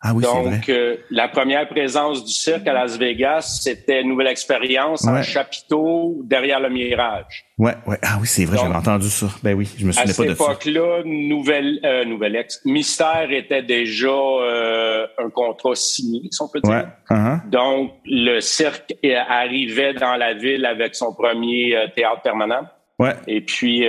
Ah 0.00 0.12
oui, 0.14 0.22
Donc, 0.22 0.68
euh, 0.68 0.96
la 1.10 1.26
première 1.26 1.68
présence 1.68 2.24
du 2.24 2.32
cirque 2.32 2.68
à 2.68 2.72
Las 2.72 2.96
Vegas, 2.96 3.58
c'était 3.62 4.00
une 4.00 4.08
nouvelle 4.08 4.28
expérience 4.28 5.04
en 5.04 5.20
chapiteau 5.22 6.20
derrière 6.22 6.60
le 6.60 6.70
mirage. 6.70 7.46
Ouais, 7.58 7.74
ouais. 7.84 7.98
Ah 8.02 8.16
oui, 8.20 8.28
c'est 8.28 8.44
vrai, 8.44 8.58
j'avais 8.58 8.76
entendu 8.76 9.08
ça. 9.08 9.26
Ben 9.42 9.54
oui, 9.54 9.68
je 9.76 9.84
me 9.84 9.90
souvenais 9.90 10.14
pas 10.14 10.22
de 10.22 10.34
ça. 10.34 10.44
À 10.44 10.54
cette 10.54 10.68
époque-là, 10.68 11.02
nouvelle, 11.04 11.80
euh, 11.84 12.04
nouvelle 12.04 12.36
ex, 12.36 12.60
Mystère 12.64 13.32
était 13.32 13.62
déjà 13.62 14.06
euh, 14.06 15.06
un 15.18 15.30
contrat 15.30 15.74
signé, 15.74 16.28
si 16.30 16.42
on 16.42 16.48
peut 16.48 16.60
dire. 16.60 16.72
Ouais. 16.72 16.84
Uh-huh. 17.10 17.50
Donc, 17.50 17.94
le 18.04 18.38
cirque 18.38 18.94
arrivait 19.28 19.94
dans 19.94 20.14
la 20.14 20.34
ville 20.34 20.64
avec 20.64 20.94
son 20.94 21.12
premier 21.12 21.74
théâtre 21.96 22.22
permanent. 22.22 22.68
Ouais. 23.00 23.16
Et 23.26 23.40
puis, 23.40 23.84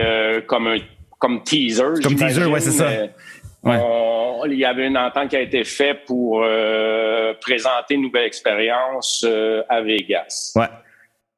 comme 0.47 0.65
un 0.65 0.77
comme 1.19 1.43
teaser. 1.43 2.01
Comme 2.01 2.15
teaser, 2.15 2.45
ouais, 2.45 2.61
c'est 2.61 2.71
ça. 2.71 2.89
Ouais. 3.63 3.77
il 4.47 4.57
y 4.57 4.65
avait 4.65 4.87
une 4.87 4.97
entente 4.97 5.29
qui 5.29 5.35
a 5.35 5.41
été 5.41 5.63
faite 5.63 6.05
pour 6.05 6.41
euh, 6.43 7.33
présenter 7.41 7.95
une 7.95 8.03
nouvelle 8.03 8.25
expérience 8.25 9.25
euh, 9.27 9.63
à 9.67 9.81
Vegas. 9.81 10.53
Ouais. 10.55 10.67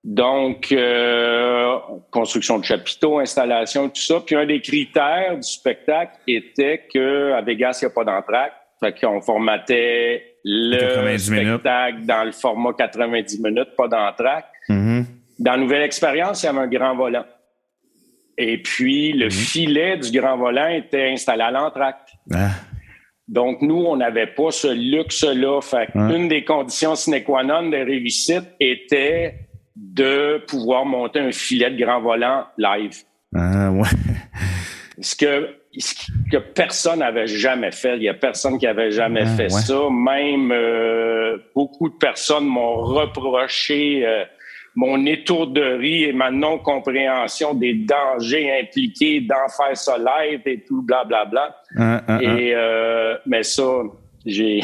Donc, 0.03 0.71
euh, 0.71 1.77
construction 2.09 2.57
de 2.57 2.65
chapiteaux, 2.65 3.19
installation, 3.19 3.89
tout 3.89 4.01
ça. 4.01 4.19
Puis 4.25 4.35
un 4.35 4.45
des 4.45 4.59
critères 4.59 5.35
du 5.35 5.47
spectacle 5.47 6.13
était 6.27 6.87
que 6.91 7.33
à 7.33 7.41
Vegas, 7.41 7.79
il 7.81 7.85
n'y 7.85 7.91
a 7.91 7.93
pas 7.93 8.03
d'entraque. 8.03 8.53
Fait 8.79 8.99
qu'on 8.99 9.21
formatait 9.21 10.37
le 10.43 11.17
spectacle 11.19 12.05
dans 12.05 12.23
le 12.23 12.31
format 12.31 12.73
90 12.73 13.43
minutes, 13.43 13.75
pas 13.77 13.87
d'entraque. 13.87 14.47
Mm-hmm. 14.69 15.05
Dans 15.37 15.57
nouvelle 15.57 15.83
expérience, 15.83 16.41
il 16.41 16.47
y 16.47 16.49
avait 16.49 16.59
un 16.59 16.67
grand 16.67 16.95
volant. 16.95 17.25
Et 18.41 18.57
puis, 18.57 19.13
le 19.13 19.27
mm-hmm. 19.27 19.31
filet 19.31 19.97
du 19.97 20.19
grand 20.19 20.35
volant 20.35 20.67
était 20.67 21.09
installé 21.11 21.43
à 21.43 21.51
l'entracte. 21.51 22.09
Ah. 22.33 22.49
Donc, 23.27 23.61
nous, 23.61 23.85
on 23.85 23.97
n'avait 23.97 24.27
pas 24.27 24.49
ce 24.49 24.67
luxe-là. 24.67 25.61
Fait 25.61 25.89
Une 25.93 26.27
des 26.27 26.43
conditions 26.43 26.95
sine 26.95 27.23
qua 27.23 27.43
non 27.43 27.69
de 27.69 27.77
réussite 27.77 28.45
était 28.59 29.35
de 29.75 30.43
pouvoir 30.47 30.85
monter 30.85 31.19
un 31.19 31.31
filet 31.31 31.69
de 31.69 31.77
grand 31.77 32.01
volant 32.01 32.45
live. 32.57 33.03
Ah, 33.35 33.71
ouais. 33.71 33.87
Ce 34.99 35.15
que, 35.15 35.55
que 36.31 36.37
personne 36.37 36.99
n'avait 36.99 37.27
jamais 37.27 37.71
fait. 37.71 37.95
Il 37.97 38.03
y 38.03 38.09
a 38.09 38.15
personne 38.15 38.57
qui 38.57 38.65
avait 38.65 38.91
jamais 38.91 39.23
ah, 39.23 39.35
fait 39.37 39.49
ça. 39.49 39.79
Même 39.91 40.51
euh, 40.51 41.37
beaucoup 41.55 41.89
de 41.89 41.95
personnes 41.95 42.45
m'ont 42.45 42.77
reproché 42.77 44.03
euh, 44.03 44.25
mon 44.75 45.05
étourderie 45.05 46.05
et 46.05 46.13
ma 46.13 46.31
non-compréhension 46.31 47.53
des 47.53 47.73
dangers 47.73 48.61
impliqués 48.61 49.21
d'en 49.21 49.47
faire 49.49 49.75
ça 49.75 49.97
live 49.97 50.41
et 50.45 50.63
tout, 50.65 50.81
blablabla. 50.81 51.55
Bla, 51.75 52.03
bla. 52.07 52.21
et 52.21 52.53
euh, 52.55 53.17
mais 53.25 53.43
ça, 53.43 53.63
j'ai 54.25 54.61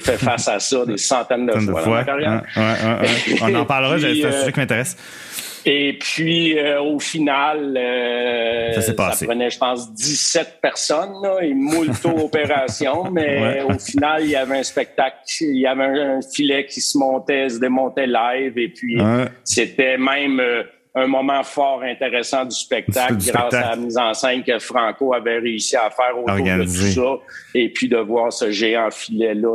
fait 0.00 0.18
face 0.18 0.48
à 0.48 0.60
ça 0.60 0.84
des 0.84 0.98
centaines 0.98 1.46
de 1.46 1.52
fois, 1.52 1.82
dans 1.82 1.90
ma 1.90 2.04
carrière. 2.04 2.42
On 3.42 3.54
en 3.54 3.64
parlera, 3.64 3.98
c'est 3.98 4.24
un 4.24 4.32
sujet 4.32 4.52
qui 4.52 4.60
m'intéresse. 4.60 4.96
Et 5.70 5.98
puis, 5.98 6.58
euh, 6.58 6.80
au 6.80 6.98
final, 6.98 7.76
euh, 7.76 8.80
ça, 8.80 8.94
prenait, 9.26 9.50
je 9.50 9.58
pense, 9.58 9.92
17 9.92 10.60
personnes 10.62 11.12
là, 11.22 11.40
et 11.42 11.52
multo 11.52 12.08
opérations, 12.24 13.10
mais 13.10 13.60
au 13.60 13.78
final, 13.78 14.24
il 14.24 14.30
y 14.30 14.36
avait 14.36 14.60
un 14.60 14.62
spectacle, 14.62 15.18
il 15.42 15.58
y 15.58 15.66
avait 15.66 15.84
un, 15.84 16.20
filet 16.22 16.64
qui 16.64 16.80
se 16.80 16.96
montait, 16.96 17.50
se 17.50 17.60
démontait 17.60 18.06
live, 18.06 18.56
et 18.56 18.68
puis 18.68 18.98
c'était 19.44 19.98
même... 19.98 20.40
Euh, 20.40 20.62
un 20.98 21.06
moment 21.06 21.42
fort 21.42 21.82
intéressant 21.82 22.44
du 22.44 22.54
spectacle 22.54 23.16
grâce 23.16 23.54
à 23.54 23.70
la 23.70 23.76
mise 23.76 23.96
en 23.96 24.14
scène 24.14 24.42
que 24.42 24.58
Franco 24.58 25.14
avait 25.14 25.38
réussi 25.38 25.76
à 25.76 25.90
faire 25.90 26.18
autour 26.18 26.36
de 26.36 26.64
tout 26.64 26.70
ça. 26.70 27.24
Et 27.54 27.68
puis 27.70 27.88
de 27.88 27.96
voir 27.96 28.32
ce 28.32 28.50
géant 28.50 28.90
filet-là. 28.90 29.54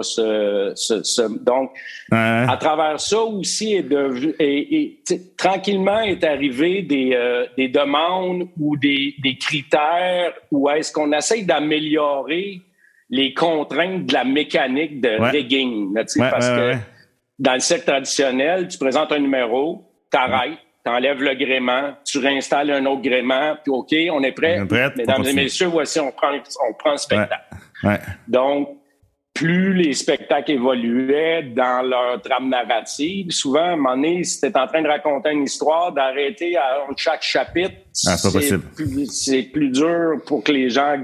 donc, 1.41 1.71
à 2.11 2.57
travers 2.59 2.99
ça 2.99 3.21
aussi, 3.21 3.75
est 3.75 3.83
de, 3.83 4.35
et, 4.39 4.99
tranquillement 5.37 6.01
est 6.01 6.23
arrivé 6.23 6.81
des, 6.81 7.11
euh, 7.13 7.45
des 7.57 7.67
demandes 7.67 8.47
ou 8.59 8.77
des, 8.77 9.15
des 9.23 9.37
critères 9.37 10.33
où 10.51 10.69
est-ce 10.69 10.91
qu'on 10.91 11.11
essaye 11.11 11.45
d'améliorer 11.45 12.61
les 13.09 13.33
contraintes 13.33 14.07
de 14.07 14.13
la 14.13 14.23
mécanique 14.23 14.99
de 14.99 15.21
rigging. 15.21 15.93
parce 15.93 16.49
que 16.49 16.73
dans 17.39 17.53
le 17.53 17.59
secteur 17.59 17.95
traditionnel, 17.95 18.67
tu 18.67 18.77
présentes 18.77 19.11
un 19.11 19.19
numéro, 19.19 19.83
t'arrêtes, 20.09 20.57
tu 20.85 20.91
enlèves 20.91 21.21
le 21.21 21.33
gréement, 21.35 21.93
tu 22.03 22.17
réinstalles 22.17 22.71
un 22.71 22.85
autre 22.85 23.01
gréement, 23.01 23.55
puis 23.63 23.71
OK, 23.71 23.95
on 24.11 24.23
est 24.23 24.33
prêt. 24.33 24.59
Mesdames 24.95 25.25
et 25.25 25.33
messieurs, 25.33 25.67
voici, 25.67 25.99
on 25.99 26.11
prend, 26.11 26.31
on 26.67 26.73
prend 26.73 26.91
le 26.91 26.97
spectacle. 26.97 27.45
Donc, 28.27 28.69
plus 29.33 29.73
les 29.73 29.93
spectacles 29.93 30.51
évoluaient 30.51 31.43
dans 31.43 31.81
leur 31.81 32.21
trame 32.21 32.49
narrative, 32.49 33.31
souvent, 33.31 33.61
à 33.61 33.71
un 33.71 33.75
moment 33.75 33.95
donné, 33.95 34.23
si 34.23 34.45
en 34.45 34.67
train 34.67 34.81
de 34.81 34.87
raconter 34.87 35.31
une 35.31 35.43
histoire, 35.43 35.91
d'arrêter 35.91 36.55
à 36.55 36.85
chaque 36.97 37.23
chapitre, 37.23 37.73
ah, 38.05 38.15
c'est 38.17 39.43
plus, 39.43 39.69
dur 39.69 40.21
pour 40.27 40.43
que 40.43 40.51
les 40.51 40.69
gens 40.69 40.97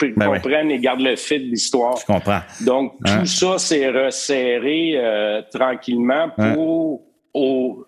ben 0.00 0.14
comprennent 0.14 0.70
et 0.70 0.78
gardent 0.78 1.02
le 1.02 1.16
fil 1.16 1.46
de 1.46 1.50
l'histoire. 1.52 1.96
Je 1.96 2.06
comprends. 2.06 2.40
Donc, 2.62 2.94
tout 3.04 3.26
ça 3.26 3.58
s'est 3.58 3.88
resserré 3.88 4.94
euh, 4.96 5.42
tranquillement 5.52 6.30
pour 6.30 7.85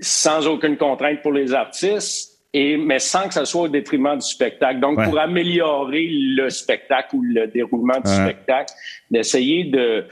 sans 0.00 0.46
aucune 0.46 0.76
contrainte 0.76 1.22
pour 1.22 1.32
les 1.32 1.54
artistes, 1.54 2.32
et, 2.52 2.76
mais 2.76 2.98
sans 2.98 3.28
que 3.28 3.34
ça 3.34 3.44
soit 3.44 3.62
au 3.62 3.68
détriment 3.68 4.16
du 4.16 4.26
spectacle. 4.26 4.80
Donc, 4.80 5.02
pour 5.04 5.18
améliorer 5.18 6.08
le 6.10 6.48
spectacle 6.48 7.16
ou 7.16 7.22
le 7.22 7.46
déroulement 7.48 8.00
du 8.02 8.10
spectacle, 8.10 8.72
d'essayer 9.10 9.64
de, 9.64 10.06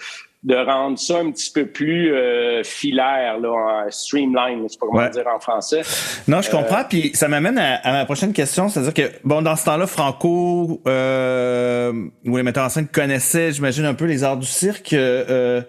de 0.44 0.54
rendre 0.54 0.98
ça 0.98 1.20
un 1.20 1.30
petit 1.30 1.50
peu 1.50 1.64
plus 1.64 2.12
euh, 2.12 2.62
filaire, 2.62 3.38
là, 3.40 3.86
streamline, 3.88 4.62
je 4.64 4.72
sais 4.74 4.78
pas 4.78 4.86
comment 4.86 5.08
dire 5.08 5.26
en 5.26 5.40
français. 5.40 5.80
Non, 6.28 6.42
je 6.42 6.50
comprends. 6.50 6.80
Euh, 6.80 6.88
puis 6.88 7.12
ça 7.14 7.28
m'amène 7.28 7.56
à, 7.56 7.92
ma 7.92 8.04
prochaine 8.04 8.34
question, 8.34 8.68
c'est-à-dire 8.68 8.92
que 8.92 9.10
bon, 9.24 9.40
dans 9.40 9.56
ce 9.56 9.64
temps-là, 9.64 9.86
Franco 9.86 10.82
euh, 10.86 11.92
ou 12.26 12.36
les 12.36 12.42
metteurs 12.42 12.66
en 12.66 12.68
scène 12.68 12.88
connaissaient, 12.88 13.52
j'imagine, 13.52 13.86
un 13.86 13.94
peu 13.94 14.04
les 14.04 14.22
arts 14.22 14.36
du 14.36 14.46
cirque. 14.46 14.92
Euh, 14.92 15.62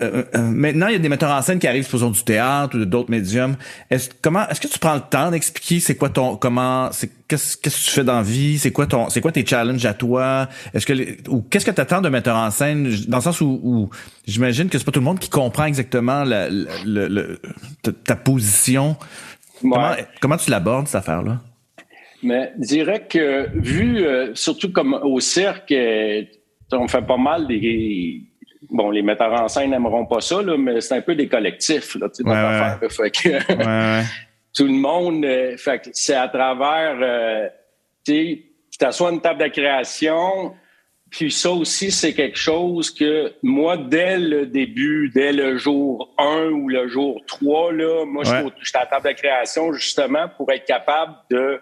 euh, 0.00 0.24
euh, 0.34 0.38
maintenant, 0.38 0.86
il 0.88 0.92
y 0.92 0.96
a 0.96 0.98
des 0.98 1.08
metteurs 1.08 1.30
en 1.30 1.42
scène 1.42 1.58
qui 1.58 1.66
arrivent, 1.66 1.86
sur 1.86 2.10
du 2.10 2.22
théâtre 2.22 2.78
ou 2.78 2.84
d'autres 2.84 3.10
médiums. 3.10 3.56
Est-ce 3.90 4.10
comment 4.20 4.48
est-ce 4.48 4.60
que 4.60 4.68
tu 4.68 4.78
prends 4.78 4.94
le 4.94 5.00
temps 5.00 5.30
d'expliquer 5.30 5.80
c'est 5.80 5.96
quoi 5.96 6.08
ton 6.08 6.36
comment 6.36 6.90
c'est 6.92 7.10
qu'est-ce 7.28 7.56
que 7.56 7.68
tu 7.68 7.90
fais 7.90 8.04
dans 8.04 8.16
la 8.16 8.22
vie, 8.22 8.58
c'est 8.58 8.70
quoi 8.70 8.86
ton 8.86 9.08
c'est 9.08 9.20
quoi 9.20 9.32
tes 9.32 9.44
challenges 9.44 9.84
à 9.84 9.94
toi? 9.94 10.48
Est-ce 10.74 10.86
que 10.86 11.28
ou 11.28 11.42
qu'est-ce 11.42 11.66
que 11.66 11.70
tu 11.70 11.80
attends 11.80 12.00
de 12.00 12.08
metteur 12.08 12.36
en 12.36 12.50
scène? 12.50 12.94
Dans 13.08 13.18
le 13.18 13.22
sens 13.22 13.40
où, 13.40 13.90
j'imagine 14.26 14.68
que 14.68 14.78
c'est 14.78 14.84
pas 14.84 14.92
tout 14.92 15.00
le 15.00 15.04
monde 15.04 15.18
qui 15.18 15.30
comprend 15.30 15.64
exactement 15.64 16.24
la, 16.24 16.48
ta, 18.04 18.16
position. 18.16 18.96
Comment, 20.20 20.36
tu 20.36 20.50
l'abordes 20.50 20.86
cette 20.86 20.96
affaire 20.96 21.22
là 21.22 21.40
Mais 22.22 22.52
je 22.60 22.66
dirais 22.66 23.06
que 23.08 23.48
vu 23.54 24.04
euh, 24.04 24.34
surtout 24.34 24.72
comme 24.72 24.94
au 24.94 25.20
cirque 25.20 25.72
on 26.72 26.88
fait 26.88 27.02
pas 27.02 27.18
mal 27.18 27.46
des 27.46 28.31
bon, 28.72 28.90
les 28.90 29.02
metteurs 29.02 29.32
en 29.32 29.48
scène 29.48 29.70
n'aimeront 29.70 30.06
pas 30.06 30.20
ça, 30.20 30.42
là, 30.42 30.56
mais 30.56 30.80
c'est 30.80 30.96
un 30.96 31.00
peu 31.00 31.14
des 31.14 31.28
collectifs, 31.28 31.94
là, 31.96 32.08
tu 32.08 32.24
sais, 32.24 32.28
ouais, 32.28 34.02
tout 34.54 34.64
le 34.64 34.72
monde, 34.72 35.24
euh, 35.24 35.56
fait 35.56 35.88
c'est 35.92 36.14
à 36.14 36.28
travers, 36.28 36.98
euh, 37.00 37.48
tu 38.04 38.44
t'assois 38.78 39.12
une 39.12 39.20
table 39.20 39.42
de 39.42 39.48
création, 39.48 40.54
puis 41.10 41.30
ça 41.30 41.50
aussi, 41.50 41.90
c'est 41.90 42.14
quelque 42.14 42.38
chose 42.38 42.90
que 42.90 43.32
moi, 43.42 43.76
dès 43.76 44.18
le 44.18 44.46
début, 44.46 45.10
dès 45.14 45.32
le 45.32 45.58
jour 45.58 46.14
1 46.18 46.50
ou 46.50 46.68
le 46.68 46.88
jour 46.88 47.20
3, 47.26 47.72
là, 47.72 48.04
moi, 48.06 48.24
je 48.24 48.30
suis 48.30 48.76
à 48.76 48.80
la 48.80 48.86
table 48.86 49.08
de 49.08 49.12
création 49.12 49.72
justement 49.74 50.28
pour 50.36 50.50
être 50.50 50.64
capable 50.64 51.14
de 51.30 51.60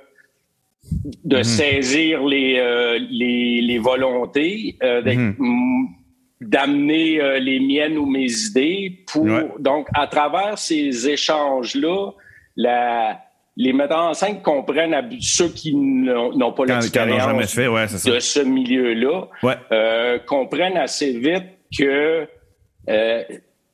de 1.25 1.39
mhm. 1.39 1.45
saisir 1.45 2.25
les, 2.25 2.59
euh, 2.59 2.99
les, 2.99 3.61
les, 3.61 3.79
volontés, 3.79 4.77
euh, 4.83 5.03
d'amener 6.41 7.21
euh, 7.21 7.39
les 7.39 7.61
miennes 7.61 7.99
ou 7.99 8.07
mes 8.07 8.31
idées 8.31 9.05
pour 9.07 9.27
donc 9.59 9.89
à 9.95 10.07
travers 10.07 10.59
ces 10.59 11.09
échanges 11.09 11.75
là 11.75 12.13
la 12.57 13.21
les 13.57 13.73
metteurs 13.75 14.05
en 14.05 14.15
scène 14.15 14.41
comprennent 14.41 14.97
ceux 15.21 15.49
qui 15.49 15.75
n'ont 15.75 16.53
pas 16.53 16.65
l'expérience 16.65 18.05
de 18.05 18.19
ce 18.19 18.41
milieu-là 18.41 19.29
euh, 19.71 20.19
comprennent 20.21 20.79
assez 20.79 21.13
vite 21.13 21.45
que 21.77 22.27
euh, 22.89 23.23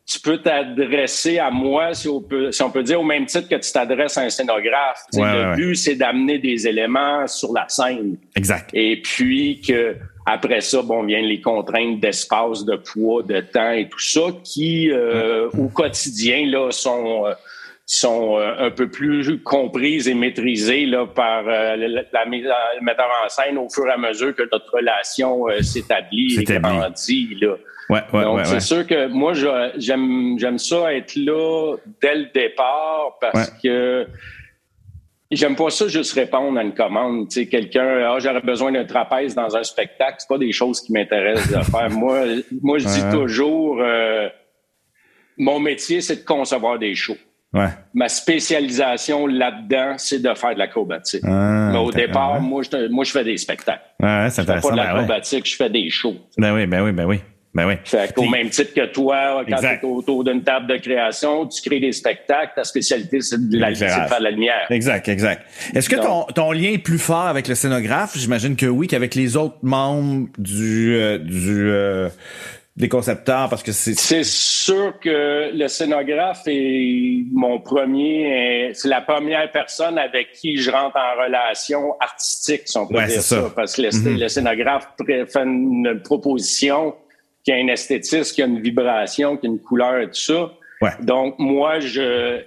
tu 0.06 0.20
peux 0.20 0.38
t'adresser 0.38 1.38
à 1.38 1.50
moi, 1.50 1.92
si 1.92 2.08
on 2.08 2.20
peut, 2.20 2.52
si 2.52 2.62
on 2.62 2.70
peut 2.70 2.84
dire, 2.84 3.00
au 3.00 3.04
même 3.04 3.26
titre 3.26 3.48
que 3.48 3.56
tu 3.56 3.72
t'adresses 3.72 4.16
à 4.16 4.22
un 4.22 4.30
scénographe. 4.30 5.04
le 5.12 5.56
but, 5.56 5.74
c'est 5.74 5.96
d'amener 5.96 6.38
des 6.38 6.66
éléments 6.68 7.26
sur 7.26 7.52
la 7.52 7.68
scène. 7.68 8.16
Exact. 8.36 8.70
Et 8.72 9.02
puis 9.02 9.60
que 9.66 9.96
après 10.26 10.60
ça, 10.60 10.82
bon, 10.82 11.04
viennent 11.04 11.26
les 11.26 11.40
contraintes 11.40 12.00
d'espace, 12.00 12.64
de 12.64 12.74
poids, 12.76 13.22
de 13.22 13.40
temps 13.40 13.70
et 13.70 13.88
tout 13.88 14.00
ça 14.00 14.22
qui, 14.42 14.90
euh, 14.90 15.48
au 15.56 15.68
quotidien, 15.68 16.50
là, 16.50 16.72
sont 16.72 17.26
euh, 17.26 17.32
sont 17.88 18.36
euh, 18.36 18.66
un 18.66 18.70
peu 18.70 18.90
plus 18.90 19.40
comprises 19.44 20.08
et 20.08 20.14
maîtrisées 20.14 20.86
là, 20.86 21.06
par 21.06 21.44
la, 21.44 21.76
le 21.76 22.82
metteur 22.82 23.08
en 23.24 23.28
scène 23.28 23.56
au 23.56 23.68
fur 23.70 23.86
et 23.86 23.92
à 23.92 23.96
mesure 23.96 24.34
que 24.34 24.42
notre 24.50 24.74
relation 24.74 25.46
s'établit 25.62 26.40
et 26.40 26.44
grandit. 26.44 27.38
Là. 27.40 27.54
Ouais, 27.88 28.00
ouais, 28.12 28.22
Donc, 28.24 28.46
c'est 28.46 28.58
sûr 28.58 28.84
que 28.84 29.06
moi, 29.06 29.32
j'aime 29.76 30.36
j'aime 30.40 30.58
ça 30.58 30.92
être 30.92 31.14
là 31.14 31.76
dès 32.02 32.16
le 32.16 32.26
départ 32.34 33.16
parce 33.20 33.50
que 33.62 34.08
J'aime 35.30 35.56
pas 35.56 35.70
ça 35.70 35.88
juste 35.88 36.12
répondre 36.12 36.58
à 36.58 36.62
une 36.62 36.74
commande. 36.74 37.28
Tu 37.28 37.40
sais, 37.40 37.46
quelqu'un, 37.46 38.04
ah, 38.08 38.18
j'aurais 38.18 38.42
besoin 38.42 38.70
d'un 38.70 38.84
trapèze 38.84 39.34
dans 39.34 39.56
un 39.56 39.64
spectacle. 39.64 40.16
C'est 40.18 40.28
pas 40.28 40.38
des 40.38 40.52
choses 40.52 40.80
qui 40.80 40.92
m'intéressent 40.92 41.50
de 41.50 41.64
faire. 41.70 41.90
moi, 41.90 42.24
moi, 42.62 42.78
je 42.78 42.86
dis 42.86 43.02
toujours, 43.10 43.80
euh, 43.80 44.28
mon 45.36 45.58
métier, 45.58 46.00
c'est 46.00 46.16
de 46.16 46.24
concevoir 46.24 46.78
des 46.78 46.94
shows. 46.94 47.16
Ouais. 47.52 47.68
Ma 47.94 48.08
spécialisation 48.08 49.26
là-dedans, 49.26 49.94
c'est 49.96 50.20
de 50.20 50.34
faire 50.34 50.54
de 50.54 50.58
l'acrobatique. 50.58 51.22
Ah, 51.24 51.70
Mais 51.72 51.78
au 51.78 51.90
départ, 51.90 52.40
moi 52.40 52.62
je, 52.62 52.88
moi, 52.88 53.04
je 53.04 53.10
fais 53.12 53.24
des 53.24 53.36
spectacles. 53.36 53.82
Ouais, 54.00 54.28
c'est 54.30 54.42
intéressant. 54.42 54.68
Je 54.68 54.74
fais 54.74 54.76
pas 54.76 54.82
de 54.82 54.88
ben 54.88 54.94
l'acrobatique, 54.94 55.46
je 55.46 55.56
fais 55.56 55.70
des 55.70 55.88
shows. 55.88 56.16
Ben 56.36 56.54
oui, 56.54 56.66
ben 56.66 56.82
oui, 56.82 56.92
ben 56.92 57.06
oui. 57.06 57.20
Ben 57.56 57.66
oui. 57.66 57.74
Fait 57.84 58.12
qu'au 58.12 58.28
même 58.28 58.50
titre 58.50 58.74
que 58.74 58.84
toi, 58.84 59.42
quand 59.48 59.56
tu 59.56 59.64
es 59.64 59.80
autour 59.82 60.24
d'une 60.24 60.42
table 60.42 60.66
de 60.66 60.76
création, 60.76 61.46
tu 61.46 61.66
crées 61.66 61.80
des 61.80 61.92
spectacles, 61.92 62.52
ta 62.54 62.64
spécialité, 62.64 63.22
c'est 63.22 63.48
de, 63.48 63.58
la, 63.58 63.70
de 63.70 63.76
faire 63.76 64.18
de 64.18 64.24
la 64.24 64.30
lumière. 64.30 64.66
Exact, 64.68 65.08
exact. 65.08 65.42
Est-ce 65.74 65.88
que 65.88 65.96
ton, 65.96 66.24
ton, 66.24 66.52
lien 66.52 66.72
est 66.72 66.78
plus 66.78 66.98
fort 66.98 67.26
avec 67.28 67.48
le 67.48 67.54
scénographe? 67.54 68.12
J'imagine 68.14 68.56
que 68.56 68.66
oui, 68.66 68.88
qu'avec 68.88 69.14
les 69.14 69.38
autres 69.38 69.56
membres 69.62 70.28
du, 70.36 70.96
euh, 70.96 71.16
du, 71.16 71.70
euh, 71.70 72.10
des 72.76 72.90
concepteurs 72.90 73.48
parce 73.48 73.62
que 73.62 73.72
c'est 73.72 73.98
c'est 73.98 74.22
sûr 74.22 74.92
que 75.00 75.50
le 75.56 75.66
scénographe 75.66 76.42
est 76.46 77.24
mon 77.32 77.58
premier 77.58 78.70
c'est 78.74 78.88
la 78.88 79.00
première 79.00 79.50
personne 79.50 79.96
avec 79.96 80.32
qui 80.32 80.58
je 80.58 80.70
rentre 80.70 80.96
en 80.96 81.24
relation 81.24 81.94
artistique 82.00 82.62
si 82.66 82.76
on 82.76 82.86
peut 82.86 83.02
dire 83.06 83.22
ça. 83.22 83.50
parce 83.56 83.76
que 83.76 83.80
le, 83.80 84.18
le, 84.18 84.28
scénographe 84.28 84.88
fait 85.06 85.26
une 85.42 86.02
proposition 86.04 86.94
qui 87.46 87.52
a 87.52 87.58
une 87.58 87.70
esthétisme 87.70 88.34
qui 88.34 88.42
a 88.42 88.46
une 88.46 88.60
vibration 88.60 89.38
qui 89.38 89.46
a 89.46 89.48
une 89.48 89.60
couleur 89.60 90.00
et 90.00 90.08
tout 90.08 90.14
ça 90.14 90.52
ouais. 90.82 90.90
donc 91.00 91.36
moi 91.38 91.80
je 91.80 92.42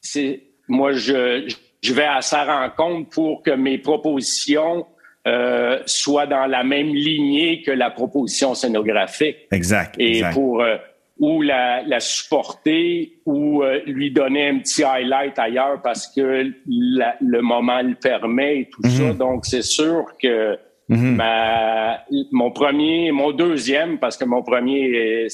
c'est 0.00 0.42
moi 0.68 0.92
je 0.92 1.52
je 1.82 1.92
vais 1.92 2.04
à 2.04 2.20
sa 2.20 2.44
rencontre 2.44 3.10
pour 3.10 3.42
que 3.42 3.50
mes 3.50 3.78
propositions 3.78 4.86
euh, 5.26 5.78
soit 5.86 6.26
dans 6.26 6.46
la 6.46 6.64
même 6.64 6.94
lignée 6.94 7.62
que 7.62 7.70
la 7.70 7.90
proposition 7.90 8.54
scénographique. 8.54 9.36
Exact. 9.52 9.94
Et 9.98 10.22
pour 10.32 10.62
euh, 10.62 10.76
ou 11.18 11.42
la, 11.42 11.82
la, 11.82 12.00
supporter 12.00 13.20
ou 13.24 13.62
euh, 13.62 13.80
lui 13.86 14.10
donner 14.10 14.48
un 14.48 14.58
petit 14.58 14.82
highlight 14.82 15.38
ailleurs 15.38 15.80
parce 15.80 16.08
que 16.08 16.52
le 16.66 17.40
moment 17.40 17.82
le 17.82 17.94
permet 17.94 18.60
et 18.60 18.68
tout 18.68 18.82
ça. 18.82 19.02
Mhm. 19.04 19.18
Donc 19.18 19.46
c'est 19.46 19.62
sûr 19.62 20.06
que 20.20 20.58
mhm. 20.96 21.16
ma, 21.16 21.98
mon 22.30 22.50
premier, 22.50 23.12
mon 23.12 23.32
deuxième, 23.32 23.98
parce 23.98 24.16
que 24.16 24.24
mon 24.24 24.42
premier 24.42 24.80
est 24.80 25.26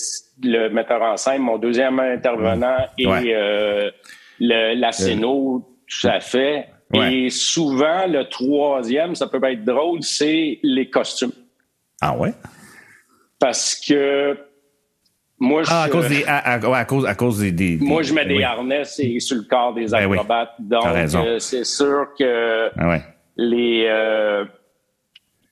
le 0.43 0.69
metteur 0.69 1.03
en 1.03 1.17
scène, 1.17 1.43
mon 1.43 1.59
deuxième 1.59 1.99
intervenant 2.01 2.79
mhm. 2.99 3.27
et 3.27 3.35
le, 4.41 4.75
la 4.75 4.93
scéno, 4.93 5.69
tout 5.87 6.09
à 6.09 6.21
fait. 6.21 6.67
Et 6.95 7.29
souvent, 7.31 8.07
le 8.07 8.25
troisième, 8.29 9.15
ça 9.15 9.27
peut 9.27 9.41
être 9.45 9.65
drôle, 9.65 10.03
c'est 10.03 10.59
les 10.63 10.89
costumes. 10.89 11.33
Ah 12.01 12.17
ouais? 12.17 12.33
Parce 13.39 13.75
que 13.75 14.37
moi, 15.39 15.63
je, 15.63 15.69
ah, 15.71 15.83
à 15.85 15.89
cause 15.89 16.09
des, 16.09 16.25
à, 16.27 16.85
cause, 16.85 17.07
à 17.07 17.15
cause 17.15 17.41
des, 17.41 17.79
moi, 17.81 18.03
je 18.03 18.13
mets 18.13 18.27
des 18.27 18.43
harnais 18.43 18.83
et 18.99 19.21
sur 19.21 19.37
le 19.37 19.43
corps 19.43 19.73
des 19.73 19.87
ben 19.87 20.11
acrobates. 20.11 20.55
Donc, 20.59 20.85
euh, 20.85 21.39
c'est 21.39 21.65
sûr 21.65 22.09
que 22.19 22.71
ah 22.77 22.99
les, 23.37 23.87
euh, 23.89 24.45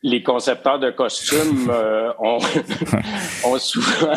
les 0.06 0.22
concepteurs 0.22 0.78
de 0.78 0.90
costumes 0.90 1.68
euh, 1.70 2.12
ont, 2.20 2.38
ont 3.44 3.58
souvent, 3.58 4.14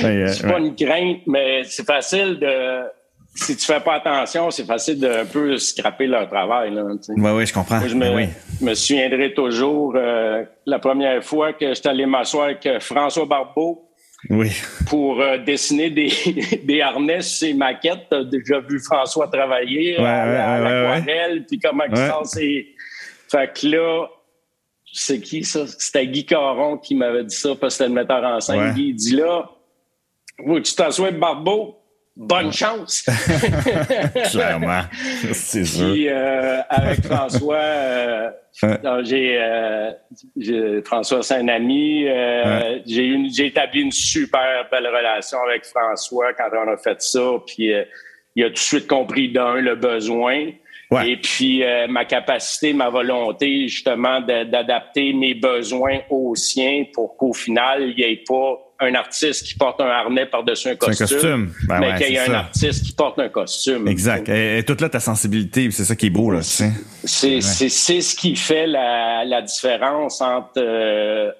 c'est 0.00 0.42
pas 0.42 0.58
une 0.58 0.74
crainte, 0.74 1.20
mais 1.26 1.62
c'est 1.64 1.86
facile 1.86 2.40
de, 2.40 2.82
si 3.36 3.56
tu 3.56 3.64
fais 3.64 3.78
pas 3.78 3.94
attention, 3.94 4.50
c'est 4.50 4.66
facile 4.66 4.98
d'un 4.98 5.24
peu 5.24 5.56
scraper 5.58 6.08
leur 6.08 6.28
travail. 6.28 6.74
Là, 6.74 6.82
oui, 7.08 7.30
oui, 7.30 7.46
je 7.46 7.54
comprends. 7.54 7.80
je 7.86 7.94
me, 7.94 8.26
me, 8.60 8.74
souviendrai 8.74 9.32
toujours 9.32 9.94
euh, 9.94 10.42
la 10.66 10.80
première 10.80 11.22
fois 11.22 11.52
que 11.52 11.72
j'étais 11.72 11.88
allé 11.88 12.04
m'asseoir 12.04 12.46
avec 12.46 12.68
François 12.80 13.26
Barbeau. 13.26 13.86
Oui. 14.28 14.50
Pour 14.86 15.18
euh, 15.20 15.38
dessiner 15.38 15.88
des, 15.88 16.10
des 16.64 16.82
harnais 16.82 17.22
sur 17.22 17.46
ses 17.46 17.54
maquettes. 17.54 18.06
T'as 18.10 18.24
déjà 18.24 18.58
vu 18.58 18.78
François 18.80 19.28
travailler 19.28 19.98
ouais, 19.98 20.04
à, 20.04 20.58
l'aquarelle, 20.58 21.46
puis 21.46 21.58
comment 21.58 21.84
il 21.88 21.96
sent 21.96 22.24
ses... 22.24 22.66
Fait 23.30 23.50
que 23.54 23.66
là, 23.68 24.08
c'est 24.92 25.20
qui 25.20 25.44
ça? 25.44 25.66
C'était 25.66 26.06
Guy 26.06 26.26
Caron 26.26 26.78
qui 26.78 26.94
m'avait 26.94 27.24
dit 27.24 27.34
ça, 27.34 27.50
parce 27.50 27.74
que 27.74 27.84
c'était 27.84 27.88
le 27.88 27.94
metteur 27.94 28.24
en 28.24 28.40
scène. 28.40 28.72
Guy, 28.74 28.88
il 28.88 28.94
dit 28.94 29.16
là, 29.16 29.50
tu 30.62 30.74
t'assois 30.74 31.10
Barbeau, 31.10 31.80
bonne 32.16 32.52
chance. 32.52 33.04
Clairement, 34.30 34.82
c'est 35.32 35.64
sûr. 35.64 35.92
Puis 35.92 36.08
euh, 36.08 36.60
avec 36.68 37.04
François, 37.04 37.56
euh, 37.56 38.30
euh, 38.64 39.92
j'ai 40.36 40.82
François, 40.84 41.22
c'est 41.22 41.36
un 41.36 41.48
ami. 41.48 42.04
J'ai 42.86 43.16
j'ai 43.32 43.46
établi 43.46 43.82
une 43.82 43.92
super 43.92 44.68
belle 44.70 44.86
relation 44.86 45.38
avec 45.48 45.64
François 45.64 46.32
quand 46.34 46.50
on 46.54 46.72
a 46.72 46.76
fait 46.76 47.00
ça. 47.00 47.32
Puis 47.46 47.72
il 48.36 48.44
a 48.44 48.48
tout 48.48 48.54
de 48.54 48.58
suite 48.58 48.86
compris 48.86 49.32
d'un 49.32 49.54
le 49.54 49.74
besoin. 49.76 50.50
Et 51.06 51.16
puis 51.16 51.62
ma 51.88 52.04
capacité, 52.04 52.72
ma 52.72 52.88
volonté 52.88 53.68
justement 53.68 54.20
d'adapter 54.20 55.12
mes 55.12 55.34
besoins 55.34 56.00
aux 56.10 56.34
siens 56.34 56.84
pour 56.92 57.16
qu'au 57.16 57.32
final 57.32 57.90
il 57.90 57.96
n'y 57.96 58.02
ait 58.02 58.24
pas 58.26 58.58
un 58.80 58.94
artiste 58.94 59.46
qui 59.46 59.54
porte 59.54 59.80
un 59.80 59.88
harnais 59.88 60.26
par-dessus 60.26 60.68
un 60.70 60.76
costume, 60.76 61.04
un 61.04 61.08
costume. 61.08 61.52
Ben 61.68 61.80
mais 61.80 61.98
qu'il 61.98 62.14
y 62.14 62.16
ait 62.16 62.28
un 62.30 62.32
artiste 62.32 62.84
qui 62.84 62.92
porte 62.92 63.18
un 63.18 63.28
costume. 63.28 63.86
Exact. 63.86 64.28
Et, 64.30 64.62
toute 64.66 64.80
là 64.80 64.88
ta 64.88 65.00
sensibilité, 65.00 65.70
c'est 65.70 65.84
ça 65.84 65.94
qui 65.94 66.06
est 66.06 66.10
beau 66.10 66.30
là. 66.30 66.42
C'est 66.42 66.72
c'est 67.04 67.40
c'est 67.40 68.00
ce 68.00 68.16
qui 68.16 68.36
fait 68.36 68.66
la, 68.66 69.24
la 69.24 69.42
différence 69.42 70.20
entre 70.22 70.52
euh, 70.56 71.30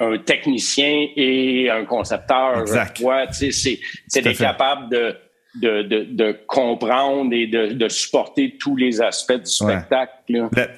un 0.00 0.18
technicien 0.18 1.06
et 1.16 1.70
un 1.70 1.84
concepteur. 1.84 2.60
Exact. 2.60 2.96
Tu 3.38 3.52
sais, 3.52 3.78
c'est 4.08 4.20
d'être 4.20 4.38
capable 4.38 4.90
de 4.90 5.16
de, 5.54 5.82
de, 5.82 6.04
de, 6.04 6.36
comprendre 6.46 7.32
et 7.34 7.46
de, 7.46 7.72
de, 7.72 7.88
supporter 7.88 8.56
tous 8.58 8.76
les 8.76 9.02
aspects 9.02 9.38
du 9.38 9.50
spectacle. 9.50 10.12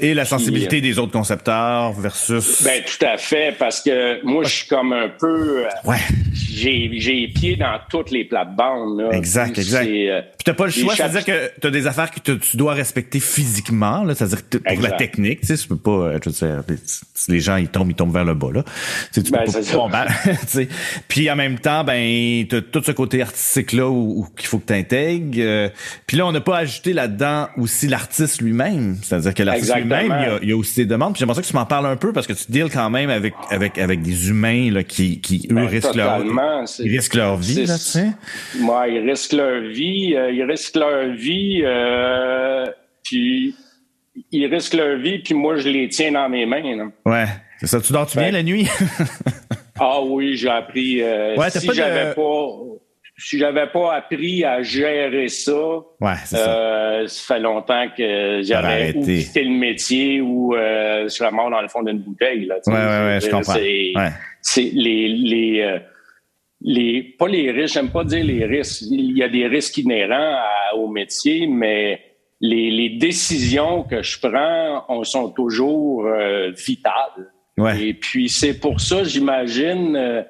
Et 0.01 0.15
la 0.15 0.25
sensibilité 0.25 0.81
des 0.81 0.99
autres 0.99 1.13
concepteurs 1.13 1.93
versus... 1.93 2.63
Ben 2.65 2.83
tout 2.85 3.07
à 3.07 3.17
fait, 3.17 3.55
parce 3.59 3.81
que 3.81 4.25
moi, 4.25 4.45
je 4.45 4.51
suis 4.51 4.69
comme 4.69 4.93
un 4.93 5.09
peu... 5.09 5.65
Euh, 5.65 5.69
ouais. 5.85 5.99
J'ai 6.33 6.89
les 6.89 7.29
pieds 7.29 7.57
dans 7.57 7.79
toutes 7.89 8.11
les 8.11 8.25
plates-bandes. 8.25 9.01
Là. 9.01 9.11
Exact, 9.13 9.57
exact. 9.59 9.89
Euh, 9.89 10.23
Puis 10.23 10.45
t'as 10.45 10.55
pas 10.55 10.67
le 10.67 10.73
choix, 10.73 10.95
c'est-à-dire 10.95 11.25
que 11.25 11.53
t'as 11.61 11.71
des 11.71 11.87
affaires 11.87 12.11
que 12.11 12.33
tu 12.33 12.57
dois 12.57 12.75
respecter 12.75 13.21
physiquement, 13.21 14.05
c'est-à-dire 14.15 14.49
que 14.49 14.59
pour 14.59 14.83
la 14.83 14.93
technique, 14.93 15.41
tu 15.41 15.47
sais, 15.49 15.57
tu 15.57 15.69
peux 15.69 15.77
pas... 15.77 15.91
Euh, 15.91 16.19
je 16.25 16.31
sais, 16.31 16.51
si 17.15 17.31
les 17.31 17.41
gens, 17.41 17.57
ils 17.57 17.69
tombent, 17.69 17.91
ils 17.91 17.95
tombent 17.95 18.13
vers 18.13 18.25
le 18.25 18.35
bas, 18.35 18.51
là. 18.53 18.63
Tu, 18.63 18.73
sais, 19.13 19.23
tu 19.23 19.31
ben, 19.31 19.45
peux 19.45 19.53
pas 19.53 19.63
tomber. 19.63 20.69
Puis 21.09 21.31
en 21.31 21.37
même 21.37 21.59
temps, 21.59 21.85
ben, 21.85 22.47
t'as 22.49 22.61
tout 22.61 22.83
ce 22.85 22.93
côté 22.93 23.23
artistique-là 23.23 23.89
où, 23.89 24.21
où 24.21 24.27
qu'il 24.37 24.49
faut 24.49 24.59
t'intègres. 24.65 25.39
Euh, 25.39 25.69
puis 26.07 26.17
là, 26.17 26.27
on 26.27 26.33
n'a 26.33 26.41
pas 26.41 26.59
ajouté 26.59 26.93
là-dedans 26.93 27.49
aussi 27.57 27.87
l'artiste 27.87 28.41
lui-même. 28.41 28.97
C'est-à-dire 29.03 29.35
que 29.35 29.43
l'artiste 29.45 29.75
lui-même, 29.77 30.39
il 30.43 30.49
y, 30.49 30.53
a, 30.53 30.57
aussi 30.57 30.81
des 30.81 30.87
demandes. 30.87 31.13
Puis 31.13 31.21
j'aimerais 31.21 31.35
ça 31.35 31.43
que 31.43 31.47
tu 31.47 31.55
m'en 31.55 31.67
parles 31.67 31.87
un 31.87 31.97
peu 31.97 32.13
parce 32.13 32.27
que 32.27 32.33
tu 32.33 32.51
deals 32.51 32.71
quand 32.71 32.91
même 32.91 33.11
avec 33.11 33.35
avec 33.51 33.79
avec 33.79 34.03
des 34.03 34.29
humains 34.29 34.71
là, 34.71 34.83
qui, 34.83 35.21
qui 35.21 35.47
eux 35.51 35.55
ben, 35.55 35.67
risquent, 35.67 35.95
leur, 35.95 36.23
ils 36.81 36.97
risquent 36.97 37.15
leur 37.15 37.37
vie. 37.37 37.67
Là, 37.67 37.75
tu 37.75 37.81
sais. 37.81 38.09
Ouais, 38.61 38.95
ils 38.95 39.09
risquent 39.09 39.33
leur 39.33 39.63
vie. 39.63 40.15
Euh, 40.17 40.31
ils 40.31 40.45
risquent 40.45 40.77
leur 40.77 41.15
vie. 41.15 41.63
Euh, 41.65 42.67
puis 43.03 43.55
ils 44.33 44.47
risquent 44.47 44.75
leur 44.75 44.99
vie. 44.99 45.19
Puis 45.21 45.35
moi, 45.35 45.57
je 45.57 45.69
les 45.69 45.89
tiens 45.89 46.13
dans 46.13 46.29
mes 46.29 46.47
mains. 46.47 46.77
Là. 46.77 46.85
Ouais. 47.05 47.27
C'est 47.61 47.67
ça. 47.67 47.81
Tu 47.81 47.93
dors-tu 47.93 48.19
bien 48.19 48.29
ben 48.29 48.35
la 48.35 48.43
nuit? 48.43 48.69
ah 49.79 50.01
oui, 50.03 50.37
j'ai 50.37 50.51
appris. 50.51 51.03
Euh, 51.03 51.37
ouais, 51.37 51.51
si 51.51 51.69
j'avais 51.73 52.15
pas 52.15 52.49
si 53.17 53.39
j'avais 53.39 53.69
pas 53.69 53.95
appris 53.95 54.45
à 54.45 54.63
gérer 54.63 55.29
ça, 55.29 55.53
ouais, 56.01 56.13
euh, 56.33 57.07
ça 57.07 57.35
fait 57.35 57.41
longtemps 57.41 57.87
que 57.97 58.43
j'aurais 58.43 58.95
ou 58.97 59.05
quitté 59.05 59.45
le 59.45 59.51
métier 59.51 60.21
ou 60.21 60.55
euh, 60.55 61.05
je 61.05 61.09
serais 61.09 61.31
mort 61.31 61.51
dans 61.51 61.63
le 61.63 61.69
fond 61.69 61.83
d'une 61.83 61.99
bouteille. 61.99 62.47
Là, 62.47 62.57
ouais, 62.67 62.73
ouais, 62.73 62.79
ouais, 62.79 63.19
je 63.23 63.31
comprends. 63.31 63.55
C'est 64.43 64.71
les 64.75 65.09
les 65.09 65.61
euh, 65.63 65.79
les 66.61 67.03
pas 67.03 67.29
les 67.29 67.51
risques, 67.51 67.75
j'aime 67.75 67.91
pas 67.91 68.05
dire 68.05 68.25
les 68.25 68.45
risques. 68.45 68.83
Il 68.91 69.17
y 69.17 69.23
a 69.23 69.29
des 69.29 69.47
risques 69.47 69.79
inhérents 69.79 70.39
au 70.75 70.89
métier, 70.89 71.47
mais 71.47 72.01
les, 72.41 72.71
les 72.71 72.91
décisions 72.91 73.85
que 73.85 74.03
je 74.03 74.19
prends 74.19 74.85
on, 74.89 75.05
sont 75.05 75.31
toujours 75.31 76.07
euh, 76.07 76.51
vitales. 76.51 77.33
Ouais. 77.57 77.81
Et 77.89 77.95
puis 77.95 78.29
c'est 78.29 78.59
pour 78.59 78.81
ça, 78.81 79.05
j'imagine 79.05 79.97
euh, 79.97 80.23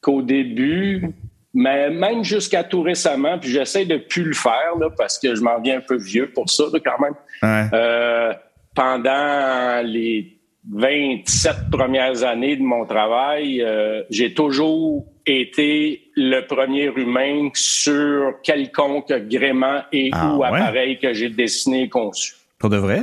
qu'au 0.00 0.22
début, 0.22 1.10
mais 1.52 1.90
même 1.90 2.22
jusqu'à 2.22 2.64
tout 2.64 2.82
récemment, 2.82 3.38
puis 3.38 3.50
j'essaie 3.50 3.84
de 3.84 3.96
plus 3.96 4.24
le 4.24 4.34
faire 4.34 4.76
là, 4.78 4.88
parce 4.96 5.18
que 5.18 5.34
je 5.34 5.42
m'en 5.42 5.60
viens 5.60 5.78
un 5.78 5.80
peu 5.80 5.96
vieux 5.96 6.30
pour 6.30 6.48
ça 6.48 6.64
quand 6.72 7.00
même. 7.00 7.70
Euh, 7.72 8.32
pendant 8.74 9.84
les 9.84 10.38
27 10.70 11.70
premières 11.72 12.22
années 12.22 12.56
de 12.56 12.62
mon 12.62 12.84
travail, 12.84 13.62
euh, 13.62 14.02
j'ai 14.10 14.32
toujours 14.32 15.06
été 15.26 16.10
le 16.16 16.42
premier 16.42 16.92
humain 16.96 17.50
sur 17.54 18.40
quelconque 18.42 19.12
gréement 19.28 19.80
et 19.92 20.10
ah, 20.12 20.34
ou 20.34 20.44
appareil 20.44 20.98
que 20.98 21.12
j'ai 21.12 21.30
dessiné 21.30 21.84
et 21.84 21.88
conçu. 21.88 22.34
Pour 22.58 22.70
de 22.70 22.76
vrai? 22.76 23.02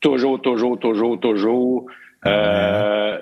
Toujours, 0.00 0.40
toujours, 0.40 0.78
toujours, 0.78 1.20
toujours. 1.20 1.86
Ah 2.24 3.18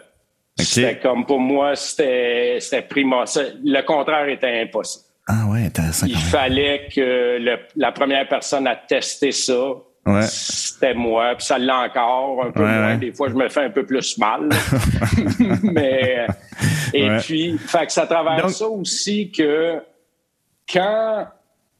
c'était 0.56 0.98
comme 0.98 1.26
pour 1.26 1.40
moi, 1.40 1.74
c'était 1.76 2.60
primordial. 2.88 3.58
Le 3.64 3.82
contraire 3.82 4.28
était 4.28 4.62
impossible. 4.62 5.04
Ah 5.26 5.46
ouais, 5.46 5.64
intéressant. 5.64 6.06
Il 6.06 6.16
fallait 6.16 6.88
que 6.94 7.38
le, 7.40 7.58
la 7.76 7.92
première 7.92 8.28
personne 8.28 8.66
à 8.66 8.76
tester 8.76 9.32
ça, 9.32 9.72
ouais. 10.06 10.22
c'était 10.22 10.94
moi. 10.94 11.34
Puis 11.36 11.46
ça 11.46 11.58
l'a 11.58 11.80
encore 11.80 12.44
un 12.44 12.50
peu 12.50 12.60
moins. 12.60 12.96
Des 12.98 13.12
fois, 13.12 13.28
je 13.30 13.34
me 13.34 13.48
fais 13.48 13.64
un 13.64 13.70
peu 13.70 13.86
plus 13.86 14.18
mal. 14.18 14.50
mais 15.62 16.26
Et 16.92 17.08
puis, 17.22 17.58
fait 17.58 17.86
que 17.86 17.92
ça 17.92 18.06
travers 18.06 18.48
ça 18.50 18.68
aussi 18.68 19.30
que 19.32 19.82
quand 20.72 21.26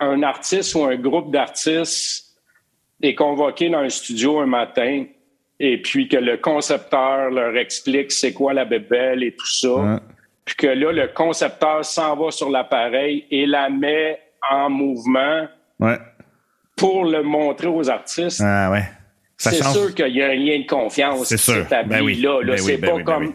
un 0.01 0.23
artiste 0.23 0.75
ou 0.75 0.85
un 0.85 0.97
groupe 0.97 1.31
d'artistes 1.31 2.37
est 3.01 3.15
convoqué 3.15 3.69
dans 3.71 3.79
un 3.79 3.89
studio 3.89 4.41
un 4.41 4.47
matin 4.47 5.05
et 5.61 5.81
puis 5.81 6.09
que 6.09 6.17
le 6.17 6.37
concepteur 6.37 7.31
leur 7.31 7.57
explique 7.57 8.13
c'est 8.13 8.33
quoi 8.33 8.53
la 8.55 8.65
bébelle 8.65 9.23
et 9.23 9.33
tout 9.33 9.47
ça, 9.47 10.01
puis 10.45 10.57
que 10.57 10.67
là, 10.67 10.93
le 10.93 11.09
concepteur 11.09 11.85
s'en 11.85 12.17
va 12.17 12.31
sur 12.31 12.51
l'appareil 12.51 13.27
et 13.31 13.47
la 13.47 13.71
met 13.71 14.21
en 14.51 14.69
mouvement 14.69 15.47
pour 16.77 17.05
le 17.05 17.23
montrer 17.23 17.69
aux 17.69 17.89
artistes. 17.89 18.43
Ah 18.45 18.71
ouais. 18.71 18.85
C'est 19.37 19.63
sûr 19.63 19.95
qu'il 19.95 20.17
y 20.17 20.23
a 20.23 20.29
un 20.29 20.35
lien 20.35 20.61
de 20.61 20.67
confiance 20.67 21.29
qui 21.29 21.39
s'établit 21.39 21.89
ben 21.89 22.03
oui. 22.03 22.15
là. 22.17 22.41
Ben 22.45 22.57
c'est 22.57 22.77
ben 22.77 22.91
pas 22.91 22.97
oui, 22.97 23.05
comme 23.05 23.35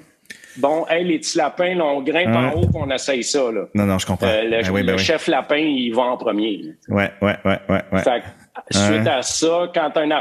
bon, 0.57 0.85
hey, 0.89 1.03
les 1.05 1.19
petits 1.19 1.37
lapins, 1.37 1.75
là, 1.75 1.85
on 1.85 2.01
grimpe 2.01 2.35
en 2.35 2.53
haut 2.53 2.69
on 2.73 2.89
essaye 2.89 3.23
ça. 3.23 3.51
Là. 3.51 3.65
Non, 3.73 3.85
non, 3.85 3.97
je 3.97 4.05
comprends. 4.05 4.27
Euh, 4.27 4.43
le, 4.43 4.71
ben 4.71 4.85
le 4.85 4.97
chef 4.97 5.27
lapin, 5.27 5.57
il 5.57 5.93
va 5.93 6.03
en 6.03 6.17
premier. 6.17 6.75
Ouais, 6.87 7.11
ouais, 7.21 7.35
ouais, 7.45 7.59
ouais. 7.69 7.81
ouais. 7.91 8.03
Fait 8.03 8.21
que, 8.21 8.77
suite 8.77 9.07
à 9.07 9.21
ça, 9.21 9.71
quand 9.73 9.97
un 9.97 10.11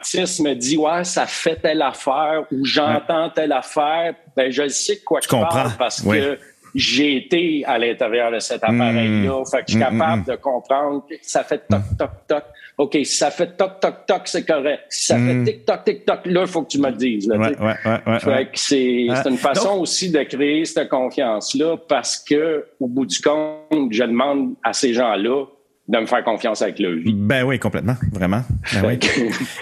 artiste 0.00 0.40
me 0.40 0.54
dit 0.54 0.76
Ouais, 0.76 1.04
ça 1.04 1.26
fait 1.26 1.56
telle 1.56 1.82
affaire 1.82 2.44
ou 2.52 2.64
j'entends 2.64 3.30
telle 3.30 3.52
affaire, 3.52 4.14
ben 4.36 4.50
je 4.50 4.68
sais 4.68 4.98
quoi 4.98 5.20
je 5.22 5.28
comprends. 5.28 5.48
Parle 5.48 5.72
parce 5.78 6.00
que 6.02 6.38
j'ai 6.74 7.16
été 7.16 7.64
à 7.66 7.78
l'intérieur 7.78 8.30
de 8.30 8.38
cet 8.40 8.62
appareil-là. 8.62 9.42
Fait 9.50 9.58
que 9.58 9.64
je 9.68 9.72
suis 9.72 9.78
Mm, 9.78 9.94
mm, 9.94 9.98
capable 9.98 10.22
mm. 10.22 10.24
de 10.26 10.36
comprendre 10.36 11.06
que 11.08 11.14
ça 11.22 11.42
fait 11.42 11.62
toc, 11.68 11.80
toc, 11.98 12.10
toc. 12.28 12.44
OK, 12.76 12.92
si 13.02 13.06
ça 13.16 13.30
fait 13.32 13.56
toc, 13.56 13.80
toc, 13.80 14.06
toc, 14.06 14.20
c'est 14.26 14.44
correct. 14.46 14.82
Si 14.90 15.06
ça 15.06 15.16
fait 15.18 15.42
tic, 15.44 15.64
toc, 15.64 15.82
tic, 15.84 16.04
toc, 16.04 16.20
là, 16.26 16.42
il 16.42 16.46
faut 16.46 16.62
que 16.62 16.68
tu 16.68 16.78
me 16.78 16.90
le 16.90 16.94
dises. 16.96 17.26
Là. 17.26 17.36
Ouais, 17.36 17.54
tu 17.56 17.60
ouais, 17.62 17.74
ouais, 17.84 18.00
ouais, 18.06 18.20
Fait 18.20 18.30
ouais. 18.30 18.44
que 18.46 18.58
c'est 18.58 19.06
Ah, 19.10 19.20
c'est 19.22 19.30
une 19.30 19.36
façon 19.38 19.70
donc- 19.72 19.82
aussi 19.82 20.10
de 20.12 20.22
créer 20.22 20.64
cette 20.64 20.88
confiance-là 20.88 21.76
parce 21.88 22.18
que, 22.18 22.66
au 22.78 22.86
bout 22.86 23.06
du 23.06 23.18
compte, 23.20 23.88
je 23.90 24.04
demande 24.04 24.54
à 24.62 24.72
ces 24.72 24.92
gens-là 24.92 25.46
de 25.88 25.98
me 25.98 26.04
faire 26.06 26.22
confiance 26.22 26.60
avec 26.60 26.78
leur 26.80 26.92
vie. 26.92 27.14
Ben 27.14 27.44
oui, 27.44 27.58
complètement, 27.58 27.96
vraiment. 28.12 28.42
Ben 28.74 28.84
oui. 28.86 28.98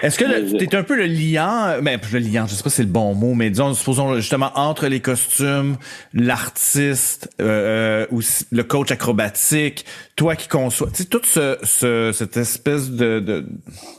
Est-ce 0.02 0.18
que 0.18 0.58
tu 0.58 0.64
es 0.64 0.74
un 0.74 0.82
peu 0.82 0.96
le 0.96 1.04
liant, 1.06 1.80
ben 1.80 2.00
le 2.12 2.18
liant, 2.18 2.46
je 2.48 2.54
sais 2.54 2.64
pas 2.64 2.68
si 2.70 2.76
c'est 2.76 2.82
le 2.82 2.88
bon 2.88 3.14
mot, 3.14 3.34
mais 3.34 3.48
disons, 3.48 3.72
supposons 3.74 4.12
justement 4.16 4.50
entre 4.56 4.88
les 4.88 4.98
costumes, 4.98 5.76
l'artiste, 6.12 7.30
euh, 7.40 8.06
ou 8.10 8.22
si- 8.22 8.44
le 8.50 8.64
coach 8.64 8.90
acrobatique, 8.90 9.84
toi 10.16 10.34
qui 10.34 10.48
conçois, 10.48 10.88
tu 10.90 11.02
sais, 11.02 11.08
tout 11.08 11.20
ce, 11.24 11.58
ce- 11.62 12.10
cette 12.12 12.36
espèce 12.36 12.90
de, 12.90 13.20
de, 13.20 13.46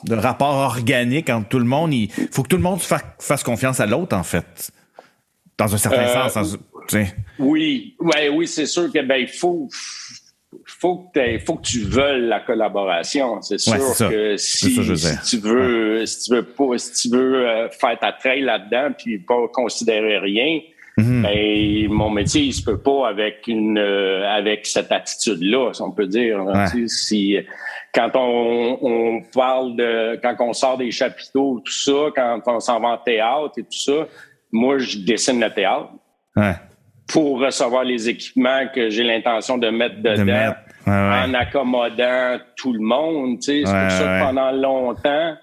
de 0.04 0.16
rapport 0.16 0.56
organique 0.56 1.30
entre 1.30 1.48
tout 1.48 1.60
le 1.60 1.66
monde, 1.66 1.94
il 1.94 2.10
faut 2.32 2.44
que 2.44 2.50
tout 2.50 2.58
le 2.58 2.64
monde 2.64 2.82
fa- 2.82 3.16
fasse 3.20 3.44
confiance 3.44 3.80
à 3.80 3.86
l'autre 3.86 4.16
en 4.18 4.24
fait, 4.24 4.72
dans 5.58 5.74
un 5.74 5.78
certain 5.78 6.04
Euh, 6.04 6.30
sens. 6.30 6.52
dans-. 6.54 6.58
Oui, 7.40 7.96
ouais, 8.00 8.30
oui, 8.30 8.48
c'est 8.48 8.66
sûr 8.66 8.92
que 8.92 9.00
ben 9.06 9.16
il 9.18 9.28
faut 9.28 9.68
faut 10.80 11.10
que 11.14 11.40
faut 11.40 11.56
que 11.56 11.62
tu 11.68 11.80
veuilles 11.82 12.28
la 12.28 12.40
collaboration. 12.40 13.42
C'est 13.42 13.58
sûr 13.60 13.74
Ouais, 13.74 14.10
que 14.10 14.38
si, 14.38 14.76
ça, 14.98 15.22
si 15.24 15.40
tu 15.42 15.48
veux 15.48 16.06
si 16.06 16.30
tu 16.30 16.36
veux 16.36 16.44
pas 16.44 16.78
si 16.78 17.10
tu 17.10 17.16
veux 17.16 17.48
euh, 17.48 17.70
faire 17.70 17.98
ta 18.00 18.12
trail 18.12 18.42
là-dedans 18.42 18.90
puis 18.98 19.18
pas 19.20 19.48
considérer 19.54 20.18
rien, 20.20 20.60
Mhm. 21.00 21.22
ben, 21.22 21.90
mon 21.92 22.10
métier 22.10 22.42
il 22.42 22.54
se 22.54 22.64
peut 22.64 22.80
pas 22.80 23.08
avec 23.08 23.44
une 23.48 23.78
euh, 23.78 24.28
avec 24.28 24.66
cette 24.66 24.92
attitude 24.92 25.44
là, 25.44 25.72
si 25.72 25.82
on 25.84 25.92
peut 25.92 26.08
dire. 26.08 26.40
hein. 26.40 26.64
Ouais. 26.66 26.72
Tu 26.72 26.88
sais, 26.88 26.96
si 27.06 27.38
quand 27.94 28.10
on, 28.16 28.80
on 28.82 29.22
parle 29.32 29.76
de 29.76 30.20
quand 30.24 30.36
on 30.40 30.54
sort 30.54 30.78
des 30.80 30.90
chapiteaux 30.90 31.62
tout 31.64 31.72
ça, 31.72 32.10
quand 32.16 32.42
on 32.48 32.60
s'en 32.60 32.80
va 32.80 32.88
en 32.90 32.98
théâtre 32.98 33.54
et 33.58 33.62
tout 33.64 33.68
ça, 33.78 34.08
moi 34.52 34.80
je 34.80 34.98
dessine 34.98 35.40
le 35.40 35.52
théâtre. 35.54 35.90
Pour 37.08 37.40
recevoir 37.40 37.84
les 37.84 38.10
équipements 38.10 38.68
que 38.74 38.90
j'ai 38.90 39.04
l'intention 39.04 39.58
de 39.58 39.70
mettre 39.70 39.98
dedans 40.02 40.26
mettre, 40.26 40.58
ouais, 40.86 40.94
ouais. 40.94 41.24
en 41.26 41.34
accommodant 41.34 42.38
tout 42.56 42.74
le 42.74 42.80
monde. 42.82 43.40
tu 43.40 43.44
sais. 43.46 43.64
C'est 43.66 43.72
Ouais, 43.74 43.82
pour 43.84 43.92
ça 43.92 44.04
que 44.04 44.26
pendant 44.26 44.52
longtemps, 44.52 45.36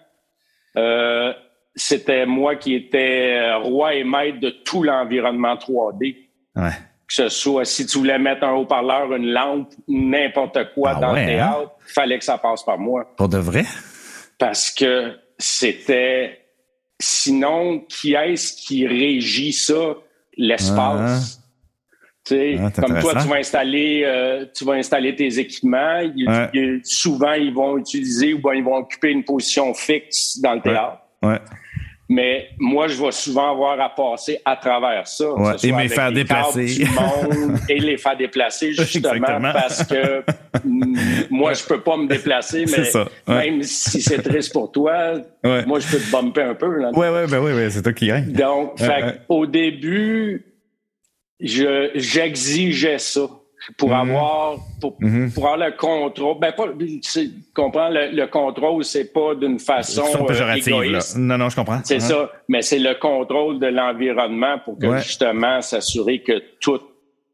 euh, 0.77 1.33
c'était 1.75 2.27
moi 2.27 2.57
qui 2.57 2.75
étais 2.75 3.33
euh, 3.37 3.59
roi 3.59 3.95
et 3.95 4.05
maître 4.05 4.41
de 4.41 4.51
tout 4.51 4.83
l'environnement 4.83 5.55
3D. 5.55 6.17
Ouais. 6.57 6.71
Que 7.07 7.12
ce 7.15 7.29
soit 7.29 7.65
si 7.65 7.87
tu 7.87 7.99
voulais 7.99 8.19
mettre 8.19 8.45
un 8.45 8.53
haut-parleur, 8.53 9.15
une 9.15 9.27
lampe, 9.31 9.71
n'importe 9.89 10.73
quoi 10.75 10.93
Ah 10.97 11.01
dans 11.01 11.12
le 11.12 11.25
théâtre, 11.25 11.71
fallait 11.87 12.19
que 12.19 12.25
ça 12.25 12.39
passe 12.39 12.62
par 12.65 12.79
moi. 12.79 13.07
Pour 13.17 13.29
de 13.29 13.39
vrai? 13.39 13.65
Parce 14.39 14.71
que 14.71 15.12
c'était... 15.39 16.41
Sinon, 17.01 17.81
qui 17.89 18.15
est-ce 18.15 18.55
qui 18.55 18.87
régit 18.87 19.53
ça? 19.53 19.95
L'espace. 20.37 21.41
Tu 22.27 22.35
sais, 22.35 22.57
Ah, 22.59 22.70
comme 22.81 22.99
toi, 23.01 23.12
tu 23.20 23.29
vas 23.29 23.37
installer, 23.37 24.03
euh, 24.05 24.47
tu 24.57 24.64
vas 24.64 24.72
installer 24.75 25.14
tes 25.14 25.39
équipements. 25.39 26.01
Il- 26.16 26.27
Ouais. 26.29 26.49
il- 26.55 26.81
souvent, 26.83 27.33
ils 27.35 27.53
vont 27.53 27.77
utiliser 27.77 28.33
ou 28.33 28.39
bien 28.39 28.55
ils 28.55 28.64
vont 28.64 28.77
occuper 28.77 29.11
une 29.11 29.25
position 29.25 29.75
fixe 29.75 30.39
dans 30.41 30.55
le 30.55 30.61
théâtre. 30.62 31.01
Ouais. 31.22 31.39
Mais 32.09 32.49
moi, 32.59 32.87
je 32.89 33.03
vais 33.03 33.12
souvent 33.12 33.51
avoir 33.53 33.79
à 33.81 33.89
passer 33.95 34.39
à 34.45 34.57
travers 34.57 35.07
ça. 35.09 35.25
et 35.62 35.72
me 35.72 35.89
faire 35.89 36.12
déplacer. 36.12 36.64
du 36.66 36.85
monde 36.87 37.59
et 37.68 37.79
les 37.79 37.97
faire 37.99 38.16
déplacer 38.16 38.72
justement 38.75 39.41
parce 39.53 39.85
que 39.85 40.22
moi, 41.31 41.53
je 41.55 41.64
peux 41.64 41.81
pas 41.81 41.97
me 41.97 42.07
déplacer, 42.07 42.64
mais 42.66 42.85
ça, 42.85 43.07
même 43.29 43.62
si 43.62 44.01
c'est 44.03 44.22
triste 44.22 44.53
pour 44.53 44.70
toi, 44.72 45.14
Ouais. 45.45 45.64
moi, 45.66 45.79
je 45.81 45.89
peux 45.89 45.99
te 45.99 46.11
bumper 46.11 46.43
un 46.43 46.55
peu. 46.55 46.75
Là. 46.79 46.91
Ouais, 46.93 47.09
ouais, 47.11 47.27
ben 47.27 47.39
oui, 47.43 47.53
ouais, 47.53 47.70
c'est 47.70 47.83
toi 47.83 47.93
qui 47.93 48.07
gagne. 48.07 48.33
Donc, 48.33 48.79
fait 48.79 49.20
au 49.29 49.47
début, 49.47 50.45
je 51.41 51.91
j'exigeais 51.95 52.99
ça 52.99 53.28
pour 53.78 53.89
Mhm. 53.89 53.95
avoir 54.11 54.57
pour, 54.80 54.97
Mhm. 55.01 55.32
pour 55.32 55.47
avoir 55.49 55.68
le 55.70 55.74
contrôle. 55.76 56.39
Ben 56.39 56.53
pas, 56.53 56.64
tu 57.03 57.30
comprends 57.55 57.89
le, 57.89 58.11
le 58.14 58.26
contrôle, 58.26 58.85
c'est 58.85 59.11
pas 59.12 59.35
d'une 59.35 59.59
façon 59.59 60.03
euh, 60.20 60.26
péjorative, 60.26 60.74
là. 60.80 60.85
égoïste. 60.85 61.16
Non, 61.16 61.39
non, 61.39 61.49
je 61.49 61.57
comprends. 61.57 61.80
C'est 61.85 61.95
Ouais. 61.95 62.01
ça, 62.01 62.30
mais 62.49 62.61
c'est 62.62 62.78
le 62.78 62.95
contrôle 63.01 63.59
de 63.59 63.66
l'environnement 63.68 64.59
pour 64.64 64.78
que 64.78 64.87
Ouais. 64.87 65.01
justement 65.03 65.61
s'assurer 65.62 66.20
que 66.22 66.43
tout 66.61 66.80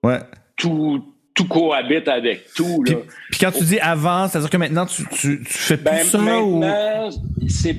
Ouais. 0.05 0.19
tout 0.57 1.05
tout 1.33 1.47
cohabite 1.49 2.07
avec 2.09 2.53
tout 2.55 2.83
Puis, 2.85 2.93
là. 2.95 3.01
puis 3.31 3.41
quand 3.41 3.51
tu 3.53 3.65
dis 3.65 3.79
avant, 3.79 4.29
c'est-à-dire 4.29 4.51
que 4.51 4.57
maintenant, 4.57 4.85
tu, 4.85 5.05
tu, 5.09 5.43
tu 5.43 5.53
fais 5.53 5.77
plus 5.77 5.85
Ben, 5.85 6.05
ça 6.05 6.19
ou... 6.19 6.59
maintenant, 6.59 7.09
c'est 7.49 7.69
y 7.69 7.71
a- 7.73 7.75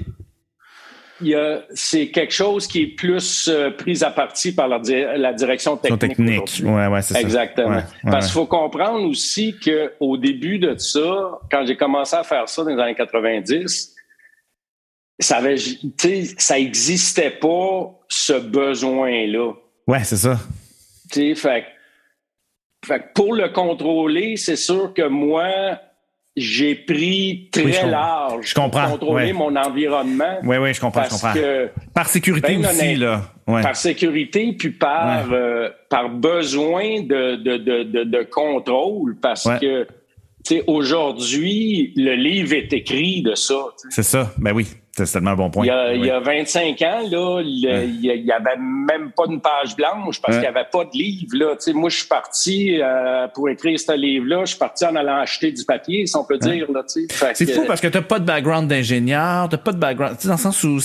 c'est 1.73 2.07
quelque 2.09 2.33
chose 2.33 2.67
qui 2.67 2.83
est 2.83 2.87
plus 2.87 3.47
euh, 3.49 3.71
pris 3.71 4.03
à 4.03 4.09
partie 4.11 4.53
par 4.53 4.67
la, 4.67 4.79
di- 4.79 5.05
la 5.17 5.33
direction 5.33 5.77
technique. 5.77 5.99
technique. 5.99 6.61
Ouais, 6.63 6.87
ouais, 6.87 7.01
c'est 7.01 7.13
ça. 7.13 7.21
Exactement. 7.21 7.69
Ouais, 7.69 7.75
ouais, 8.03 8.11
Parce 8.11 8.25
qu'il 8.27 8.33
faut 8.33 8.45
comprendre 8.45 9.07
aussi 9.07 9.55
que 9.59 9.93
au 9.99 10.17
début 10.17 10.59
de 10.59 10.75
ça, 10.77 11.39
quand 11.49 11.65
j'ai 11.65 11.77
commencé 11.77 12.15
à 12.15 12.23
faire 12.23 12.47
ça 12.49 12.63
dans 12.63 12.69
les 12.75 12.81
années 12.81 12.95
90, 12.95 13.95
ça 15.19 15.37
avait, 15.37 15.57
ça 16.37 16.57
existait 16.59 17.31
pas 17.31 17.93
ce 18.07 18.33
besoin-là. 18.33 19.53
Ouais, 19.87 20.03
c'est 20.03 20.17
ça. 20.17 20.39
Fait, 22.85 23.13
pour 23.13 23.35
le 23.35 23.49
contrôler, 23.49 24.37
c'est 24.37 24.55
sûr 24.55 24.93
que 24.93 25.07
moi, 25.07 25.77
j'ai 26.37 26.75
pris 26.75 27.49
très 27.51 27.63
Oui, 27.65 27.73
je 27.73 27.85
large 27.87 28.47
Je 28.47 28.53
comprends, 28.55 28.83
pour 28.89 28.99
contrôler 28.99 29.25
ouais. 29.25 29.33
mon 29.33 29.55
environnement. 29.55 30.39
Ouais, 30.43 30.57
ouais, 30.57 30.73
je 30.73 30.79
comprends, 30.79 31.03
je 31.03 31.09
comprends. 31.09 31.33
que 31.33 31.69
Par 31.93 32.07
sécurité 32.07 32.55
Ben, 32.57 32.65
aussi, 32.65 32.95
là. 32.95 33.23
Ouais. 33.47 33.61
par 33.61 33.75
sécurité 33.75 34.53
puis 34.57 34.69
par 34.69 35.27
Ouais. 35.29 35.35
euh, 35.35 35.69
par 35.89 36.09
besoin 36.09 37.01
de 37.01 37.35
de, 37.35 37.57
de, 37.57 38.03
de, 38.03 38.23
contrôle 38.23 39.17
parce 39.21 39.43
que 39.59 39.83
tu 39.83 40.55
sais 40.55 40.63
aujourd'hui 40.67 41.91
le 41.97 42.15
livre 42.15 42.53
est 42.53 42.71
écrit 42.71 43.21
de 43.23 43.35
ça. 43.35 43.55
C'est 43.89 44.03
ça. 44.03 44.31
Ben 44.37 44.53
oui, 44.53 44.67
c'est 44.95 45.05
tellement 45.11 45.31
un 45.31 45.35
bon 45.35 45.49
point. 45.49 45.65
il 45.65 45.67
y, 45.67 45.71
a, 45.71 45.91
Oui. 45.91 45.99
il 45.99 46.05
y 46.05 46.09
a 46.11 46.19
25 46.19 46.81
ans, 46.81 47.01
là, 47.09 47.41
le- 47.41 47.47
il 47.47 47.59
y 47.59 48.09
a- 48.11 48.13
il 48.15 48.25
y 48.25 48.31
avait 48.31 48.57
même 48.57 49.11
pas 49.15 49.23
une 49.29 49.39
page 49.41 49.75
blanche 49.75 50.21
parce 50.21 50.33
qu'il 50.37 50.41
n'y 50.41 50.47
avait 50.47 50.67
pas 50.71 50.83
de 50.85 50.91
livre. 50.93 51.29
Là. 51.33 51.55
Tu 51.55 51.63
sais, 51.63 51.73
moi, 51.73 51.89
je 51.89 51.97
suis 51.97 52.07
parti 52.07 52.79
euh, 52.81 53.27
pour 53.33 53.49
écrire 53.49 53.79
ce 53.79 53.95
livre-là. 53.95 54.41
Je 54.41 54.51
suis 54.51 54.57
parti 54.59 54.85
en 54.85 54.95
allant 54.95 55.17
acheter 55.17 55.51
du 55.51 55.63
papier, 55.65 56.05
si 56.07 56.15
on 56.15 56.23
peut 56.25 56.37
dire. 56.37 56.67
Tu 56.93 57.07
C'est 57.33 57.45
que- 57.45 57.51
fou 57.53 57.63
parce 57.67 57.79
que 57.81 57.87
t'as 57.87 58.01
pas 58.01 58.19
de 58.19 58.25
background 58.25 58.67
d'ingénieur, 58.69 59.47
t'as 59.49 59.57
pas 59.57 59.71
de 59.71 59.77
background, 59.79 60.17
tu 60.19 60.27
dans 60.27 60.33
le 60.33 60.39
sens 60.39 60.63
où 60.63 60.77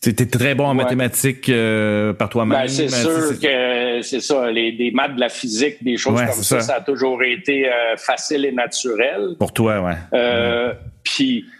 t'es 0.00 0.12
t'es 0.12 0.26
très 0.26 0.54
bon 0.54 0.66
en 0.66 0.70
Ouais. 0.70 0.82
mathématiques 0.84 1.48
euh, 1.48 2.12
par 2.12 2.28
toi-même. 2.28 2.58
Ben, 2.62 2.68
c'est 2.68 2.88
sûr 2.88 3.38
que 3.40 4.02
c'est 4.02 4.20
ça, 4.20 4.50
les, 4.50 4.72
des 4.72 4.90
maths, 4.92 5.14
de 5.16 5.20
la 5.20 5.28
physique, 5.28 5.82
des 5.82 5.96
choses 5.96 6.14
Ouais, 6.18 6.26
comme 6.26 6.34
ça, 6.42 6.60
ça. 6.60 6.60
ça 6.60 6.74
a 6.76 6.80
toujours 6.80 7.22
été 7.22 7.66
euh, 7.68 7.96
facile 7.96 8.44
et 8.44 8.52
naturel. 8.52 9.34
Pour 9.38 9.52
toi, 9.52 9.80
ouais. 9.80 10.72
Puis, 11.02 11.44
tu 11.44 11.57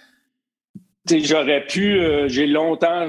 j'aurais 1.25 1.65
pu, 1.67 1.99
euh, 2.01 2.29
j'ai 2.29 2.47
longtemps 2.47 3.07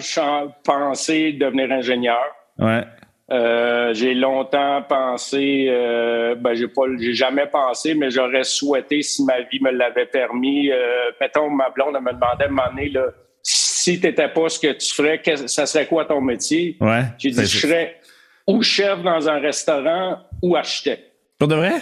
pensé 0.63 1.33
devenir 1.33 1.71
ingénieur. 1.71 2.23
Ouais. 2.57 2.83
Euh, 3.31 3.93
j'ai 3.93 4.15
longtemps 4.15 4.81
pensé, 4.89 5.67
euh, 5.69 6.33
ben 6.35 6.55
j'ai 6.55 6.67
pas, 6.67 6.81
j'ai 6.99 7.13
jamais 7.13 7.45
pensé, 7.45 7.93
mais 7.93 8.09
j'aurais 8.09 8.43
souhaité 8.43 9.03
si 9.03 9.23
ma 9.23 9.41
vie 9.41 9.59
me 9.61 9.69
l'avait 9.71 10.07
permis. 10.07 10.71
Mettons, 11.21 11.49
ma 11.49 11.69
blonde 11.69 11.95
elle 11.95 12.01
me 12.03 12.11
demandait 12.13 12.45
à 12.45 12.47
un 12.47 12.49
moment 12.49 12.69
donné, 12.71 12.89
là, 12.89 13.05
si 13.43 13.99
t'étais 14.01 14.29
pas 14.29 14.49
ce 14.49 14.59
que 14.59 14.71
tu 14.73 14.93
ferais, 14.93 15.21
ça 15.47 15.65
serait 15.67 15.85
quoi 15.85 16.05
ton 16.05 16.21
métier? 16.21 16.75
Ouais. 16.81 17.03
J'ai 17.19 17.29
dit, 17.29 17.35
C'est- 17.35 17.45
je 17.45 17.67
serais 17.67 17.95
ou 18.47 18.63
chef 18.63 19.03
dans 19.03 19.29
un 19.29 19.39
restaurant 19.39 20.17
ou 20.41 20.55
architecte. 20.55 21.05
Pour 21.37 21.47
de 21.47 21.55
vrai? 21.55 21.73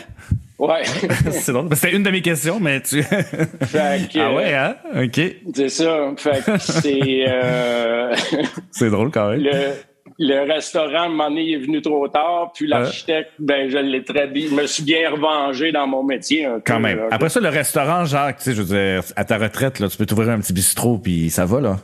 Ouais. 0.60 0.84
c'est 1.32 1.52
drôle. 1.52 1.68
C'était 1.76 1.96
une 1.96 2.04
de 2.04 2.10
mes 2.10 2.22
questions, 2.22 2.60
mais 2.60 2.82
tu. 2.82 3.04
Fait 3.04 4.10
que, 4.12 4.20
ah 4.20 4.34
ouais, 4.34 4.54
hein? 4.54 4.76
OK. 4.96 5.22
C'est 5.56 5.70
ça. 5.70 6.12
Fait 6.18 6.44
que 6.44 6.58
c'est. 6.58 7.26
euh, 7.28 8.16
C'est 8.72 8.90
drôle 8.90 9.12
quand 9.12 9.30
même. 9.30 9.42
le, 9.42 9.74
le 10.20 10.52
restaurant, 10.52 11.10
il 11.30 11.54
est 11.54 11.58
venu 11.58 11.80
trop 11.82 12.08
tard, 12.08 12.52
puis 12.56 12.66
l'architecte, 12.68 13.32
ben, 13.38 13.70
je 13.70 13.78
l'ai 13.78 14.04
très 14.04 14.26
bien. 14.28 14.48
Je 14.50 14.56
me 14.56 14.66
suis 14.66 14.82
bien 14.84 15.12
revengé 15.12 15.72
dans 15.72 15.86
mon 15.86 16.04
métier. 16.04 16.46
Un 16.46 16.60
Quand 16.66 16.78
peu, 16.78 16.82
même. 16.84 16.98
là. 16.98 17.08
Après 17.12 17.30
ça, 17.30 17.40
le 17.40 17.50
restaurant, 17.50 18.06
genre, 18.06 18.30
tu 18.30 18.44
sais, 18.44 18.54
je 18.56 18.62
veux 18.64 18.76
dire, 18.76 19.04
à 19.16 19.26
ta 19.26 19.38
retraite, 19.38 19.80
là, 19.80 19.88
tu 19.90 19.98
peux 19.98 20.08
t'ouvrir 20.08 20.30
un 20.30 20.40
petit 20.40 20.54
bistrot, 20.54 20.98
puis 20.98 21.30
ça 21.30 21.46
va, 21.46 21.62
là. 21.62 21.78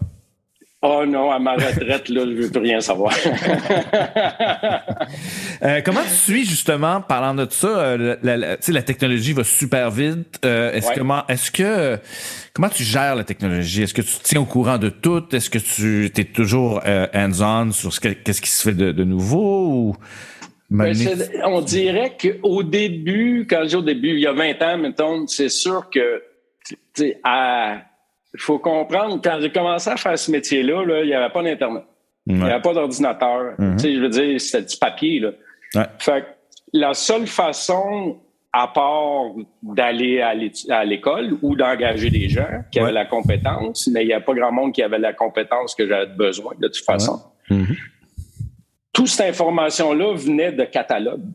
Oh 0.86 1.06
non, 1.08 1.32
à 1.32 1.40
ma 1.40 1.54
retraite, 1.54 2.10
là, 2.10 2.26
je 2.26 2.32
veux 2.42 2.50
plus 2.52 2.60
rien 2.60 2.82
savoir. 2.82 3.14
Euh, 5.64 5.80
comment 5.86 6.02
tu 6.04 6.10
suis 6.10 6.46
justement, 6.46 7.00
parlant 7.00 7.34
de 7.34 7.48
ça, 7.50 7.68
euh, 7.68 8.18
la, 8.22 8.36
la- 8.36 8.58
tu 8.58 8.64
sais, 8.64 8.72
la 8.74 8.82
technologie 8.82 9.32
va 9.32 9.46
super 9.46 9.90
vite. 9.92 10.40
Euh, 10.44 10.74
est-ce 10.74 10.88
Ouais. 10.90 10.94
comment, 10.98 11.26
est-ce 11.28 11.52
que 11.52 11.98
comment 12.54 12.68
tu 12.68 12.84
gères 12.84 13.16
la 13.16 13.24
technologie? 13.24 13.84
Est-ce 13.84 13.94
que 13.94 14.02
tu 14.02 14.14
te 14.18 14.24
tiens 14.24 14.42
au 14.42 14.46
courant 14.46 14.78
de 14.78 14.90
tout? 14.90 15.24
Est-ce 15.34 15.50
que 15.50 15.60
tu 15.60 16.08
es 16.20 16.24
toujours 16.26 16.82
euh, 16.86 17.08
hands-on 17.14 17.72
sur 17.72 17.94
ce 17.94 18.02
que- 18.02 18.10
qu'est-ce 18.10 18.42
qui 18.42 18.50
se 18.50 18.70
fait 18.70 18.76
de, 18.76 18.92
de 18.92 19.04
nouveau 19.06 19.68
ou 19.70 19.96
Ben, 20.70 20.94
on 21.46 21.62
dirait 21.62 22.18
qu'au 22.22 22.64
début, 22.64 23.48
quand 23.50 23.62
je 23.64 23.68
dis 23.70 23.76
au 23.78 23.82
début, 23.84 24.10
il 24.10 24.20
y 24.20 24.28
a 24.28 24.34
20 24.34 24.62
ans, 24.64 24.78
mettons, 24.78 25.28
c'est 25.28 25.50
sûr 25.50 25.90
que, 25.90 26.22
tu 26.68 26.76
sais, 26.94 27.20
à- 27.24 27.78
il 28.34 28.40
faut 28.40 28.60
comprendre, 28.60 29.20
quand 29.24 29.38
j'ai 29.42 29.52
commencé 29.52 29.90
à 29.90 29.98
faire 29.98 30.18
ce 30.18 30.32
métier-là, 30.32 30.84
là, 30.86 31.02
il 31.02 31.08
n'y 31.08 31.14
avait 31.14 31.32
pas 31.32 31.44
d'Internet. 31.44 31.84
Il 32.26 32.36
n'y 32.36 32.44
avait 32.50 32.62
pas 32.62 32.74
d'ordinateur. 32.74 33.54
Mhm. 33.60 33.76
Tu 33.76 33.82
sais, 33.84 33.96
je 33.96 34.00
veux 34.00 34.10
dire, 34.10 34.40
c'était 34.42 34.64
du 34.64 34.78
papier, 34.78 35.20
là. 35.20 35.32
Ouais. 35.76 35.86
Fait 36.00 36.22
que 36.22 36.28
la 36.74 36.94
seule 36.94 37.28
façon, 37.28 38.18
à 38.54 38.68
part 38.68 39.32
d'aller 39.62 40.22
à 40.22 40.86
l'école 40.86 41.38
ou 41.42 41.56
d'engager 41.56 42.10
des 42.10 42.30
gens 42.30 42.48
qui 42.72 42.80
Ouais. 42.80 42.86
avaient 42.86 42.94
la 42.94 43.06
compétence, 43.06 43.88
mais 43.92 44.04
il 44.04 44.08
n'y 44.08 44.14
a 44.14 44.22
pas 44.22 44.34
grand 44.34 44.52
monde 44.52 44.74
qui 44.74 44.82
avait 44.84 45.00
la 45.00 45.12
compétence 45.14 45.76
que 45.76 45.88
j'avais 45.88 46.06
besoin, 46.08 46.54
de 46.60 46.68
toute 46.68 46.86
façon. 46.86 47.20
Mhm. 47.50 47.76
Toute 48.94 49.08
cette 49.08 49.30
information-là 49.30 50.14
venait 50.16 50.52
de 50.52 50.64
catalogues. 50.64 51.26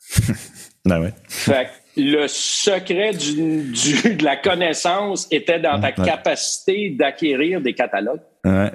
Ben 0.84 1.00
ouais. 1.02 1.12
Fait 1.28 1.66
que 1.66 1.70
le 1.98 2.26
secret 2.28 3.10
du, 3.12 3.72
du- 3.72 4.14
de 4.16 4.24
la 4.24 4.36
connaissance 4.36 5.26
était 5.30 5.58
dans 5.60 5.80
ta 5.80 5.88
Ouais. 5.88 6.06
capacité 6.06 6.90
d'acquérir 6.90 7.60
des 7.60 7.74
catalogues. 7.74 8.20
Ouais. 8.44 8.70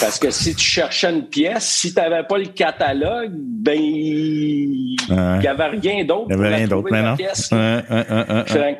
Parce 0.00 0.20
que 0.20 0.30
si 0.30 0.54
tu 0.54 0.64
cherchais 0.64 1.10
une 1.10 1.26
pièce, 1.26 1.64
si 1.64 1.92
tu 1.92 1.98
n'avais 2.00 2.22
pas 2.22 2.38
le 2.38 2.46
catalogue, 2.46 3.32
ben 3.34 3.76
il 3.78 4.96
Ouais. 5.10 5.38
n'y 5.40 5.46
avait 5.48 5.66
rien 5.66 6.04
d'autre. 6.04 6.26
Il 6.30 6.36
n'y 6.36 6.44
avait 6.46 6.54
rien 6.56 6.68
d'autre, 6.68 7.16
pièce. 7.16 7.50
Ouais, 7.50 7.58
ouais, 7.58 7.82
ouais, 7.90 8.04
ouais, 8.10 8.34
ouais. 8.34 8.44
Fait 8.46 8.74
que 8.74 8.78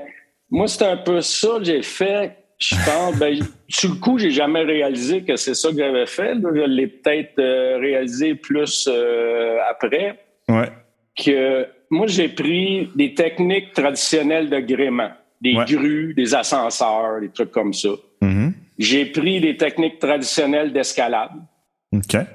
moi, 0.50 0.68
c'est 0.68 0.84
un 0.84 0.96
peu 0.98 1.20
ça 1.20 1.48
que 1.58 1.64
j'ai 1.64 1.82
fait. 1.82 2.36
Je 2.58 2.76
pense, 2.86 3.16
ben, 3.18 3.36
sur 3.68 3.90
le 3.90 3.96
coup, 3.96 4.18
j'ai 4.18 4.30
jamais 4.30 4.62
réalisé 4.62 5.22
que 5.24 5.34
c'est 5.34 5.54
ça 5.54 5.70
que 5.70 5.78
j'avais 5.78 6.06
fait. 6.06 6.34
là. 6.34 6.50
Je 6.54 6.60
l'ai 6.60 6.86
peut-être 6.86 7.38
euh, 7.40 7.78
réalisé 7.78 8.36
plus 8.36 8.88
euh, 8.88 9.56
après. 9.68 10.20
Ouais. 10.48 10.68
Que 11.16 11.66
moi, 11.90 12.06
j'ai 12.06 12.28
pris 12.28 12.88
des 12.94 13.14
techniques 13.14 13.72
traditionnelles 13.72 14.50
de 14.50 14.58
gréement, 14.60 15.10
des 15.40 15.54
Ouais. 15.54 15.64
grues, 15.66 16.14
des 16.14 16.34
ascenseurs, 16.34 17.20
des 17.20 17.30
trucs 17.30 17.50
comme 17.50 17.72
ça. 17.72 17.90
Mhm. 18.20 18.54
J'ai 18.78 19.06
pris 19.06 19.40
des 19.40 19.56
techniques 19.56 19.98
traditionnelles 19.98 20.72
d'escalade 20.72 21.30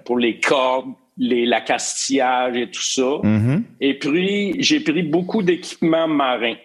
pour 0.06 0.18
les 0.18 0.40
cordes, 0.40 0.94
les, 1.18 1.46
la 1.46 1.60
castillage 1.62 2.56
et 2.56 2.68
tout 2.72 2.82
ça. 2.82 3.20
Mhm. 3.24 3.64
Et 3.82 4.00
puis, 4.00 4.56
j'ai 4.60 4.80
pris 4.80 5.04
beaucoup 5.04 5.44
d'équipements 5.44 6.08
marins 6.08 6.56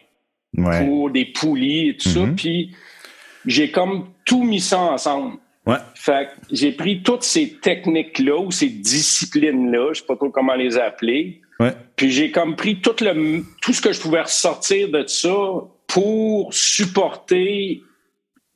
Ouais. 0.57 0.87
pour 0.87 1.11
des 1.11 1.25
poulies 1.25 1.89
et 1.89 1.97
tout 1.97 2.09
ça. 2.09 2.21
Mhm. 2.21 2.37
Puis, 2.37 2.71
j'ai 3.47 3.71
comme 3.73 4.11
tout 4.25 4.45
mis 4.45 4.61
ça 4.61 4.79
ensemble. 4.81 5.39
Ouais. 5.67 5.77
Fait 5.97 6.27
que 6.29 6.55
j'ai 6.55 6.71
pris 6.73 7.03
toutes 7.03 7.25
ces 7.25 7.55
techniques-là 7.55 8.39
ou 8.39 8.51
ces 8.53 8.69
disciplines-là, 8.69 9.93
je 9.93 10.01
sais 10.01 10.07
pas 10.07 10.15
trop 10.17 10.31
comment 10.31 10.55
les 10.55 10.77
appeler. 10.77 11.41
Ouais. 11.61 11.73
Puis 11.97 12.11
j'ai 12.11 12.31
comme 12.31 12.57
pris 12.57 12.81
tout, 12.81 12.97
le, 13.01 13.43
tout 13.63 13.73
ce 13.73 13.81
que 13.81 13.93
je 13.93 14.01
pouvais 14.01 14.23
ressortir 14.23 14.89
de 14.91 15.07
ça 15.07 15.35
pour 15.87 16.53
supporter 16.53 17.83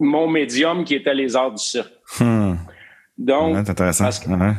mon 0.01 0.29
médium 0.29 0.85
qui 0.85 0.95
était 0.95 1.15
les 1.15 1.37
arts 1.37 1.53
du 1.53 1.63
cirque. 1.63 1.93
Hmm. 2.21 2.55
Donc, 3.17 3.55
Ouais, 3.55 3.71
intéressant. 3.71 4.05
parce 4.05 4.19
que- 4.21 4.29
Ouais. 4.31 4.53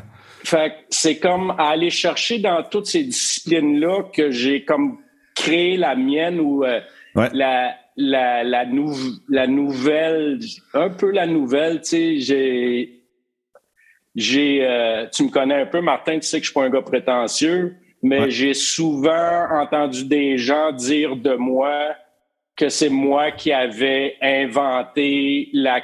fait 0.43 0.69
que 0.71 0.75
c'est 0.89 1.17
comme 1.19 1.51
à 1.51 1.69
aller 1.69 1.89
chercher 1.89 2.39
dans 2.39 2.63
toutes 2.63 2.87
ces 2.87 3.03
disciplines-là 3.03 4.03
que 4.13 4.31
j'ai 4.31 4.63
comme 4.65 4.99
créé 5.35 5.77
la 5.77 5.95
mienne 5.95 6.39
ou 6.39 6.63
euh, 6.65 6.79
la, 7.33 7.75
la, 7.97 8.43
la, 8.43 8.65
nou- 8.65 8.95
la 9.29 9.47
nouvelle, 9.47 10.39
un 10.73 10.89
peu 10.89 11.11
la 11.11 11.25
nouvelle, 11.25 11.81
tu 11.81 11.87
sais, 11.89 12.19
j'ai, 12.19 13.03
j'ai, 14.15 14.59
euh, 14.65 15.07
tu 15.13 15.23
me 15.23 15.29
connais 15.29 15.61
un 15.61 15.65
peu, 15.65 15.81
Martin, 15.81 16.19
tu 16.19 16.27
sais 16.27 16.39
que 16.39 16.45
je 16.45 16.51
suis 16.51 16.53
pas 16.53 16.63
un 16.65 16.69
gars 16.69 16.81
prétentieux, 16.81 17.75
mais 18.01 18.21
Ouais. 18.21 18.29
j'ai 18.31 18.53
souvent 18.53 19.47
entendu 19.51 20.05
des 20.05 20.37
gens 20.37 20.71
dire 20.71 21.15
de 21.15 21.35
moi 21.35 21.73
que 22.55 22.69
c'est 22.69 22.89
moi 22.89 23.31
qui 23.31 23.51
avais 23.53 24.15
inventé 24.21 25.49
la 25.53 25.81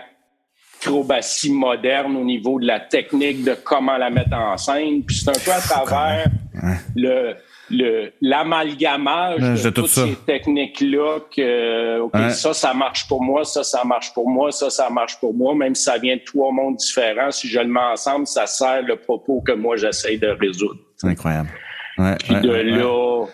acrobatie 0.81 1.51
moderne 1.51 2.15
au 2.15 2.23
niveau 2.23 2.59
de 2.59 2.67
la 2.67 2.79
technique 2.79 3.43
de 3.43 3.55
comment 3.55 3.97
la 3.97 4.11
mettre 4.11 4.33
en 4.35 4.55
scène. 4.57 5.01
Puis 5.03 5.15
c'est 5.15 5.29
un 5.29 5.33
peu 5.43 5.51
à 5.51 5.59
travers 5.59 6.27
Ouais. 6.63 6.75
le 6.95 7.35
le 7.71 8.11
l'amalgamage 8.21 9.41
Ouais, 9.41 9.53
de, 9.57 9.63
de 9.63 9.69
tout 9.71 9.81
toutes 9.81 9.89
ça. 9.89 10.05
ces 10.05 10.15
techniques-là 10.27 11.19
que 11.35 11.99
OK, 12.01 12.13
Ouais. 12.13 12.29
ça, 12.29 12.53
ça 12.53 12.73
marche 12.75 13.07
pour 13.07 13.23
moi, 13.23 13.43
ça, 13.43 13.63
ça 13.63 13.83
marche 13.83 14.13
pour 14.13 14.29
moi, 14.29 14.51
ça, 14.51 14.69
ça 14.69 14.87
marche 14.91 15.19
pour 15.19 15.33
moi, 15.33 15.55
même 15.55 15.73
si 15.73 15.81
ça 15.83 15.97
vient 15.97 16.15
de 16.15 16.21
trois 16.23 16.51
mondes 16.51 16.75
différents, 16.75 17.31
si 17.31 17.47
je 17.47 17.59
le 17.59 17.67
mets 17.67 17.79
ensemble, 17.79 18.27
ça 18.27 18.45
sert 18.45 18.83
le 18.83 18.97
propos 18.97 19.41
que 19.41 19.53
moi 19.53 19.77
j'essaye 19.77 20.19
de 20.19 20.27
résoudre. 20.27 20.79
C'est 20.97 21.07
incroyable. 21.07 21.49
Ouais, 21.97 22.15
Puis 22.19 22.33
ouais, 22.35 22.41
de 22.41 22.51
là, 22.51 23.25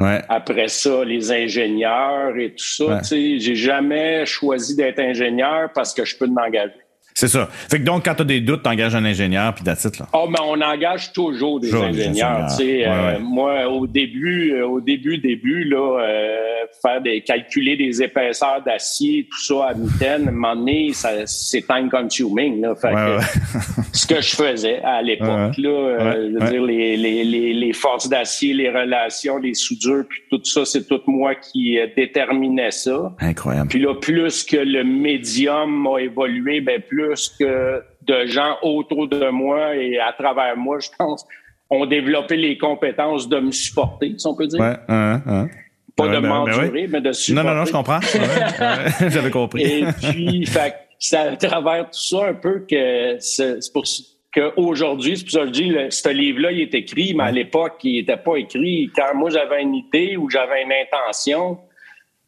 Ouais. 0.00 0.22
après 0.28 0.68
ça, 0.68 1.04
les 1.04 1.32
ingénieurs 1.32 2.36
et 2.38 2.50
tout 2.54 2.64
ça, 2.64 2.84
Ouais. 2.86 2.98
tu 3.00 3.04
sais, 3.06 3.38
j'ai 3.40 3.56
jamais 3.56 4.24
choisi 4.26 4.76
d'être 4.76 5.00
ingénieur 5.00 5.72
parce 5.74 5.92
que 5.92 6.04
je 6.04 6.16
peux 6.16 6.26
m'engager. 6.28 6.74
C'est 7.18 7.26
ça. 7.26 7.48
Fait 7.68 7.80
que 7.80 7.82
donc, 7.84 8.04
quand 8.04 8.14
t'as 8.14 8.22
des 8.22 8.40
doutes, 8.40 8.62
t'engages 8.62 8.94
un 8.94 9.04
ingénieur, 9.04 9.52
puis 9.52 9.64
là. 9.64 9.74
Oh, 10.12 10.28
mais 10.30 10.38
on 10.40 10.60
engage 10.60 11.12
toujours 11.12 11.58
des 11.58 11.68
Toujours 11.68 11.88
des 11.88 12.02
ingénieurs. 12.02 12.46
tu. 12.56 12.62
Ouais, 12.62 12.86
Euh, 12.86 13.14
ouais. 13.14 13.18
Moi, 13.18 13.66
au 13.68 13.88
début, 13.88 14.52
euh, 14.52 14.68
au 14.68 14.80
début, 14.80 15.18
début, 15.18 15.64
là, 15.64 15.98
euh, 16.00 16.36
faire 16.80 17.00
des 17.02 17.20
calculer 17.22 17.76
des 17.76 18.00
épaisseurs 18.04 18.62
d'acier, 18.64 19.26
tout 19.28 19.40
ça 19.40 19.70
à 19.70 19.74
mitaine, 19.74 20.26
à 20.26 20.28
un 20.28 20.32
moment 20.32 20.54
donné, 20.54 20.92
ça, 20.92 21.10
c'est 21.26 21.66
time 21.66 21.90
consuming. 21.90 22.60
Là. 22.60 22.76
Fait 22.76 22.94
Ouais, 22.94 23.16
que, 23.18 23.82
ce 23.92 24.06
que 24.06 24.20
je 24.20 24.36
faisais 24.36 24.80
à 24.84 25.02
l'époque, 25.02 25.56
là, 25.58 26.14
je 26.14 26.38
veux 26.38 26.50
dire, 26.52 26.62
les, 26.62 26.96
les, 26.96 27.24
les, 27.24 27.52
les 27.52 27.72
forces 27.72 28.08
d'acier, 28.08 28.54
les 28.54 28.70
relations, 28.70 29.38
les 29.38 29.54
soudures, 29.54 30.04
puis 30.08 30.20
tout 30.30 30.40
ça, 30.44 30.64
c'est 30.64 30.86
tout 30.86 31.00
moi 31.08 31.34
qui 31.34 31.80
déterminais 31.96 32.70
ça. 32.70 33.12
Incroyable. 33.18 33.68
Puis 33.70 33.80
là, 33.80 33.94
plus 33.96 34.44
que 34.44 34.56
le 34.56 34.84
médium 34.84 35.84
a 35.88 35.98
évolué, 35.98 36.60
ben 36.60 36.80
plus 36.80 37.07
que 37.38 37.82
de 38.02 38.26
gens 38.26 38.56
autour 38.62 39.08
de 39.08 39.28
moi 39.30 39.76
et 39.76 39.98
à 39.98 40.12
travers 40.12 40.56
moi, 40.56 40.78
je 40.80 40.88
pense, 40.98 41.26
ont 41.70 41.84
développé 41.86 42.36
les 42.36 42.56
compétences 42.58 43.28
de 43.28 43.38
me 43.40 43.52
supporter, 43.52 44.14
si 44.16 44.26
on 44.26 44.34
peut 44.34 44.46
dire. 44.46 44.60
Ouais, 44.60 44.76
hein, 44.88 45.20
hein. 45.26 45.48
Pas 45.96 46.04
Ouais, 46.04 46.16
de 46.16 46.20
ben- 46.20 46.44
ben 46.44 46.70
mais 46.72 47.00
de 47.00 47.06
Non, 47.08 47.12
supporter. 47.12 47.48
non, 47.48 47.54
non, 47.56 47.64
je 47.64 47.72
comprends. 47.72 47.98
Ouais. 47.98 49.08
J'avais 49.10 49.30
compris. 49.30 49.62
Et 49.64 49.84
puis, 50.00 50.46
fait, 50.46 50.74
c'est 50.98 51.16
à 51.16 51.36
travers 51.36 51.86
tout 51.86 51.98
ça 52.00 52.26
un 52.28 52.34
peu 52.34 52.64
que 52.70 53.16
c'est 53.18 53.58
pour 53.72 53.84
qu'aujourd'hui, 54.32 55.16
c'est 55.16 55.24
pour 55.24 55.32
ça 55.32 55.40
que 55.40 55.46
je 55.48 55.52
dis, 55.52 55.64
le- 55.68 55.90
ce 55.90 56.08
livre-là, 56.08 56.52
il 56.52 56.60
est 56.60 56.74
écrit, 56.74 57.14
mais 57.14 57.24
à 57.24 57.30
l'époque, 57.32 57.78
il 57.82 57.94
n'était 58.00 58.16
pas 58.16 58.36
écrit. 58.36 58.90
Quand 58.94 59.14
moi, 59.14 59.30
j'avais 59.30 59.62
une 59.62 59.74
idée 59.74 60.16
ou 60.16 60.30
j'avais 60.30 60.62
une 60.62 60.72
intention, 60.72 61.58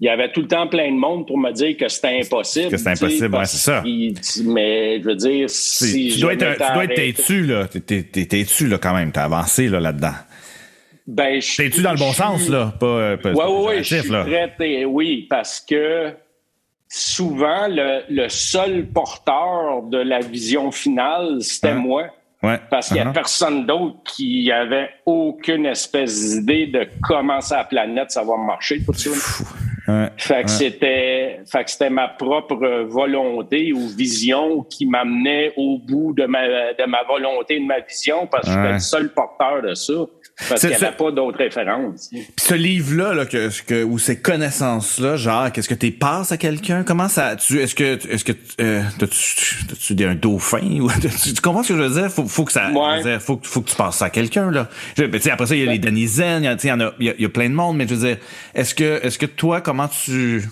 il 0.01 0.07
y 0.07 0.09
avait 0.09 0.33
tout 0.33 0.41
le 0.41 0.49
temps 0.49 0.67
plein 0.67 0.91
de 0.91 0.97
monde 0.97 1.27
pour 1.27 1.37
me 1.39 1.51
dire 1.53 1.77
que 1.77 1.89
c'était 1.89 2.21
impossible. 2.21 2.71
Que 2.71 2.77
c'était 2.79 2.91
impossible, 2.91 3.37
ouais, 3.37 3.45
c'est 3.45 3.57
ça. 3.59 3.83
Mais 4.45 4.99
je 5.01 5.05
veux 5.05 5.15
dire, 5.15 5.51
si 5.51 6.09
tu 6.09 6.17
je 6.17 6.21
dois 6.21 6.33
être, 6.35 6.53
tu 6.57 6.73
dois 6.73 6.85
être 6.85 6.95
têtu, 6.95 7.43
là. 7.45 7.67
T'es- 7.69 8.03
têtu, 8.05 8.67
là, 8.67 8.79
quand 8.79 8.95
même. 8.95 9.13
T'as 9.13 9.25
avancé, 9.25 9.69
là, 9.69 9.79
là-dedans. 9.81 10.15
Ben, 11.07 11.41
je- 11.43 11.57
T'es-tu 11.57 11.83
dans 11.83 11.93
le 11.93 11.99
bon 11.99 12.13
je 12.13 12.17
sens, 12.17 12.49
là? 12.49 12.73
Pas, 12.79 12.87
euh, 12.87 13.17
pas, 13.17 13.31
Oui, 13.33 13.37
pas 13.37 13.83
je 13.83 13.89
péjoratif, 13.91 14.01
suis 14.03 14.11
là. 14.11 14.49
prêt. 14.57 14.85
oui, 14.85 15.27
parce 15.29 15.61
que 15.61 16.13
souvent, 16.89 17.67
le, 17.69 18.03
le 18.09 18.29
seul 18.29 18.87
porteur 18.87 19.83
de 19.91 19.99
la 19.99 20.21
vision 20.21 20.71
finale, 20.71 21.39
c'était 21.43 21.69
Hein? 21.69 21.75
moi. 21.75 22.05
Ouais. 22.43 22.59
Parce 22.71 22.87
qu'il 22.89 22.95
n'y 22.95 23.01
a 23.03 23.07
Uh-huh. 23.07 23.13
personne 23.13 23.67
d'autre 23.67 23.97
qui 24.15 24.51
avait 24.51 24.89
aucune 25.05 25.67
espèce 25.67 26.39
d'idée 26.39 26.67
de 26.69 26.89
comment 27.03 27.41
ça, 27.43 27.59
la 27.59 27.65
planète, 27.65 28.11
ça 28.13 28.25
va 28.25 28.37
marcher, 28.39 28.81
tout 28.83 28.95
ça. 28.95 29.11
Fait 30.17 30.43
que 30.45 30.51
c'était, 30.51 31.41
fait 31.51 31.65
que 31.65 31.71
c'était 31.71 31.91
ma 31.91 32.09
propre 32.09 32.85
volonté 32.85 33.73
ou 33.73 33.89
vision 33.89 34.63
qui 34.63 34.87
m'amenait 34.87 35.53
au 35.57 35.79
bout 35.79 36.13
de 36.13 36.27
ma, 36.27 36.47
de 36.73 36.87
ma 36.87 37.03
volonté, 37.05 37.59
de 37.59 37.65
ma 37.65 37.81
vision, 37.81 38.27
parce 38.27 38.47
que 38.47 38.53
j'étais 38.53 38.73
le 38.73 38.79
seul 38.79 39.13
porteur 39.13 39.63
de 39.63 39.75
ça. 39.75 39.93
Parce 40.49 40.61
qu'il 40.61 40.71
n'y 40.71 40.77
avait 40.77 40.93
pas 40.93 41.11
d'autres 41.11 41.39
références. 41.39 42.09
Puis 42.11 42.27
ce 42.39 42.55
livre-là, 42.55 43.15
là, 43.15 43.27
que, 43.27 43.49
que, 43.65 43.83
ou 43.83 43.99
ces 43.99 44.21
connaissances-là, 44.21 45.17
genre, 45.17 45.53
qu'est-ce 45.53 45.69
que 45.69 45.75
tu 45.75 45.91
passes 45.93 46.33
à 46.33 46.37
quelqu'un? 46.37 46.83
Comment 46.83 47.09
ça, 47.09 47.37
tu, 47.37 47.61
est-ce 47.61 47.75
que, 47.75 47.99
est-ce 48.09 48.25
que, 48.25 48.33
euh, 48.61 48.83
t'as-tu, 48.99 49.95
tu 49.97 50.05
un 50.05 50.15
dauphin? 50.15 50.59
Ou, 50.81 50.91
tu, 50.91 51.41
comprends 51.43 51.63
ce 51.63 51.73
que 51.73 51.79
je 51.79 51.83
veux 51.83 52.01
dire? 52.01 52.11
Faut, 52.11 52.27
faut 52.27 52.45
que 52.45 52.53
ça, 52.53 52.71
faut, 53.21 53.41
faut 53.43 53.61
que 53.61 53.71
tu 53.71 53.77
passes 53.77 53.97
ça 53.97 54.07
à 54.07 54.11
quelqu'un, 54.11 54.51
là. 54.51 54.69
Je, 54.97 55.05
ben, 55.05 55.21
après 55.31 55.47
ça, 55.47 55.55
il 55.55 55.65
y 55.65 55.69
a 55.69 55.71
les 55.71 55.79
Danny 55.79 56.07
Zen, 56.07 56.43
il 56.43 56.69
y, 56.69 56.73
en 56.73 56.81
a, 56.81 56.93
il 56.99 57.15
y 57.19 57.25
a 57.25 57.29
plein 57.29 57.49
de 57.49 57.55
monde, 57.55 57.77
mais 57.77 57.87
je 57.87 57.95
veux 57.95 58.07
dire, 58.09 58.17
est-ce 58.55 58.75
que, 58.75 59.01
est-ce 59.05 59.19
que 59.19 59.27
toi, 59.27 59.61
comment 59.61 59.89
tu, 59.89 60.43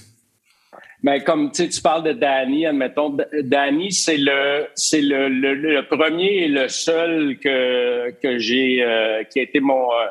mais 1.02 1.22
comme 1.22 1.52
tu 1.52 1.68
parles 1.80 2.02
de 2.02 2.12
Danny, 2.12 2.66
admettons, 2.66 3.16
Danny, 3.44 3.92
c'est 3.92 4.16
le 4.16 4.66
c'est 4.74 5.00
le, 5.00 5.28
le, 5.28 5.82
premier 5.86 6.44
et 6.44 6.48
le 6.48 6.68
seul 6.68 7.38
que 7.38 8.10
que 8.20 8.38
j'ai 8.38 8.82
euh, 8.82 9.22
qui 9.24 9.38
a 9.38 9.42
été 9.42 9.60
mon 9.60 9.92
euh, 9.92 10.06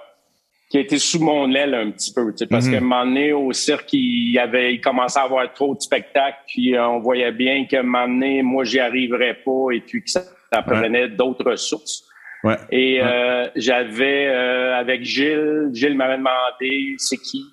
qui 0.70 0.78
a 0.78 0.82
été 0.82 0.98
sous 0.98 1.22
mon 1.22 1.54
aile 1.54 1.74
un 1.74 1.92
petit 1.92 2.14
peu, 2.14 2.34
parce 2.50 2.68
mm-hmm. 2.68 2.72
qu'à 2.72 2.78
un 2.78 2.82
moment 2.82 3.06
donné, 3.06 3.34
au 3.34 3.54
cirque, 3.54 3.94
il 3.94 4.38
avait, 4.38 4.74
il 4.76 4.82
commençait 4.82 5.20
à 5.20 5.24
avoir 5.24 5.52
trop 5.54 5.74
de 5.74 5.80
spectacles, 5.80 6.40
puis 6.46 6.76
euh, 6.76 6.88
on 6.90 7.00
voyait 7.00 7.32
bien 7.32 7.66
qu'à 7.66 7.80
un 7.80 7.84
moment 7.84 8.08
donné, 8.08 8.42
moi, 8.42 8.66
j'y 8.66 8.80
arriverais 8.80 9.36
pas, 9.46 9.72
et 9.72 9.80
puis 9.80 10.04
que 10.04 10.10
ça, 10.10 10.24
prenait 10.66 11.08
d'autres 11.08 11.52
ressources. 11.52 12.04
Ouais. 12.44 12.58
Et 12.70 13.00
j'avais, 13.56 14.28
avec 14.28 15.06
Gilles, 15.06 15.70
Gilles 15.72 15.96
m'avait 15.96 16.18
demandé, 16.18 16.96
c'est 16.98 17.18
qui? 17.18 17.46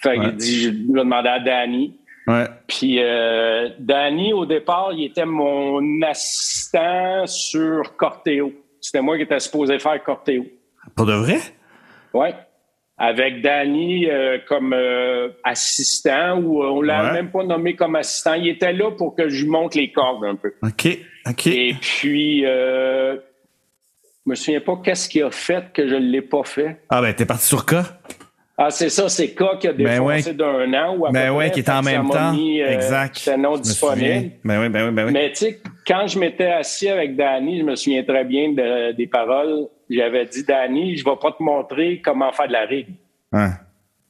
Fait 0.00 0.16
il 0.16 0.36
dit, 0.36 0.60
je 0.62 0.70
lui 0.70 0.78
ai 0.78 1.04
demandé 1.04 1.28
à 1.28 1.40
Danny. 1.40 1.99
Ouais. 2.26 2.46
Puis 2.66 3.02
euh, 3.02 3.70
Danny, 3.78 4.32
au 4.32 4.46
départ, 4.46 4.92
il 4.92 5.04
était 5.04 5.24
mon 5.24 6.02
assistant 6.02 7.26
sur 7.26 7.96
Corteo. 7.96 8.52
C'était 8.80 9.00
moi 9.00 9.16
qui 9.16 9.22
étais 9.22 9.40
supposé 9.40 9.78
faire 9.78 10.02
Corteo. 10.02 10.44
Pour 10.94 11.06
de 11.06 11.12
vrai? 11.12 11.38
Oui. 12.14 12.28
Avec 12.98 13.40
Danny 13.40 14.08
euh, 14.08 14.38
comme 14.46 14.74
euh, 14.74 15.30
assistant, 15.42 16.38
ou 16.38 16.62
on 16.62 16.82
l'a 16.82 17.12
même 17.12 17.30
pas 17.30 17.42
nommé 17.42 17.74
comme 17.74 17.96
assistant. 17.96 18.34
Il 18.34 18.48
était 18.48 18.72
là 18.72 18.90
pour 18.90 19.14
que 19.14 19.28
je 19.28 19.44
lui 19.44 19.50
montre 19.50 19.78
les 19.78 19.90
cordes 19.90 20.24
un 20.24 20.36
peu. 20.36 20.52
OK, 20.62 20.98
OK. 21.26 21.46
Et 21.46 21.74
puis, 21.80 22.42
je 22.42 23.18
me 24.26 24.34
souviens 24.34 24.60
pas 24.60 24.76
qu'est-ce 24.84 25.08
qu'il 25.08 25.22
a 25.22 25.30
fait 25.30 25.72
que 25.72 25.88
je 25.88 25.94
ne 25.94 26.06
l'ai 26.10 26.20
pas 26.20 26.44
fait. 26.44 26.82
Ah 26.90 27.00
ben, 27.00 27.14
t'es 27.14 27.24
parti 27.24 27.46
sur 27.46 27.64
quoi? 27.64 27.84
Ah, 28.62 28.70
c'est 28.70 28.90
ça, 28.90 29.08
c'est 29.08 29.30
K 29.30 29.58
qui 29.58 29.68
a 29.68 29.72
ben 29.72 29.86
défoncé 29.86 30.34
d'un 30.34 30.70
an. 30.74 30.94
Ou 30.94 31.06
à 31.06 31.10
ben 31.10 31.30
oui, 31.30 31.50
qui 31.50 31.60
est 31.60 31.70
en 31.70 31.80
même 31.80 32.10
temps. 32.10 32.32
Mis, 32.32 32.60
euh, 32.60 32.74
exact. 32.74 33.26
Non 33.38 33.56
disponible. 33.56 34.32
Ben 34.44 34.60
oui, 34.60 34.68
ben 34.68 34.88
oui, 34.88 34.94
ben 34.94 35.06
oui. 35.06 35.12
Mais 35.12 35.30
tu 35.30 35.36
sais, 35.36 35.60
quand 35.86 36.06
je 36.06 36.18
m'étais 36.18 36.50
assis 36.50 36.90
avec 36.90 37.16
Danny, 37.16 37.60
je 37.60 37.64
me 37.64 37.74
souviens 37.74 38.02
très 38.02 38.22
bien 38.22 38.52
des 38.52 39.06
paroles. 39.06 39.66
J'avais 39.88 40.26
dit, 40.26 40.44
Danny, 40.44 40.94
je 40.94 41.02
vais 41.06 41.16
pas 41.16 41.32
te 41.32 41.42
montrer 41.42 42.02
comment 42.04 42.30
faire 42.32 42.48
de 42.48 42.52
la 42.52 42.66
règle. 42.66 42.92
Hein. 43.32 43.52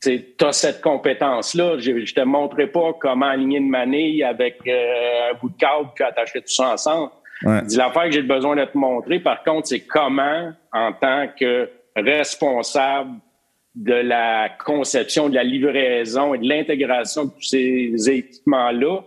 Tu 0.03 0.21
as 0.41 0.53
cette 0.53 0.81
compétence-là. 0.81 1.79
Je, 1.79 2.05
je 2.05 2.13
te 2.13 2.21
montrerai 2.23 2.67
pas 2.67 2.93
comment 2.99 3.27
aligner 3.27 3.59
une 3.59 3.71
manille 3.71 4.25
avec 4.25 4.57
euh, 4.67 5.31
un 5.31 5.39
bout 5.39 5.51
de 5.51 5.57
câble 5.59 5.91
puis 5.95 6.03
attacher 6.03 6.41
tout 6.41 6.49
ça 6.49 6.73
ensemble. 6.73 7.13
Ouais. 7.45 7.61
L'affaire 7.77 8.07
que 8.07 8.11
j'ai 8.11 8.23
besoin 8.23 8.57
de 8.57 8.65
te 8.65 8.77
montrer, 8.77 9.21
par 9.21 9.45
contre, 9.45 9.69
c'est 9.69 9.87
comment, 9.87 10.51
en 10.73 10.93
tant 10.93 11.29
que 11.39 11.71
responsable 11.95 13.11
de 13.75 13.95
la 13.95 14.49
conception, 14.49 15.29
de 15.29 15.35
la 15.35 15.45
livraison 15.45 16.35
et 16.35 16.39
de 16.39 16.49
l'intégration 16.49 17.27
de 17.27 17.31
tous 17.31 17.43
ces 17.43 18.11
équipements-là, 18.11 19.01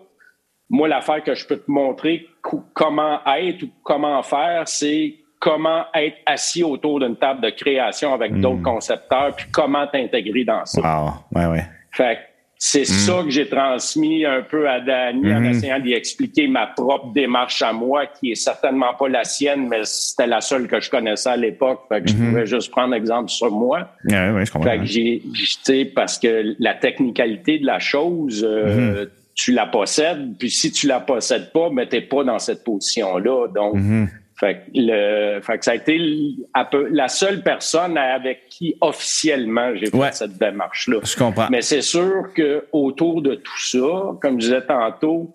moi, 0.70 0.88
l'affaire 0.88 1.24
que 1.24 1.36
je 1.36 1.46
peux 1.46 1.58
te 1.58 1.70
montrer 1.70 2.28
comment 2.74 3.20
être 3.38 3.64
ou 3.64 3.70
comment 3.84 4.24
faire, 4.24 4.68
c'est 4.68 5.16
comment 5.40 5.86
être 5.94 6.18
assis 6.26 6.64
autour 6.64 7.00
d'une 7.00 7.18
table 7.18 7.42
de 7.42 7.50
création 7.50 8.14
avec 8.14 8.32
hmm. 8.32 8.42
d'autres 8.42 8.64
concepteurs, 8.64 9.36
puis 9.36 9.46
comment 9.52 9.86
t'intégrer 9.88 10.46
dans 10.46 10.66
ça. 10.66 10.82
Wow. 10.82 11.12
Ouais, 11.36 11.46
ouais. 11.48 11.66
Fait 11.92 12.20
c'est 12.66 12.84
mm. 12.84 12.86
ça 12.86 13.24
que 13.26 13.30
j'ai 13.30 13.50
transmis 13.50 14.24
un 14.24 14.42
peu 14.42 14.70
à 14.70 14.80
Danny 14.80 15.34
en 15.34 15.42
mm-hmm. 15.42 15.50
essayant 15.50 15.80
d'y 15.82 15.92
expliquer 15.92 16.48
ma 16.48 16.66
propre 16.66 17.12
démarche 17.12 17.62
à 17.62 17.74
moi, 17.74 18.06
qui 18.06 18.32
est 18.32 18.36
certainement 18.36 18.94
pas 18.98 19.10
la 19.10 19.26
sienne, 19.26 19.68
mais 19.68 19.82
c'était 19.84 20.28
la 20.28 20.40
seule 20.40 20.70
que 20.70 20.80
je 20.80 20.90
connaissais 20.90 21.28
à 21.28 21.36
l'époque. 21.36 21.82
Fait 21.90 22.02
que 22.02 22.10
je 22.10 22.14
mm-hmm. 22.14 22.30
pouvais 22.30 22.46
juste 22.46 22.72
prendre 22.72 22.96
exemple 22.96 23.30
sur 23.30 23.52
moi. 23.52 23.90
Ouais, 24.06 24.30
ouais, 24.30 24.46
je 24.46 24.52
comprends. 24.54 24.70
Fait 24.70 24.80
que 24.80 24.86
j'ai, 24.86 25.84
parce 25.94 26.18
que 26.18 26.56
la 26.58 26.74
technicalité 26.74 27.60
de 27.60 27.66
la 27.66 27.80
chose, 27.80 28.48
euh, 28.48 29.08
tu 29.36 29.52
la 29.52 29.66
possèdes, 29.66 30.38
puis 30.40 30.50
si 30.50 30.72
tu 30.72 30.88
la 30.88 31.02
possèdes 31.02 31.52
pas, 31.52 31.70
mais 31.70 31.86
t'es 31.88 32.00
pas 32.00 32.24
dans 32.24 32.40
cette 32.40 32.64
position-là. 32.64 33.50
Donc, 33.54 33.76
fait 34.44 34.56
que, 34.56 34.62
le, 34.76 35.42
fait 35.42 35.58
que 35.58 35.66
ça 35.66 35.72
a 35.72 35.76
été 35.76 35.98
peu, 36.70 36.90
la 36.92 37.08
seule 37.08 37.42
personne 37.44 37.98
avec 37.98 38.50
qui 38.50 38.76
officiellement 38.82 39.74
j'ai 39.76 39.90
fait 39.90 40.14
cette 40.14 40.38
démarche-là. 40.38 40.98
Je 41.04 41.16
comprends. 41.16 41.48
Mais 41.50 41.62
c'est 41.62 41.82
sûr 41.82 42.34
que 42.36 42.66
autour 42.74 43.22
de 43.22 43.36
tout 43.36 43.60
ça, 43.60 44.18
comme 44.22 44.42
je 44.42 44.48
disais 44.48 44.66
tantôt, 44.66 45.34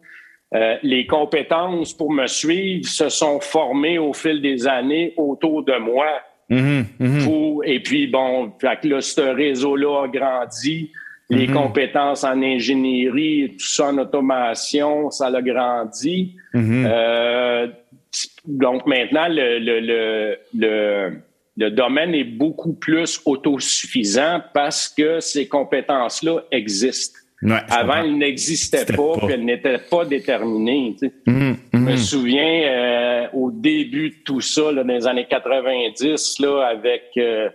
euh, 0.54 0.76
les 0.82 1.06
compétences 1.06 1.94
pour 1.94 2.12
me 2.12 2.26
suivre 2.26 2.86
se 2.86 3.08
sont 3.08 3.40
formées 3.40 3.98
au 3.98 4.12
fil 4.12 4.42
des 4.42 4.66
années 4.66 5.14
autour 5.16 5.64
de 5.64 5.78
moi. 5.78 6.06
Mm-hmm, 6.50 6.84
mm-hmm. 7.00 7.60
et 7.64 7.80
puis 7.80 8.06
bon, 8.06 8.52
fait 8.60 8.80
que 8.80 8.88
là, 8.88 9.00
ce 9.00 9.20
réseau-là 9.20 10.04
a 10.04 10.08
grandi. 10.08 10.90
Les 11.30 11.46
mm-hmm. 11.46 11.52
compétences 11.52 12.24
en 12.24 12.42
ingénierie, 12.42 13.56
tout 13.58 13.66
ça 13.66 13.88
en 13.88 13.98
automation, 13.98 15.10
ça 15.10 15.26
a 15.26 15.42
grandi. 15.42 16.36
Euh, 16.54 17.68
donc 18.46 18.86
maintenant, 18.86 19.28
le, 19.28 19.58
le, 19.58 20.38
le, 20.54 21.20
le, 21.56 21.70
domaine 21.70 22.14
est 22.14 22.24
beaucoup 22.24 22.74
plus 22.74 23.20
autosuffisant 23.24 24.40
parce 24.54 24.88
que 24.88 25.20
ces 25.20 25.48
compétences-là 25.48 26.40
existent. 26.50 27.18
Avant, 27.70 28.02
elles 28.02 28.18
n'existaient 28.18 28.84
pas, 28.84 29.16
puis 29.18 29.32
elles 29.32 29.44
n'étaient 29.44 29.78
pas 29.78 30.04
déterminées. 30.04 30.96
Mmh, 31.26 31.52
Je 31.72 31.78
me 31.78 31.92
mmh. 31.92 31.96
souviens 31.96 32.62
euh, 32.64 33.26
au 33.32 33.52
début 33.52 34.10
de 34.10 34.16
tout 34.24 34.40
ça, 34.40 34.72
là, 34.72 34.82
dans 34.82 34.92
les 34.92 35.06
années 35.06 35.26
90, 35.28 36.40
là, 36.40 36.66
avec 36.66 37.04
euh, 37.16 37.48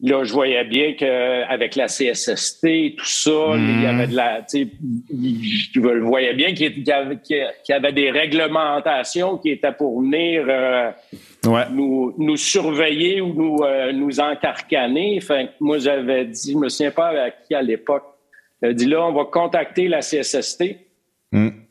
Là, 0.00 0.22
je 0.22 0.32
voyais 0.32 0.62
bien 0.62 0.92
qu'avec 0.94 1.74
la 1.74 1.86
CSST 1.86 2.64
et 2.64 2.94
tout 2.96 3.04
ça, 3.04 3.54
il 3.56 3.82
y 3.82 3.86
avait 3.86 4.06
de 4.06 4.14
la. 4.14 4.46
Je 4.48 5.80
voyais 6.00 6.34
bien 6.34 6.54
qu'il 6.54 6.84
y, 6.86 7.72
avait 7.72 7.92
des 7.92 8.10
réglementations 8.12 9.38
qui 9.38 9.50
étaient 9.50 9.72
pour 9.72 10.00
venir 10.00 10.44
euh, 10.48 10.92
nous, 11.72 12.14
nous 12.16 12.36
surveiller 12.36 13.20
ou 13.20 13.34
nous, 13.34 13.56
euh, 13.64 13.90
nous 13.92 14.20
encarcaner. 14.20 15.20
Fait 15.20 15.50
moi, 15.58 15.78
j'avais 15.78 16.26
dit, 16.26 16.52
je 16.52 16.58
me 16.58 16.68
souviens 16.68 16.92
pas 16.92 17.08
avec 17.08 17.34
qui 17.48 17.54
à 17.56 17.62
l'époque. 17.62 18.04
J'avais 18.62 18.74
dit 18.74 18.86
là, 18.86 19.04
on 19.04 19.12
va 19.12 19.24
contacter 19.24 19.88
la 19.88 19.98
CSST. 19.98 20.76
Mm 21.32 21.67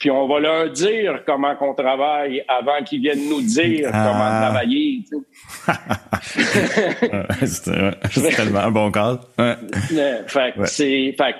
puis 0.00 0.10
on 0.10 0.26
va 0.26 0.40
leur 0.40 0.70
dire 0.70 1.22
comment 1.26 1.54
qu'on 1.56 1.74
travaille 1.74 2.42
avant 2.48 2.82
qu'ils 2.82 3.02
viennent 3.02 3.28
nous 3.28 3.42
dire 3.42 3.90
ah. 3.92 4.06
comment 4.08 4.40
travailler. 4.40 5.04
c'est 7.46 8.34
tellement 8.34 8.60
un 8.60 8.70
bon 8.70 8.90
cas. 8.90 9.20
Ouais. 9.38 9.56
Fait 10.26 10.54
c'est 10.64 11.14
fait, 11.18 11.34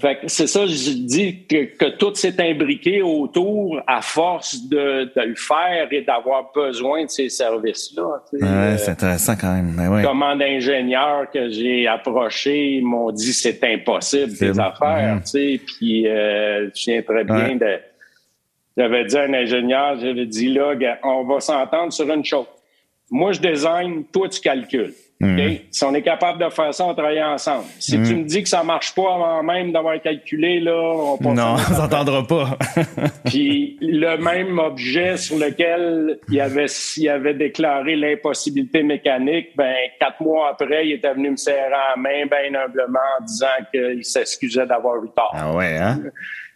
fait 0.00 0.18
c'est 0.26 0.46
ça, 0.46 0.66
je 0.66 0.90
dis 0.92 1.46
que, 1.46 1.76
que 1.76 1.96
tout 1.96 2.14
s'est 2.14 2.40
imbriqué 2.40 3.02
autour 3.02 3.80
à 3.86 4.02
force 4.02 4.68
de, 4.68 5.10
de 5.14 5.22
le 5.22 5.34
faire 5.34 5.88
et 5.90 6.02
d'avoir 6.02 6.50
besoin 6.54 7.04
de 7.04 7.10
ces 7.10 7.28
services-là. 7.28 8.22
Ouais, 8.32 8.78
c'est 8.78 8.92
intéressant 8.92 9.34
quand 9.40 9.52
même. 9.54 9.74
Mais 9.76 9.88
ouais. 9.88 10.02
Comment 10.02 10.36
d'ingénieurs 10.36 11.30
que 11.30 11.50
j'ai 11.50 11.86
approchés 11.86 12.80
m'ont 12.82 13.10
dit 13.10 13.32
c'est 13.32 13.62
impossible 13.64 14.32
ces 14.32 14.58
affaires. 14.58 15.16
Mm-hmm. 15.16 15.22
Tu 15.22 15.30
sais, 15.30 15.60
puis 15.64 16.08
euh, 16.08 16.68
je 16.74 16.90
viens 16.90 17.02
très 17.02 17.24
bien 17.24 17.56
de. 17.56 17.78
J'avais 18.76 19.04
dit 19.04 19.16
à 19.16 19.22
un 19.22 19.34
ingénieur, 19.34 19.98
j'avais 20.00 20.26
dit 20.26 20.48
là, 20.48 20.74
on 21.02 21.24
va 21.24 21.40
s'entendre 21.40 21.92
sur 21.92 22.10
une 22.10 22.24
chose. 22.24 22.46
Moi, 23.10 23.32
je 23.32 23.40
design, 23.40 24.04
toi, 24.12 24.28
tu 24.28 24.40
calcules. 24.40 24.94
Mhm. 25.20 25.58
Si 25.70 25.84
on 25.84 25.94
est 25.94 26.02
capable 26.02 26.42
de 26.42 26.48
faire 26.48 26.72
ça, 26.72 26.86
on 26.86 26.94
travaille 26.94 27.22
ensemble. 27.22 27.64
Si 27.78 27.92
tu 27.92 27.98
mhm. 27.98 28.20
me 28.20 28.24
dis 28.24 28.42
que 28.42 28.48
ça 28.48 28.62
marche 28.62 28.94
pas 28.94 29.14
avant 29.14 29.42
même 29.42 29.70
d'avoir 29.70 30.00
calculé, 30.00 30.60
là, 30.60 30.72
on 30.74 31.18
peut 31.18 31.28
Non, 31.28 31.56
on 31.70 31.74
s'entendra 31.74 32.26
pas. 32.26 32.56
Puis 33.26 33.76
le 33.82 34.16
même 34.16 34.58
objet 34.58 35.18
sur 35.18 35.36
lequel 35.36 36.18
il 36.30 36.40
avait, 36.40 36.66
il 36.96 37.08
avait 37.10 37.34
déclaré 37.34 37.96
l'impossibilité 37.96 38.82
mécanique, 38.82 39.48
ben 39.56 39.74
quatre 39.98 40.22
mois 40.22 40.50
après, 40.52 40.86
il 40.86 40.92
était 40.92 41.12
venu 41.12 41.32
me 41.32 41.36
serrer 41.36 41.68
la 41.70 41.96
main 41.96 42.24
bien 42.24 42.58
humblement 42.58 42.98
en 43.20 43.24
disant 43.24 43.46
qu'il 43.72 44.04
s'excusait 44.04 44.66
d'avoir 44.66 45.04
eu 45.04 45.08
tort. 45.14 45.34
Ah 45.34 45.52
ouais, 45.52 45.76
hein? 45.76 46.00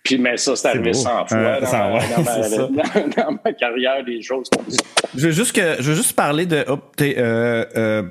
Puis, 0.05 0.19
mais 0.19 0.37
ça, 0.37 0.55
c'est 0.55 0.69
arrivé 0.69 0.93
100 0.93 1.27
fois 1.27 1.61
dans, 1.61 3.39
ma, 3.43 3.53
carrière, 3.55 4.05
des 4.05 4.21
choses 4.21 4.51
comme 4.55 4.71
ça. 4.71 4.85
Je 5.17 5.27
veux 5.27 5.33
juste, 5.33 5.53
que, 5.53 5.77
je 5.79 5.91
veux 5.91 5.97
juste 5.97 6.15
parler 6.15 6.45
de... 6.45 6.63
Oh, 6.69 6.79
euh, 7.01 7.65
euh, 7.75 8.03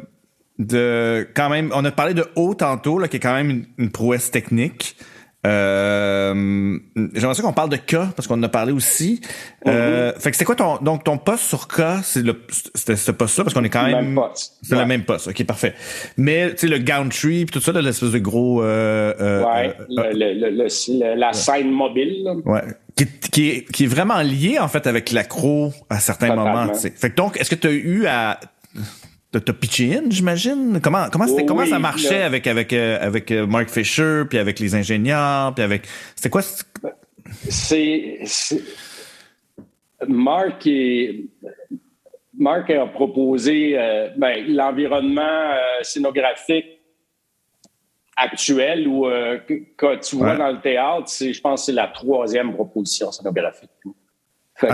de 0.60 1.28
quand 1.36 1.50
même. 1.50 1.72
On 1.74 1.84
a 1.86 1.92
parlé 1.92 2.14
de 2.14 2.26
haut 2.36 2.54
tantôt, 2.54 3.00
là, 3.00 3.08
qui 3.08 3.18
est 3.18 3.22
quand 3.22 3.34
même 3.34 3.66
une, 3.78 3.92
prouesse 3.92 4.32
technique. 4.32 4.96
Euh, 5.46 6.80
J'aimerais 7.14 7.34
ça 7.34 7.44
qu'on 7.44 7.52
parle 7.52 7.70
de 7.70 7.76
K 7.76 7.98
parce 8.16 8.28
qu'on 8.28 8.36
en 8.40 8.44
a 8.44 8.50
parlé 8.50 8.72
aussi. 8.72 9.20
Euh, 9.68 10.14
fait 10.18 10.32
que 10.32 10.38
c'était 10.38 10.46
quoi 10.46 10.56
ton 10.56 10.78
donc 10.78 11.04
ton 11.04 11.18
poste 11.18 11.44
sur 11.44 11.68
K 11.68 11.82
C'est 12.02 12.24
le 12.24 12.42
c'était 12.74 12.96
ce 12.96 13.12
poste-là 13.12 13.44
parce 13.44 13.54
qu'on 13.54 13.66
est 13.66 13.70
quand 13.70 13.84
même 13.84 14.18
c'est 14.62 14.78
le 14.78 14.86
même 14.86 15.04
poste. 15.04 15.28
Ok 15.28 15.44
parfait. 15.46 15.74
Mais 16.16 16.52
tu 16.52 16.60
sais 16.60 16.68
le 16.68 16.78
Gantry 16.78 17.44
puis 17.44 17.52
tout 17.52 17.60
ça 17.60 17.74
l'espèce 17.74 18.12
de 18.12 18.20
gros 18.20 18.64
euh, 18.64 19.44
ouais 19.44 19.76
le, 19.90 20.14
le, 20.14 20.50
le, 20.50 21.16
la 21.20 21.34
scène 21.34 21.72
mobile. 21.72 22.24
Là. 22.24 22.36
Ouais 22.46 22.62
qui, 22.96 23.08
qui, 23.32 23.50
est, 23.50 23.72
qui 23.72 23.84
est 23.86 23.88
vraiment 23.88 24.22
lié 24.22 24.60
en 24.60 24.68
fait 24.68 24.88
avec 24.88 25.12
l'accro 25.12 25.74
à 25.90 26.00
certains 26.00 26.36
moments. 26.36 26.74
Fait 26.74 27.10
que 27.10 27.16
donc 27.16 27.40
est-ce 27.40 27.50
que 27.50 27.56
tu 27.56 27.68
as 27.68 27.72
eu 27.72 28.06
à 28.06 28.40
T'as 29.40 29.54
pitché 29.54 29.96
in, 29.96 30.12
j'imagine? 30.12 30.80
Comment, 30.80 31.08
comment, 31.12 31.26
c'était, 31.26 31.46
comment 31.46 31.66
ça 31.66 31.80
marchait 31.80 32.22
avec, 32.22 32.46
avec, 32.46 32.72
euh, 32.72 33.00
avec 33.02 33.32
euh, 33.32 33.48
Mark 33.48 33.68
Fisher, 33.68 34.24
puis 34.30 34.38
avec 34.38 34.60
les 34.60 34.76
ingénieurs, 34.76 35.56
puis 35.56 35.64
avec. 35.64 35.88
C'était 36.16 36.30
quoi? 36.30 36.44
C'est. 37.50 38.20
Mark, 40.08 40.68
est, 40.68 41.26
Mark 42.38 42.70
a 42.70 42.86
proposé 42.86 43.74
euh, 43.76 44.10
ben, 44.18 44.46
l'environnement 44.48 45.56
scénographique 45.82 46.66
actuel 48.16 48.88
ou 48.88 49.06
que 49.48 49.96
tu 50.08 50.16
vois 50.16 50.36
dans 50.36 50.52
le 50.52 50.62
théâtre, 50.62 51.08
c'est, 51.08 51.34
je 51.34 51.42
pense 51.42 51.62
que 51.62 51.66
c'est 51.68 51.72
la 51.72 51.88
troisième 51.88 52.54
proposition 52.54 53.12
scénographique. 53.12 53.72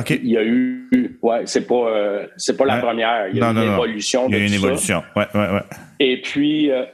Il 0.10 0.30
y 0.30 0.38
a 0.38 0.44
eu, 0.44 1.20
ouais, 1.22 1.42
c'est 1.46 1.66
pas, 1.66 1.90
euh, 1.90 2.28
c'est 2.38 2.58
pas 2.58 2.66
la 2.66 2.78
première. 2.78 3.28
Il 3.30 3.38
y 3.38 3.42
a 3.42 3.52
eu 3.52 3.56
une 3.56 3.74
évolution. 3.74 4.28
Il 4.28 4.38
y 4.38 4.42
a 4.42 4.46
une 4.46 4.54
évolution. 4.54 5.04
Ouais, 5.16 5.28
ouais, 5.34 5.50
ouais. 5.52 5.64
Et 6.00 6.22
puis, 6.22 6.72
euh, 6.72 6.86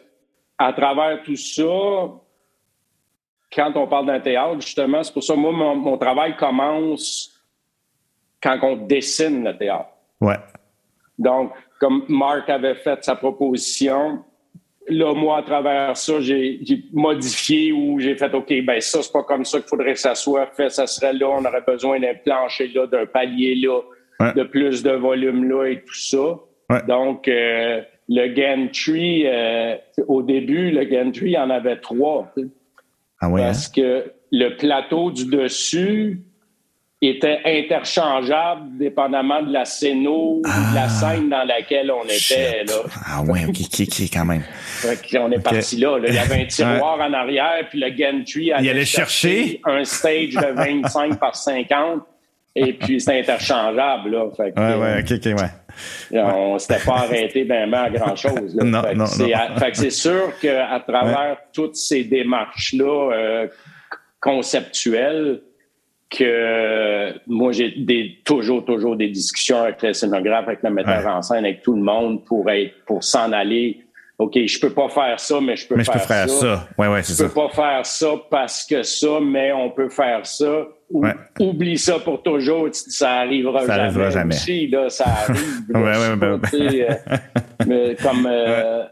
à 0.58 0.74
travers 0.74 1.22
tout 1.24 1.36
ça, 1.36 1.64
quand 3.54 3.72
on 3.76 3.88
parle 3.88 4.08
d'un 4.08 4.20
théâtre, 4.20 4.62
justement, 4.62 5.04
c'est 5.04 5.14
pour 5.14 5.24
ça, 5.24 5.36
moi, 5.36 5.52
mon, 5.52 5.98
travail 5.98 6.36
commence 6.36 7.32
quand 8.42 8.60
on 8.64 8.76
dessine 8.76 9.44
le 9.44 9.58
théâtre. 9.58 9.90
Ouais. 10.22 10.38
Donc, 11.18 11.54
comme 11.80 12.04
Marc 12.10 12.50
avait 12.50 12.76
fait 12.76 13.04
sa 13.04 13.16
proposition, 13.16 14.24
là, 14.88 15.14
moi, 15.14 15.40
à 15.40 15.44
travers 15.44 15.98
ça, 15.98 16.20
j'ai 16.20 16.60
modifié 16.94 17.72
ou 17.72 18.00
j'ai 18.00 18.16
fait, 18.16 18.34
OK, 18.34 18.54
ben 18.64 18.80
ça, 18.82 19.02
c'est 19.02 19.12
pas 19.12 19.24
comme 19.24 19.46
ça 19.46 19.60
qu'il 19.60 19.68
faudrait 19.68 19.94
que 19.94 20.00
ça 20.00 20.16
soit 20.16 20.48
fait. 20.48 20.70
Ça 20.70 20.88
serait 20.88 21.14
là, 21.14 21.28
on 21.30 21.44
aurait 21.46 21.64
besoin 21.66 22.00
d'un 22.00 22.14
plancher 22.14 22.68
là, 22.74 22.88
d'un 22.88 23.06
palier 23.06 23.56
là, 23.56 23.82
de 24.34 24.44
plus 24.44 24.84
de 24.84 24.92
volume 24.92 25.50
là 25.50 25.66
et 25.66 25.82
tout 25.82 25.96
ça. 25.96 26.40
Donc, 26.88 27.28
euh, 27.28 27.82
le 28.08 28.28
gantry, 28.34 29.24
euh, 29.26 29.76
au 30.08 30.22
début, 30.22 30.72
le 30.72 30.86
gantry, 30.86 31.26
il 31.26 31.32
y 31.32 31.38
en 31.38 31.50
avait 31.50 31.78
trois. 31.78 32.34
Ah 33.20 33.30
ouais, 33.30 33.42
Parce 33.42 33.68
que 33.68 34.12
le 34.32 34.56
plateau 34.58 35.12
du 35.12 35.26
dessus, 35.26 36.22
était 37.08 37.40
interchangeable 37.46 38.78
dépendamment 38.78 39.42
de 39.42 39.52
la 39.52 39.66
scéno, 39.66 40.42
de 40.44 40.76
la 40.76 40.84
ah. 40.84 40.90
scène 40.90 41.30
dans 41.30 41.44
laquelle 41.44 41.92
on 41.92 42.04
était. 42.06 42.64
Là. 42.64 42.74
Ah 43.06 43.22
ouais, 43.24 43.46
ok, 43.46 43.56
ok, 43.80 44.02
quand 44.14 44.26
même. 44.26 44.44
on 45.20 45.32
est 45.32 45.44
parti 45.44 45.78
là, 45.78 45.98
Il 46.08 46.14
y 46.14 46.18
avait 46.18 46.42
un 46.42 46.46
tiroir 46.46 47.00
en 47.00 47.14
arrière, 47.14 47.68
puis 47.70 47.80
le 47.80 47.90
gantry 47.90 48.52
allait, 48.52 48.66
Il 48.66 48.70
allait 48.70 48.86
chercher, 48.86 49.62
un 49.66 49.84
stage 49.84 50.36
de 50.36 50.56
25 50.56 51.20
par 51.20 51.36
50, 51.36 52.02
et 52.56 52.74
puis 52.74 53.02
c'était 53.02 53.20
interchangeable. 53.20 54.12
Là. 54.12 54.30
Fait 54.36 54.52
que, 54.52 54.60
ouais, 54.60 54.76
ouais, 54.76 55.02
ok, 55.02 55.12
ok, 55.12 55.42
ouais. 55.42 56.22
On 56.22 56.58
s'était 56.58 56.86
pas 56.86 57.00
arrêté 57.00 57.44
ben, 57.44 57.70
ben 57.70 57.84
à 57.84 57.90
grand-chose. 57.90 58.56
non, 58.56 58.82
non, 58.82 58.94
non. 58.96 59.06
Fait 59.06 59.72
que 59.72 59.78
c'est 59.78 59.90
sûr 59.90 60.32
qu'à 60.40 60.82
travers 60.88 61.38
toutes 61.52 61.76
ces 61.76 62.06
démarches-là 62.06 63.12
euh, 63.12 63.48
conceptuelles, 64.22 65.42
que 66.10 67.14
moi, 67.28 67.52
j'ai 67.52 67.72
des, 67.72 68.20
toujours, 68.24 68.64
toujours 68.64 68.96
des 68.96 69.10
discussions 69.10 69.62
avec 69.62 69.82
le 69.82 69.94
scénographe, 69.94 70.48
avec 70.48 70.64
le 70.64 70.70
metteur 70.70 71.06
en 71.08 71.22
scène, 71.22 71.46
avec 71.46 71.62
tout 71.62 71.76
le 71.76 71.82
monde 71.82 72.24
pour 72.26 72.50
être, 72.50 72.74
pour 72.86 73.04
s'en 73.04 73.32
aller. 73.32 73.82
OK, 74.18 74.38
je 74.46 74.60
peux 74.60 74.70
pas 74.70 74.88
faire 74.88 75.20
ça, 75.20 75.42
mais 75.42 75.58
je 75.58 75.68
peux, 75.68 75.76
faire, 75.76 75.86
je 75.86 75.92
peux 75.92 76.06
faire 76.06 76.30
ça. 76.30 76.68
Ouais, 76.78 76.88
ouais, 76.88 77.04
c'est 77.04 77.22
je 77.22 77.28
peux 77.28 77.34
pas 77.34 77.50
faire 77.50 77.86
ça 77.86 78.08
parce 78.30 78.64
que 78.66 78.82
ça, 78.82 79.20
mais 79.22 79.52
on 79.52 79.70
peut 79.72 79.90
faire 79.90 80.26
ça. 80.26 80.68
Oublie 81.40 81.78
ça 81.78 82.00
pour 82.00 82.24
toujours, 82.24 82.70
ça 82.72 83.16
arrivera 83.16 83.62
ça 83.62 83.76
jamais. 83.76 83.82
Arrivera 83.82 84.10
jamais. 84.12 84.36
Aussi, 84.36 84.68
là, 84.68 84.90
ça 84.90 85.06
arrive. 85.28 85.64
ouais, 85.74 85.82
ouais, 85.82 86.16
ben, 86.16 86.40
euh, 86.54 86.96
mais 87.68 87.96
comme 88.02 88.26
euh, 88.30 88.84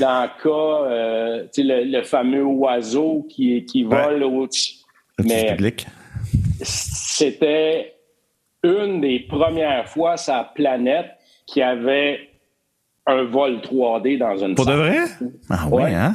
dans 0.00 0.22
le 0.22 0.42
cas, 0.42 0.90
euh, 0.90 1.46
le, 1.58 1.98
le 1.98 2.02
fameux 2.02 2.44
oiseau 2.44 3.24
qui, 3.28 3.64
qui 3.66 3.84
vole 3.84 4.24
au-dessus. 4.24 4.76
Mais, 5.24 5.54
public 5.54 5.86
c'était 6.62 7.94
une 8.62 9.00
des 9.00 9.20
premières 9.20 9.88
fois 9.88 10.16
sur 10.16 10.34
la 10.34 10.44
planète 10.44 11.06
qui 11.46 11.62
avait 11.62 12.20
un 13.06 13.24
vol 13.24 13.58
3D 13.58 14.18
dans 14.18 14.36
une 14.36 14.54
Pour 14.54 14.66
de 14.66 14.72
vrai? 14.72 14.98
Ah 15.48 15.66
oui, 15.70 15.94
hein? 15.94 16.14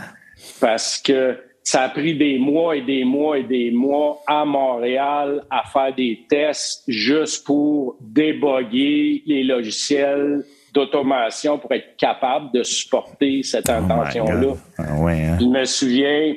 Parce 0.60 0.98
que 0.98 1.38
ça 1.64 1.84
a 1.84 1.90
pris 1.90 2.18
des 2.18 2.38
mois 2.38 2.76
et 2.76 2.82
des 2.82 3.04
mois 3.04 3.38
et 3.38 3.44
des 3.44 3.72
mois 3.72 4.22
à 4.28 4.44
Montréal 4.46 5.44
à 5.50 5.64
faire 5.72 5.94
des 5.96 6.26
tests 6.28 6.84
juste 6.88 7.46
pour 7.46 7.96
déboguer 8.02 9.24
les 9.26 9.44
logiciels 9.44 10.44
d'automation 10.74 11.60
pour 11.60 11.72
être 11.74 11.96
capable 11.98 12.52
de 12.54 12.64
supporter 12.64 13.44
cette 13.44 13.70
oh 13.70 13.74
intention-là. 13.74 14.54
Ah 14.78 14.96
ouais, 15.00 15.26
hein? 15.26 15.38
Je 15.40 15.46
me 15.46 15.66
souviens, 15.66 16.36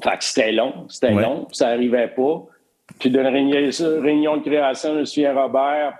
que 0.00 0.08
c'était 0.24 0.52
long, 0.52 0.86
c'était 0.88 1.12
long, 1.12 1.48
ça 1.52 1.66
n'arrivait 1.66 2.08
pas. 2.08 2.46
Puis 3.00 3.10
d'une 3.10 3.26
réunion 3.26 4.36
de 4.36 4.42
création, 4.42 4.94
je 4.94 5.00
me 5.00 5.04
souviens, 5.04 5.34
Robert, 5.34 5.98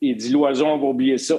il 0.00 0.16
dit 0.16 0.30
L'oiseau, 0.30 0.66
on 0.66 0.78
va 0.78 0.86
oublier 0.86 1.18
ça. 1.18 1.36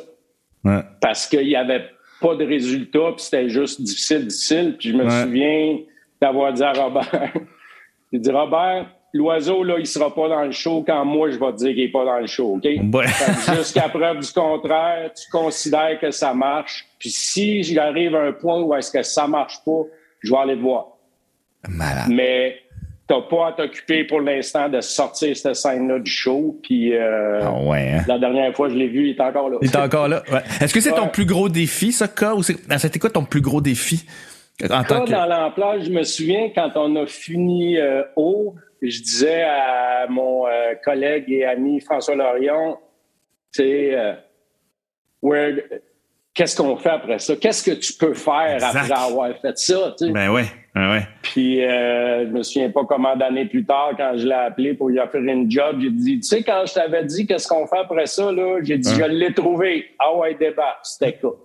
Parce 1.02 1.26
qu'il 1.26 1.48
n'y 1.48 1.56
avait 1.56 1.86
pas 2.22 2.36
de 2.36 2.46
résultat, 2.46 3.14
puis 3.16 3.24
c'était 3.24 3.50
juste 3.50 3.82
difficile, 3.82 4.28
difficile. 4.28 4.76
Puis 4.78 4.90
je 4.90 4.98
me 4.98 5.10
souviens 5.10 5.80
d'avoir 6.22 6.54
dit 6.54 6.64
à 6.64 6.74
Robert 6.74 7.34
Il 8.12 8.20
dit 8.20 8.32
Robert, 8.32 8.88
l'oiseau, 9.14 9.64
là, 9.64 9.76
il 9.78 9.86
sera 9.86 10.14
pas 10.14 10.28
dans 10.28 10.44
le 10.44 10.52
show 10.52 10.84
quand 10.86 11.06
moi, 11.06 11.30
je 11.30 11.38
vais 11.38 11.52
te 11.52 11.58
dire 11.58 11.74
qu'il 11.76 11.86
n'est 11.86 11.92
pas 11.92 12.06
dans 12.06 12.20
le 12.20 12.28
show, 12.28 12.56
OK? 12.56 12.68
Jusqu'à 13.56 13.88
preuve 13.90 14.20
du 14.20 14.32
contraire, 14.32 15.12
tu 15.14 15.30
considères 15.32 16.00
que 16.00 16.12
ça 16.12 16.34
marche. 16.34 16.88
Puis 16.98 17.12
si 17.12 17.64
j'arrive 17.64 18.16
à 18.16 18.24
un 18.24 18.32
point 18.34 18.62
où 18.62 18.74
est-ce 18.74 18.92
que 18.92 19.04
ça 19.04 19.28
marche 19.28 19.64
pas, 19.64 19.84
je 20.22 20.32
vais 20.32 20.38
aller 20.40 20.56
te 20.56 20.62
voir. 20.62 20.88
Malade. 21.68 22.08
Mais 22.10 22.62
t'as 23.10 23.22
pas 23.22 23.48
à 23.48 23.52
t'occuper 23.54 24.04
pour 24.04 24.22
l'instant 24.22 24.70
de 24.70 24.82
sortir 24.82 25.36
cette 25.36 25.56
scène-là 25.56 25.98
du 25.98 26.12
show. 26.12 26.60
Puis 26.62 26.96
euh, 26.96 27.40
ah 27.42 27.60
ouais, 27.64 27.94
hein? 27.94 28.04
la 28.08 28.20
dernière 28.20 28.56
fois, 28.56 28.70
je 28.70 28.76
l'ai 28.76 28.88
vu, 28.88 29.08
il 29.08 29.16
est 29.16 29.22
encore 29.22 29.50
là. 29.50 29.58
Il 29.62 29.68
est 29.68 29.76
encore 29.76 30.08
là. 30.08 30.22
Ouais. 30.32 30.44
Est-ce 30.62 30.74
que 30.74 30.80
c'est 30.80 30.92
ton 30.92 31.08
plus 31.08 31.26
gros 31.26 31.50
défi, 31.50 31.92
ce 31.92 32.06
cas, 32.06 32.36
ou 32.36 32.44
c'était 32.44 33.00
quoi 33.00 33.10
ton 33.10 33.26
plus 33.26 33.42
gros 33.42 33.62
défi? 33.62 34.06
En 34.64 34.84
tant 34.84 35.06
que... 35.06 35.12
Dans 35.12 35.26
l'emploi, 35.26 35.80
je 35.80 35.90
me 35.90 36.04
souviens 36.04 36.52
quand 36.54 36.72
on 36.76 36.96
a 36.98 37.08
fini 37.08 37.80
euh, 37.80 38.04
haut, 38.16 38.56
je 38.82 39.02
disais 39.02 39.42
à 39.42 40.06
mon 40.08 40.46
euh, 40.46 40.76
collègue 40.84 41.32
et 41.32 41.46
ami 41.46 41.80
François 41.80 42.16
Lorion, 42.16 42.78
tu 43.54 43.64
sais, 43.64 43.96
euh, 43.96 44.14
qu'est-ce 46.34 46.56
qu'on 46.56 46.78
fait 46.78 46.90
après 46.90 47.20
ça? 47.20 47.36
Qu'est-ce 47.36 47.64
que 47.64 47.72
tu 47.72 47.94
peux 47.94 48.14
faire 48.14 48.64
après 48.64 48.92
avoir 48.92 49.30
fait 49.42 49.58
ça? 49.58 49.96
Tu 49.98 50.08
sais? 50.08 50.12
Ben 50.12 50.32
ouais. 50.32 50.46
Ah 50.76 50.92
ouais. 50.92 51.08
Puis 51.24 51.64
euh, 51.64 52.28
je 52.28 52.32
me 52.32 52.44
souviens 52.44 52.70
pas 52.70 52.86
comment 52.86 53.16
d'années 53.16 53.46
plus 53.46 53.66
tard, 53.66 53.92
quand 53.98 54.14
je 54.16 54.28
l'ai 54.28 54.34
appelé 54.34 54.74
pour 54.76 54.90
lui 54.90 55.00
offrir 55.00 55.22
une 55.24 55.50
job, 55.50 55.78
j'ai 55.82 55.90
dit, 55.90 56.20
tu 56.20 56.28
sais, 56.28 56.44
quand 56.44 56.64
je 56.66 56.74
t'avais 56.74 57.04
dit 57.04 57.26
qu'est-ce 57.26 57.48
qu'on 57.48 57.66
fait 57.68 57.80
après 57.80 58.06
ça, 58.06 58.32
là, 58.32 58.60
j'ai 58.62 58.78
dit, 58.78 58.94
je 58.94 59.04
l'ai 59.04 59.34
trouvé. 59.34 59.88
Ah 60.00 60.16
ouais, 60.16 60.36
débat. 60.36 60.78
C'était 60.84 61.18
quoi? 61.18 61.36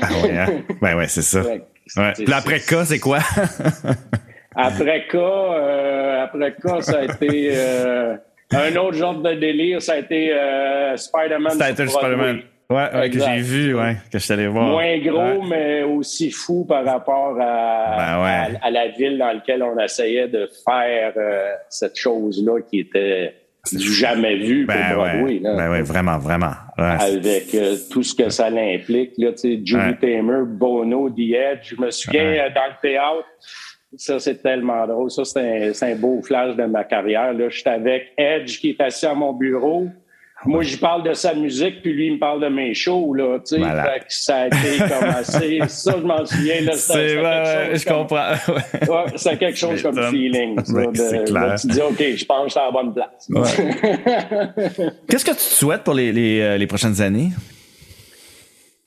Ah 0.00 0.08
ouais, 0.22 0.36
hein? 0.36 0.46
ben 0.80 0.96
ouais, 0.96 1.08
c'est 1.08 1.22
ça. 1.22 1.42
Ouais. 1.96 2.12
Puis 2.14 2.32
après 2.32 2.60
cas, 2.60 2.84
c'est 2.84 3.00
quoi? 3.00 3.18
après 4.54 5.06
cas, 5.08 5.18
euh, 5.18 6.24
après 6.24 6.54
cas, 6.54 6.80
ça 6.80 7.00
a 7.00 7.04
été 7.04 7.50
euh, 7.52 8.16
un 8.52 8.76
autre 8.76 8.96
genre 8.96 9.20
de 9.20 9.34
délire, 9.34 9.82
ça 9.82 9.94
a 9.94 9.98
été 9.98 10.32
euh, 10.32 10.96
Spider-Man. 10.96 11.58
Ça 11.58 11.66
a 11.66 11.70
été 11.70 11.86
Spider-Man. 11.86 12.42
Ouais, 12.72 13.10
que 13.10 13.18
j'ai 13.18 13.40
vu, 13.40 13.74
ouais, 13.74 13.96
que 14.10 14.18
je 14.18 14.24
suis 14.24 14.32
allé 14.32 14.46
voir. 14.46 14.66
Moins 14.66 14.98
gros, 14.98 15.42
mais 15.42 15.82
aussi 15.82 16.30
fou 16.30 16.64
par 16.64 16.84
rapport 16.84 17.36
à, 17.40 18.46
ben 18.48 18.58
à, 18.62 18.70
la 18.70 18.88
ville 18.88 19.18
dans 19.18 19.32
laquelle 19.32 19.62
on 19.62 19.78
essayait 19.78 20.28
de 20.28 20.48
faire 20.64 21.12
euh, 21.16 21.52
cette 21.68 21.96
chose-là 21.96 22.60
qui 22.62 22.80
était 22.80 23.34
du 23.70 23.92
jamais 23.92 24.36
vu 24.36 24.66
pour 24.66 24.74
ben 24.74 24.94
Broadway. 24.94 25.38
Là. 25.38 25.56
Ben 25.56 25.70
ouais, 25.70 25.82
vraiment, 25.82 26.18
vraiment. 26.18 26.52
Avec 26.76 27.54
euh, 27.54 27.76
tout 27.90 28.02
ce 28.02 28.14
que 28.14 28.28
ça 28.28 28.46
implique. 28.46 29.12
Là, 29.18 29.30
Julie 29.42 29.96
Tamer, 30.00 30.44
Bono, 30.46 31.10
The 31.10 31.18
Edge. 31.18 31.74
Je 31.76 31.80
me 31.80 31.90
souviens, 31.90 32.24
euh, 32.24 32.48
dans 32.54 32.66
le 32.66 32.80
théâtre, 32.80 33.28
ça, 33.96 34.18
c'est 34.18 34.42
tellement 34.42 34.86
drôle. 34.86 35.10
Ça, 35.10 35.24
c'est 35.24 35.40
un, 35.40 35.88
un, 35.88 35.94
beau 35.94 36.20
flash 36.22 36.56
de 36.56 36.64
ma 36.64 36.84
carrière. 36.84 37.32
Là, 37.34 37.48
j'étais 37.50 37.70
avec 37.70 38.12
Edge 38.16 38.58
qui 38.58 38.70
est 38.70 38.80
assis 38.80 39.06
à 39.06 39.14
mon 39.14 39.32
bureau. 39.32 39.88
Moi, 40.44 40.62
je 40.62 40.76
parle 40.76 41.04
de 41.04 41.12
sa 41.14 41.34
musique, 41.34 41.82
puis 41.82 41.92
lui, 41.92 42.06
il 42.06 42.14
me 42.14 42.18
parle 42.18 42.40
de 42.40 42.48
mes 42.48 42.74
shows, 42.74 43.14
là, 43.14 43.38
tu 43.38 43.56
sais. 43.56 43.58
Voilà. 43.58 43.94
ça 44.08 44.36
a 44.36 44.46
été 44.48 44.78
comme 44.78 45.08
assez... 45.16 45.60
ça, 45.68 45.94
je 45.96 46.02
m'en 46.04 46.26
souviens, 46.26 46.60
là. 46.62 46.72
C'est, 46.74 47.16
ouais, 47.22 47.76
je 47.76 47.84
comprends. 47.84 48.32
ouais, 48.48 49.12
c'est 49.16 49.38
quelque 49.38 49.58
chose 49.58 49.82
comme 49.82 50.00
feeling. 50.10 50.56
clair. 51.26 51.54
tu 51.60 51.66
dis, 51.68 51.80
OK, 51.80 51.98
je 51.98 52.24
pense 52.24 52.42
que 52.42 52.48
je 52.48 52.50
suis 52.50 52.60
à 52.60 52.66
la 52.66 52.70
bonne 52.70 52.92
place. 52.92 53.28
Qu'est-ce 55.08 55.24
que 55.24 55.30
tu 55.30 55.38
souhaites 55.38 55.84
pour 55.84 55.94
les, 55.94 56.12
les, 56.12 56.40
euh, 56.40 56.56
les 56.58 56.66
prochaines 56.66 57.00
années? 57.00 57.30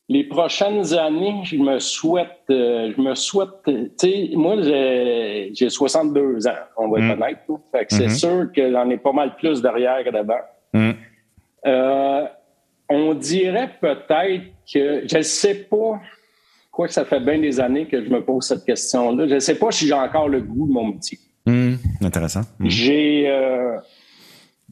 Les 0.07 0.23
prochaines 0.23 0.93
années, 0.93 1.41
je 1.45 1.57
me 1.57 1.79
souhaite, 1.79 2.29
euh, 2.51 2.91
je 2.95 3.01
me 3.01 3.15
souhaite, 3.15 3.49
tu 3.65 3.89
sais, 3.97 4.29
moi, 4.35 4.55
j'ai, 4.61 5.51
j'ai 5.55 5.69
62 5.69 6.47
ans, 6.47 6.51
on 6.77 6.89
va 6.89 6.99
être 6.99 7.05
mm. 7.05 7.11
honnête. 7.11 7.37
Fait 7.71 7.85
que 7.85 7.93
c'est 7.93 8.07
mm-hmm. 8.07 8.19
sûr 8.19 8.51
que 8.55 8.71
j'en 8.71 8.87
ai 8.89 8.97
pas 8.97 9.13
mal 9.13 9.35
plus 9.35 9.63
derrière 9.63 10.03
que 10.03 10.11
d'avant. 10.11 10.41
Mm. 10.73 10.91
Euh, 11.65 12.25
on 12.89 13.13
dirait 13.13 13.71
peut-être 13.81 14.43
que, 14.71 15.07
je 15.07 15.17
ne 15.17 15.21
sais 15.21 15.55
pas, 15.55 15.99
quoi 16.71 16.87
que 16.87 16.93
ça 16.93 17.05
fait 17.05 17.19
bien 17.19 17.39
des 17.39 17.59
années 17.59 17.87
que 17.87 18.03
je 18.03 18.09
me 18.09 18.23
pose 18.23 18.45
cette 18.45 18.65
question-là, 18.65 19.27
je 19.27 19.35
ne 19.35 19.39
sais 19.39 19.55
pas 19.55 19.71
si 19.71 19.87
j'ai 19.87 19.93
encore 19.93 20.29
le 20.29 20.41
goût 20.41 20.67
de 20.67 20.73
mon 20.73 20.87
métier. 20.89 21.17
Mm. 21.45 21.75
intéressant. 22.01 22.41
J'ai, 22.59 23.25
euh, 23.27 23.77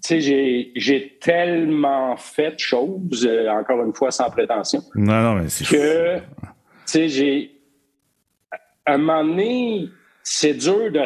tu 0.03 0.21
sais, 0.21 0.71
j'ai 0.75 1.17
tellement 1.21 2.17
fait 2.17 2.51
de 2.51 2.59
choses, 2.59 3.25
euh, 3.25 3.49
encore 3.49 3.83
une 3.83 3.93
fois, 3.93 4.11
sans 4.11 4.29
prétention. 4.29 4.81
Non, 4.95 5.21
non, 5.21 5.35
mais 5.35 5.49
c'est 5.49 5.65
Que, 5.65 6.17
tu 6.17 6.23
sais, 6.85 7.07
j'ai. 7.07 7.49
À 8.85 8.95
un 8.95 8.97
moment 8.97 9.23
donné, 9.23 9.87
c'est 10.23 10.55
dur 10.55 10.91
de, 10.91 10.99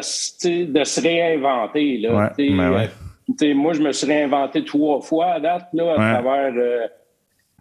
de 0.72 0.84
se 0.84 1.00
réinventer. 1.00 1.98
Là, 1.98 2.32
ouais, 2.36 2.90
euh, 3.42 3.54
moi, 3.54 3.72
je 3.72 3.80
me 3.80 3.92
suis 3.92 4.06
réinventé 4.06 4.64
trois 4.64 5.00
fois 5.00 5.32
à 5.32 5.40
date, 5.40 5.68
là, 5.72 5.92
à 5.92 5.94
travers. 5.94 6.52
Euh, 6.56 6.86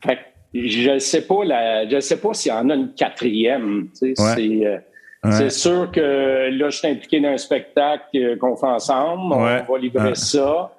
fait, 0.03 0.19
je 0.53 0.91
ne 0.91 0.99
sais 0.99 1.27
pas, 1.27 1.43
la, 1.43 1.87
je 1.87 1.99
sais 1.99 2.19
pas 2.19 2.33
s'il 2.33 2.51
y 2.51 2.55
en 2.55 2.69
a 2.69 2.75
une 2.75 2.93
quatrième. 2.93 3.89
C'est 3.93 5.49
sûr 5.49 5.91
que 5.91 6.49
là, 6.49 6.69
je 6.69 6.77
suis 6.77 6.87
impliqué 6.87 7.19
dans 7.19 7.29
un 7.29 7.37
spectacle 7.37 8.37
qu'on 8.37 8.55
fait 8.55 8.67
ensemble. 8.67 9.33
On 9.33 9.43
va 9.43 9.77
livrer 9.79 10.15
ça. 10.15 10.73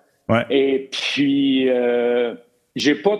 Et 0.50 0.88
puis, 0.90 1.68
euh, 1.68 2.34
j'ai 2.76 2.94
pas. 2.94 3.18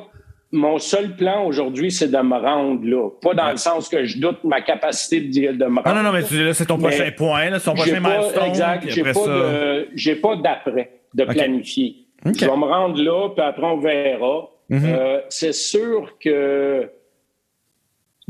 Mon 0.50 0.78
seul 0.78 1.14
plan 1.14 1.44
aujourd'hui, 1.44 1.90
c'est 1.90 2.10
de 2.10 2.16
me 2.16 2.36
rendre 2.36 2.82
là. 2.82 3.10
Pas 3.20 3.34
dans 3.34 3.50
le 3.50 3.58
sens 3.58 3.86
que 3.86 4.04
je 4.04 4.18
doute 4.18 4.42
ma 4.44 4.62
capacité 4.62 5.20
de, 5.20 5.52
de 5.52 5.64
me 5.66 5.76
rendre. 5.76 5.88
Non, 5.88 5.94
non, 5.96 6.02
non, 6.04 6.12
mais 6.12 6.22
là, 6.22 6.54
c'est 6.54 6.64
ton 6.64 6.78
prochain 6.78 7.10
point, 7.14 7.50
là, 7.50 7.60
ton 7.60 7.74
prochain 7.74 8.00
milestone. 8.00 8.44
Exact. 8.46 8.84
J'ai 8.88 9.02
pas, 9.02 9.84
j'ai 9.94 10.16
pas 10.16 10.36
d'après, 10.36 10.97
de 11.18 11.24
planifier. 11.24 12.06
Je 12.24 12.44
vais 12.44 12.56
me 12.56 12.64
rendre 12.64 13.00
là, 13.02 13.28
puis 13.30 13.44
après, 13.44 13.66
on 13.66 13.78
verra. 13.78 14.50
Mm-hmm. 14.70 14.84
euh, 14.84 15.20
c'est 15.30 15.54
sûr 15.54 16.18
que 16.20 16.90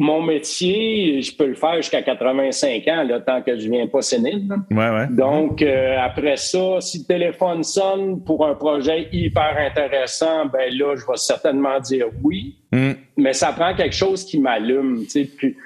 mon 0.00 0.22
métier, 0.22 1.20
je 1.20 1.36
peux 1.36 1.46
le 1.46 1.54
faire 1.54 1.74
jusqu'à 1.76 2.02
85 2.02 2.86
ans, 2.86 3.02
là, 3.02 3.18
tant 3.18 3.42
que 3.42 3.58
je 3.58 3.68
viens 3.68 3.88
pas 3.88 4.00
sénile. 4.00 4.48
Ouais, 4.70 4.90
ouais. 4.90 5.08
Donc, 5.10 5.60
euh, 5.60 5.96
après 5.98 6.36
ça, 6.36 6.80
si 6.80 7.00
le 7.00 7.04
téléphone 7.04 7.64
sonne 7.64 8.22
pour 8.22 8.46
un 8.46 8.54
projet 8.54 9.08
hyper 9.10 9.56
intéressant, 9.58 10.46
ben 10.46 10.72
là, 10.72 10.94
je 10.94 11.04
vais 11.04 11.16
certainement 11.16 11.80
dire 11.80 12.06
oui. 12.22 12.54
Mm. 12.70 12.92
Mais 13.16 13.32
ça 13.32 13.52
prend 13.52 13.74
quelque 13.74 13.96
chose 13.96 14.24
qui 14.24 14.38
m'allume. 14.38 15.04
Puis 15.36 15.56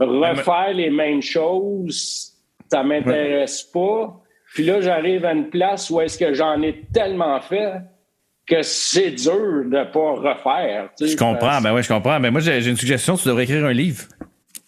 refaire 0.00 0.72
les 0.72 0.88
mêmes 0.88 1.22
choses, 1.22 2.32
ça 2.70 2.82
m'intéresse 2.82 3.62
pas. 3.62 4.21
Puis 4.54 4.64
là, 4.64 4.80
j'arrive 4.80 5.24
à 5.24 5.32
une 5.32 5.48
place 5.48 5.88
où 5.90 6.00
est-ce 6.00 6.18
que 6.18 6.34
j'en 6.34 6.60
ai 6.62 6.82
tellement 6.92 7.40
fait 7.40 7.72
que 8.46 8.62
c'est 8.62 9.12
dur 9.12 9.64
de 9.64 9.84
pas 9.90 10.12
refaire. 10.12 10.90
Je 11.00 11.16
comprends, 11.16 11.60
ben 11.60 11.72
oui, 11.74 11.82
je 11.82 11.88
comprends. 11.88 12.20
Ben 12.20 12.30
moi, 12.30 12.40
j'ai 12.40 12.68
une 12.68 12.76
suggestion, 12.76 13.16
tu 13.16 13.28
devrais 13.28 13.44
écrire 13.44 13.64
un 13.64 13.72
livre. 13.72 14.04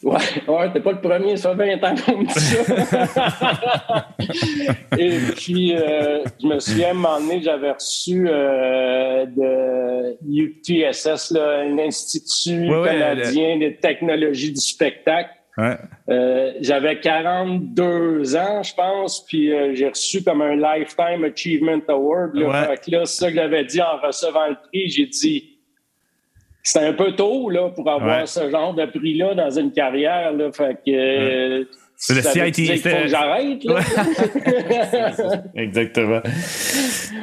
Ouais, 0.03 0.19
ouais, 0.49 0.71
t'es 0.71 0.81
pas 0.81 0.93
le 0.93 1.01
premier, 1.01 1.37
ça 1.39 1.57
fait 1.57 1.77
20 1.79 1.89
ans 1.89 1.95
qu'on 1.95 2.19
me 2.19 2.27
dit 2.27 2.35
ça. 2.35 4.09
Et 4.99 5.19
puis, 5.35 5.75
euh, 5.75 6.23
je 6.43 6.47
me 6.47 6.59
souviens, 6.59 6.89
à 6.89 6.91
un 6.91 6.95
moment 6.95 7.21
donné, 7.21 7.41
j'avais 7.43 7.73
reçu 7.73 8.29
euh, 8.29 9.25
de 9.25 10.19
UTSS, 10.31 11.31
là, 11.31 11.61
un 11.61 11.79
institut 11.79 12.69
canadien 12.85 13.59
de 13.59 13.71
technologie 13.81 14.53
du 14.53 14.61
spectacle. 14.61 15.31
Euh, 15.59 16.53
j'avais 16.61 16.99
42 16.99 18.37
ans, 18.37 18.63
je 18.63 18.75
pense, 18.75 19.25
puis 19.25 19.53
euh, 19.53 19.75
j'ai 19.75 19.89
reçu 19.89 20.23
comme 20.25 20.43
un 20.43 20.57
Lifetime 20.57 21.25
Achievement 21.25 21.81
Award. 21.89 22.35
Là, 22.35 22.77
là 22.89 23.05
c'est 23.05 23.07
ça 23.07 23.29
que 23.29 23.37
j'avais 23.37 23.65
dit 23.65 23.81
en 23.81 23.99
recevant 24.05 24.49
le 24.49 24.57
prix. 24.69 24.89
J'ai 24.89 25.07
dit, 25.07 25.59
c'est 26.63 26.81
un 26.81 26.93
peu 26.93 27.13
tôt 27.13 27.51
là, 27.51 27.69
pour 27.71 27.89
avoir 27.89 28.27
ce 28.27 28.51
genre 28.51 28.75
de 28.75 28.87
prix-là 28.87 29.35
dans 29.35 29.51
une 29.51 29.71
carrière. 29.71 30.33
Là, 30.33 30.51
fait 30.51 30.79
que, 30.85 30.91
euh, 30.91 31.65
c'est 31.97 32.15
le 32.15 32.23
CIT. 32.23 32.65
Il 32.65 32.79
faut 32.79 32.89
que 32.89 33.07
j'arrête. 33.07 33.63
Exactement. 35.55 36.21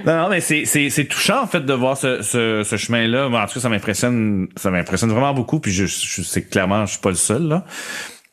Non, 0.06 0.18
non, 0.18 0.30
mais 0.30 0.40
c'est 0.40 1.06
touchant 1.06 1.44
en 1.44 1.48
fait 1.48 1.60
de 1.60 1.74
voir 1.74 1.98
ce, 1.98 2.22
ce, 2.22 2.64
ce 2.64 2.78
chemin-là. 2.78 3.28
En 3.28 3.46
tout 3.46 3.56
cas, 3.56 3.60
ça 3.60 3.70
m'impressionne, 3.70 4.48
ça 4.56 4.72
m'impressionne 4.72 5.12
vraiment 5.12 5.34
beaucoup. 5.34 5.60
Puis 5.60 5.72
je, 5.72 5.86
je 5.86 6.22
sais 6.22 6.44
clairement, 6.44 6.86
je 6.86 6.94
suis 6.94 7.02
pas 7.02 7.10
le 7.10 7.16
seul 7.16 7.44
là. 7.48 7.66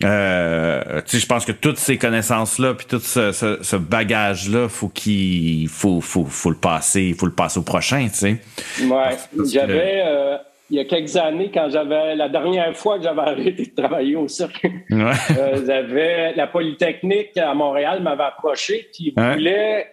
Euh, 0.05 1.01
je 1.07 1.27
pense 1.27 1.45
que 1.45 1.51
toutes 1.51 1.79
ces 1.79 1.99
connaissances-là, 1.99 2.75
puis 2.75 2.87
tout 2.87 3.01
ce, 3.01 3.33
ce, 3.33 3.77
bagage-là, 3.77 4.69
faut 4.69 4.89
qu'il 4.89 5.69
faut, 5.69 6.01
faut, 6.01 6.25
faut 6.25 6.51
le 6.51 6.57
passer, 6.57 7.03
il 7.03 7.15
faut 7.15 7.27
le 7.27 7.33
passer 7.33 7.59
au 7.59 7.65
prochain, 7.65 8.07
tu 8.09 8.15
sais. 8.15 8.37
Ouais, 8.85 9.17
j'avais 9.45 10.03
euh, 10.07 10.37
il 10.71 10.77
y 10.77 10.81
a 10.81 10.85
quelques 10.85 11.17
années, 11.17 11.51
quand 11.53 11.69
j'avais 11.71 12.15
la 12.15 12.29
dernière 12.29 12.77
fois 12.77 12.99
que 12.99 13.05
j'avais 13.05 13.21
arrêté 13.27 13.65
de 13.65 13.75
travailler 13.75 14.15
au 14.15 14.29
cirque, 14.29 14.63
ouais. 14.65 15.13
euh, 15.37 15.67
j'avais 15.67 16.33
la 16.35 16.47
Polytechnique 16.47 17.37
à 17.37 17.53
Montréal 17.55 18.01
m'avait 18.01 18.23
approché, 18.23 18.89
qui 18.93 19.13
voulait, 19.17 19.89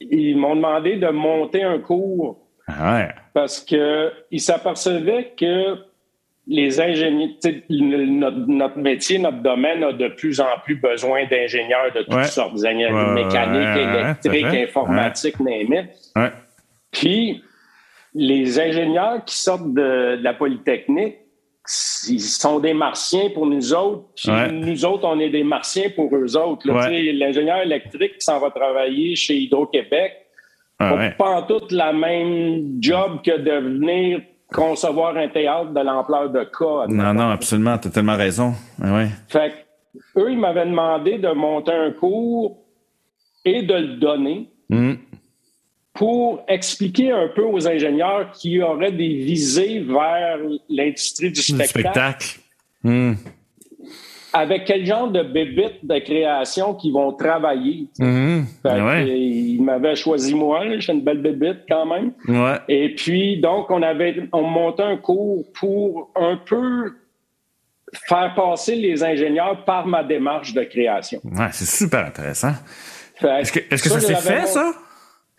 ils 0.00 0.34
m'ont 0.34 0.56
demandé 0.56 0.96
de 0.96 1.08
monter 1.08 1.62
un 1.62 1.78
cours. 1.78 2.38
Ah 2.66 2.94
ouais. 2.94 3.08
Parce 3.34 3.60
que 3.60 4.12
ils 4.30 4.40
s'apercevaient 4.40 5.34
que 5.36 5.76
les 6.52 6.80
ingénieurs, 6.80 7.30
notre, 7.70 8.76
métier, 8.76 9.18
notre 9.18 9.42
domaine 9.42 9.82
a 9.82 9.92
de 9.92 10.08
plus 10.08 10.38
en 10.38 10.58
plus 10.62 10.76
besoin 10.76 11.24
d'ingénieurs 11.26 11.92
de 11.94 12.02
toutes 12.02 12.24
sortes, 12.26 12.54
des 12.54 12.66
ingénieurs 12.66 13.14
mécaniques, 13.14 14.22
électriques, 14.28 14.68
informatiques, 14.68 15.40
n'importe 15.40 16.34
Puis, 16.90 17.42
les 18.14 18.60
ingénieurs 18.60 19.24
qui 19.24 19.38
sortent 19.38 19.72
de, 19.72 20.18
la 20.22 20.34
Polytechnique, 20.34 21.16
ils 22.08 22.20
sont 22.20 22.58
des 22.58 22.74
martiens 22.74 23.30
pour 23.30 23.46
nous 23.46 23.72
autres, 23.72 24.08
puis 24.14 24.30
nous 24.52 24.84
autres, 24.84 25.04
on 25.06 25.18
est 25.20 25.30
des 25.30 25.44
martiens 25.44 25.88
pour 25.94 26.14
eux 26.14 26.36
autres. 26.36 26.68
L'ingénieur 26.68 27.62
électrique 27.62 28.18
qui 28.18 28.24
s'en 28.24 28.40
va 28.40 28.50
travailler 28.50 29.16
chez 29.16 29.36
Hydro-Québec, 29.36 30.18
n'a 30.80 31.10
pas 31.12 31.30
en 31.30 31.42
tout 31.42 31.62
la 31.70 31.92
même 31.92 32.76
job 32.80 33.20
que 33.24 33.38
de 33.38 33.52
venir 33.52 34.20
concevoir 34.52 35.16
un 35.16 35.28
théâtre 35.28 35.72
de 35.72 35.80
l'ampleur 35.80 36.30
de 36.30 36.44
cas. 36.44 36.86
Non, 36.88 37.14
non, 37.14 37.30
absolument, 37.30 37.78
tu 37.78 37.88
as 37.88 37.90
tellement 37.90 38.16
raison. 38.16 38.54
Ouais. 38.80 39.08
Fait 39.28 39.66
eux, 40.16 40.30
ils 40.30 40.38
m'avaient 40.38 40.66
demandé 40.66 41.18
de 41.18 41.28
monter 41.32 41.72
un 41.72 41.90
cours 41.90 42.58
et 43.44 43.62
de 43.62 43.74
le 43.74 43.96
donner 43.96 44.50
hmm. 44.68 44.94
pour 45.94 46.44
expliquer 46.48 47.10
un 47.10 47.28
peu 47.28 47.42
aux 47.42 47.66
ingénieurs 47.66 48.30
qui 48.30 48.62
auraient 48.62 48.92
des 48.92 49.14
visées 49.14 49.80
vers 49.80 50.38
l'industrie 50.68 51.30
du 51.30 51.42
spectacle. 51.42 51.64
Du 51.64 51.80
spectacle. 51.80 52.38
Hmm 52.84 53.14
avec 54.32 54.64
quel 54.64 54.86
genre 54.86 55.10
de 55.10 55.22
bébites 55.22 55.84
de 55.84 55.98
création 55.98 56.74
qui 56.74 56.90
vont 56.90 57.12
travailler? 57.12 57.88
Mm-hmm. 57.98 58.44
Ben 58.64 59.06
il 59.06 59.62
m'avait 59.62 59.94
choisi 59.94 60.34
moi, 60.34 60.78
j'ai 60.78 60.92
une 60.92 61.02
belle 61.02 61.20
bébite 61.22 61.60
quand 61.68 61.86
même. 61.86 62.12
Et 62.68 62.94
puis, 62.94 63.40
donc, 63.40 63.70
on 63.70 63.82
avait 63.82 64.28
on 64.32 64.42
montait 64.42 64.82
un 64.82 64.96
cours 64.96 65.44
pour 65.52 66.10
un 66.16 66.36
peu 66.36 66.92
faire 68.08 68.32
passer 68.34 68.74
les 68.74 69.04
ingénieurs 69.04 69.64
par 69.64 69.86
ma 69.86 70.02
démarche 70.02 70.54
de 70.54 70.62
création. 70.62 71.20
Ouais, 71.24 71.48
c'est 71.52 71.68
super 71.68 72.06
intéressant. 72.06 72.52
Est-ce 73.22 73.52
que, 73.52 73.60
est-ce 73.70 73.82
que 73.82 73.88
ça, 73.90 74.00
s'est 74.00 74.14
fait, 74.14 74.46
ça? 74.46 74.72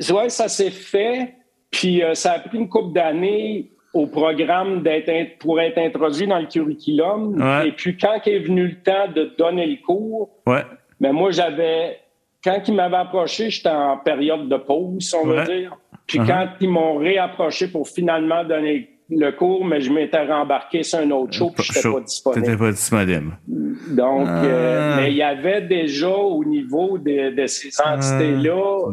Oui, 0.09 0.29
ça 0.29 0.47
s'est 0.47 0.71
fait. 0.71 1.33
Puis 1.71 2.03
euh, 2.03 2.13
ça 2.13 2.33
a 2.33 2.39
pris 2.39 2.59
une 2.59 2.69
couple 2.69 2.93
d'années 2.93 3.71
au 3.93 4.07
programme 4.07 4.81
d'être 4.81 5.37
pour 5.37 5.61
être 5.61 5.77
introduit 5.77 6.27
dans 6.27 6.39
le 6.39 6.47
curriculum. 6.47 7.41
Et 7.65 7.71
puis 7.71 7.95
quand 7.97 8.19
est 8.25 8.39
venu 8.39 8.67
le 8.67 8.75
temps 8.75 9.11
de 9.15 9.31
donner 9.37 9.67
le 9.67 9.77
cours, 9.85 10.31
ouais. 10.47 10.63
mais 10.99 11.09
ben, 11.09 11.13
moi 11.13 11.31
j'avais 11.31 11.99
quand 12.43 12.61
ils 12.67 12.73
m'avaient 12.73 12.97
approché, 12.97 13.49
j'étais 13.49 13.69
en 13.69 13.97
période 13.97 14.49
de 14.49 14.57
pause, 14.57 15.15
on 15.21 15.27
va 15.27 15.45
dire. 15.45 15.77
Puis 16.05 16.19
uh-huh. 16.19 16.27
quand 16.27 16.47
ils 16.59 16.69
m'ont 16.69 16.97
réapproché 16.97 17.67
pour 17.67 17.87
finalement 17.87 18.43
donner 18.43 18.89
le 19.09 19.31
cours, 19.31 19.65
mais 19.65 19.79
je 19.79 19.91
m'étais 19.91 20.25
rembarqué 20.25 20.83
sur 20.83 20.99
un 20.99 21.11
autre 21.11 21.33
show, 21.33 21.51
puis 21.51 21.63
je 21.63 21.77
n'étais 21.77 21.91
pas 21.91 22.01
disponible. 22.01 22.45
T'étais 22.45 22.57
pas 22.57 22.71
disponible. 22.71 23.37
Donc, 23.47 24.27
euh, 24.27 24.93
ah. 24.93 24.97
mais 24.99 25.11
il 25.11 25.17
y 25.17 25.23
avait 25.23 25.61
déjà 25.61 26.09
au 26.09 26.43
niveau 26.43 26.97
de, 26.97 27.35
de 27.35 27.47
ces 27.47 27.69
entités-là 27.81 28.89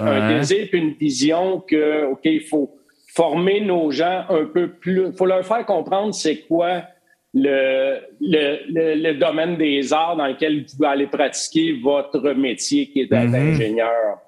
un 0.00 0.38
désir 0.38 0.68
et 0.72 0.76
une 0.76 0.92
vision 0.92 1.60
que, 1.60 2.10
OK, 2.12 2.20
il 2.24 2.42
faut 2.42 2.74
former 3.14 3.60
nos 3.60 3.90
gens 3.90 4.24
un 4.28 4.44
peu 4.44 4.68
plus. 4.68 5.08
Il 5.08 5.12
faut 5.12 5.26
leur 5.26 5.44
faire 5.46 5.64
comprendre 5.66 6.14
c'est 6.14 6.40
quoi 6.40 6.82
le, 7.34 7.98
le, 8.20 8.94
le, 8.94 9.14
domaine 9.14 9.56
des 9.56 9.92
arts 9.92 10.16
dans 10.16 10.26
lequel 10.26 10.66
vous 10.78 10.84
aller 10.84 11.06
pratiquer 11.06 11.78
votre 11.82 12.32
métier 12.32 12.88
qui 12.88 13.00
est 13.00 13.06
d'être 13.06 13.30
mm-hmm. 13.30 13.54
ingénieur. 13.54 14.18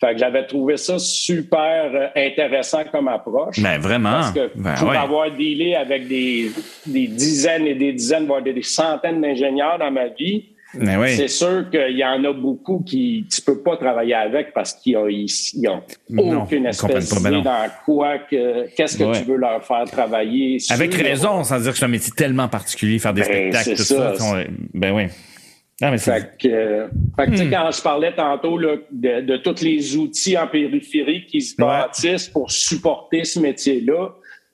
Fait 0.00 0.12
que 0.12 0.18
j'avais 0.18 0.46
trouvé 0.46 0.76
ça 0.76 0.98
super 0.98 1.90
euh, 1.94 2.08
intéressant 2.16 2.84
comme 2.90 3.08
approche. 3.08 3.60
Ben 3.60 3.78
vraiment. 3.78 4.10
Parce 4.10 4.32
que 4.32 4.50
ben, 4.54 4.74
pour 4.74 4.90
avoir 4.92 5.30
dealé 5.30 5.74
avec 5.74 6.08
des, 6.08 6.50
des 6.86 7.06
dizaines 7.06 7.66
et 7.66 7.74
des 7.74 7.92
dizaines, 7.92 8.26
voire 8.26 8.42
des 8.42 8.62
centaines 8.62 9.20
d'ingénieurs 9.20 9.78
dans 9.78 9.90
ma 9.90 10.08
vie, 10.08 10.53
c'est 11.08 11.28
sûr 11.28 11.68
qu'il 11.70 11.96
y 11.96 12.04
en 12.04 12.24
a 12.24 12.32
beaucoup 12.32 12.82
qui 12.84 13.26
tu 13.30 13.42
peux 13.42 13.62
pas 13.62 13.76
travailler 13.76 14.14
avec 14.14 14.52
parce 14.52 14.74
qu'ils 14.74 14.96
ont, 14.96 15.08
ils, 15.08 15.68
ont 15.68 16.42
aucune 16.42 16.66
espèce 16.66 17.22
ben 17.22 17.42
dans 17.42 17.70
quoi 17.84 18.18
que 18.18 18.68
qu'est-ce 18.74 18.98
que 18.98 19.18
tu 19.18 19.24
veux 19.24 19.36
leur 19.36 19.64
faire 19.64 19.84
travailler. 19.84 20.58
Avec 20.70 20.94
raison, 20.94 21.44
sans 21.44 21.60
dire 21.60 21.72
que 21.72 21.78
c'est 21.78 21.84
un 21.84 21.88
métier 21.88 22.12
tellement 22.16 22.48
particulier, 22.48 22.98
faire 22.98 23.14
des 23.14 23.22
ben, 23.22 23.52
spectacles, 23.52 23.76
tout 23.76 23.82
ça. 23.84 24.14
ben 24.72 24.94
oui. 24.94 25.04
Ah, 25.82 25.90
mais 25.90 25.98
fait 25.98 26.36
que, 26.40 26.88
fait 27.16 27.26
que 27.26 27.42
hmm. 27.42 27.50
quand 27.50 27.70
je 27.72 27.82
parlais 27.82 28.14
tantôt 28.14 28.56
là, 28.56 28.76
de, 28.92 29.22
de 29.22 29.36
tous 29.38 29.60
les 29.62 29.96
outils 29.96 30.38
en 30.38 30.46
périphérie 30.46 31.26
qui 31.26 31.40
se 31.40 31.56
bâtissent 31.56 32.28
pour 32.28 32.50
supporter 32.50 33.24
ce 33.24 33.40
métier-là, 33.40 34.10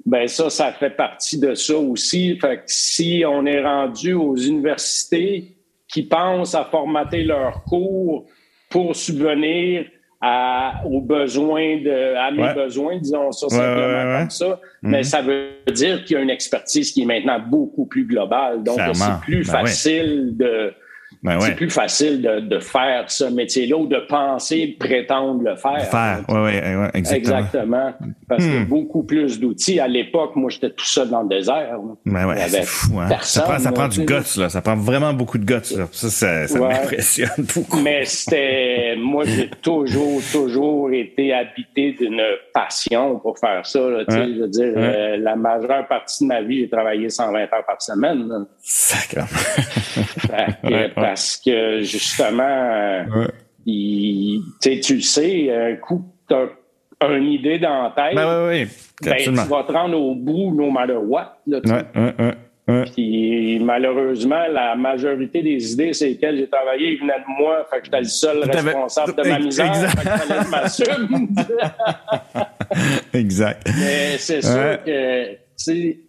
ben 0.07 0.27
ça, 0.27 0.49
ça 0.49 0.73
fait 0.73 0.97
partie 0.97 1.39
de 1.39 1.55
ça 1.55 1.77
aussi. 1.77 2.39
Fait 2.39 2.57
que 2.57 2.63
si 2.67 3.23
on 3.27 3.45
est 3.45 3.63
rendu 3.63 4.15
aux 4.15 4.37
universités, 4.37 5.57
qui 5.93 6.03
pensent 6.05 6.55
à 6.55 6.65
formater 6.65 7.25
leurs 7.25 7.65
cours 7.65 8.27
pour 8.69 8.95
subvenir 8.95 9.87
à, 10.21 10.83
aux 10.85 11.01
besoins 11.01 11.79
de, 11.79 12.15
à 12.17 12.31
mes 12.31 12.53
besoins, 12.55 12.99
disons 12.99 13.33
ça 13.33 13.49
simplement 13.49 14.19
comme 14.19 14.31
ça. 14.31 14.61
Mais 14.83 14.99
mhm. 14.99 15.05
ça 15.05 15.23
veut 15.23 15.51
dire 15.73 16.05
qu'il 16.05 16.17
y 16.17 16.21
a 16.21 16.23
une 16.23 16.31
expertise 16.31 16.93
qui 16.93 17.03
est 17.03 17.07
maintenant 17.07 17.41
beaucoup 17.41 17.87
plus 17.87 18.05
globale. 18.05 18.63
Donc, 18.63 18.79
c'est 18.93 19.21
plus 19.23 19.47
ben 19.47 19.53
facile 19.53 20.37
de, 20.37 20.75
ben 21.23 21.39
c'est 21.41 21.55
plus 21.55 21.71
facile 21.71 22.23
de, 22.23 22.41
de 22.41 22.59
faire 22.61 23.11
ce 23.11 23.25
métier-là 23.25 23.77
ou 23.77 23.87
de 23.87 23.99
penser, 24.09 24.69
de 24.69 24.85
prétendre 24.85 25.43
le 25.43 25.57
faire. 25.57 25.83
Faire, 25.91 26.25
oui, 26.29 26.53
oui, 26.53 26.87
exactement. 26.95 27.39
Exactement. 27.39 27.93
Parce 28.29 28.45
qu'il 28.45 28.55
y 28.55 28.57
a 28.57 28.61
hmm. 28.61 28.67
beaucoup 28.67 29.03
plus 29.03 29.39
d'outils. 29.39 29.81
À 29.81 29.89
l'époque, 29.89 30.37
moi, 30.37 30.51
j'étais 30.51 30.71
tout 30.71 30.87
seul 30.87 31.11
dans 31.11 31.23
le 31.23 31.29
désert. 31.29 31.79
Ben 32.07 32.27
ouais, 32.27 32.37
c'est 32.49 32.65
fou, 32.65 32.99
hein? 32.99 33.09
ça 33.23 33.43
prend, 33.43 33.59
ça 33.59 33.73
prend 33.73 33.89
du 33.89 34.05
guts, 34.05 34.39
là. 34.39 34.49
Ça 34.49 34.63
prend 34.63 34.77
vraiment 34.77 35.13
beaucoup 35.13 35.37
de 35.39 35.45
guts, 35.45 35.77
là. 35.77 35.87
Ça, 35.93 36.09
ça, 36.09 36.47
ça 36.47 36.59
m'impressionne 36.59 37.47
beaucoup. 37.55 37.81
Mais 37.81 38.05
c'était, 38.05 38.95
moi, 38.97 39.25
j'ai 39.27 39.51
toujours, 39.63 40.23
toujours 40.33 40.91
été 40.93 41.35
habité 41.35 41.93
d'une 41.93 42.23
passion 42.55 43.19
pour 43.19 43.39
faire 43.39 43.67
ça, 43.67 43.81
là. 43.81 44.05
Je 44.09 44.41
veux 44.41 44.49
dire, 44.49 44.73
euh, 44.77 45.17
la 45.19 45.37
majeure 45.37 45.87
partie 45.87 46.25
de 46.25 46.29
ma 46.29 46.41
vie, 46.41 46.61
j'ai 46.61 46.71
travaillé 46.71 47.11
120 47.11 47.41
heures 47.41 47.67
par 47.67 47.83
semaine, 47.83 48.29
là. 48.29 48.39
Parce 51.11 51.43
que 51.45 51.83
justement, 51.83 53.05
il, 53.67 54.43
tu 54.61 54.95
le 54.95 55.01
sais, 55.01 55.51
un 55.53 55.75
coup, 55.75 56.05
tu 56.29 56.35
as 56.37 57.09
une 57.09 57.33
idée 57.33 57.59
dans 57.59 57.83
la 57.83 57.91
tête, 57.91 58.15
ben, 58.15 58.49
oui, 58.49 58.69
ben, 59.03 59.17
tu 59.17 59.31
vas 59.33 59.65
te 59.65 59.73
rendre 59.73 60.01
au 60.01 60.15
bout 60.15 60.55
no 60.55 60.71
matter 60.71 60.99
what. 61.03 61.37
Là, 61.49 61.61
Puis 62.95 63.59
malheureusement, 63.59 64.45
la 64.53 64.77
majorité 64.77 65.43
des 65.43 65.73
idées 65.73 65.93
c'est 65.95 66.11
lesquelles 66.11 66.37
j'ai 66.37 66.49
travaillé 66.49 66.97
venaient 66.97 67.19
de 67.19 67.43
moi, 67.43 67.67
fait 67.69 67.81
que 67.81 67.87
j'étais 67.87 67.99
le 67.99 68.05
seul 68.05 68.45
responsable 68.49 69.17
de 69.17 69.23
ma 69.29 69.39
misère, 69.41 69.67
exact. 69.67 69.99
fait 69.99 70.05
que 70.05 70.17
fallait 70.17 70.39
que 70.39 70.45
je 70.45 70.51
m'assume. 70.51 71.29
exact. 73.15 73.69
Mais 73.81 74.17
c'est 74.19 74.43
sûr 74.43 74.79
que 74.87 75.50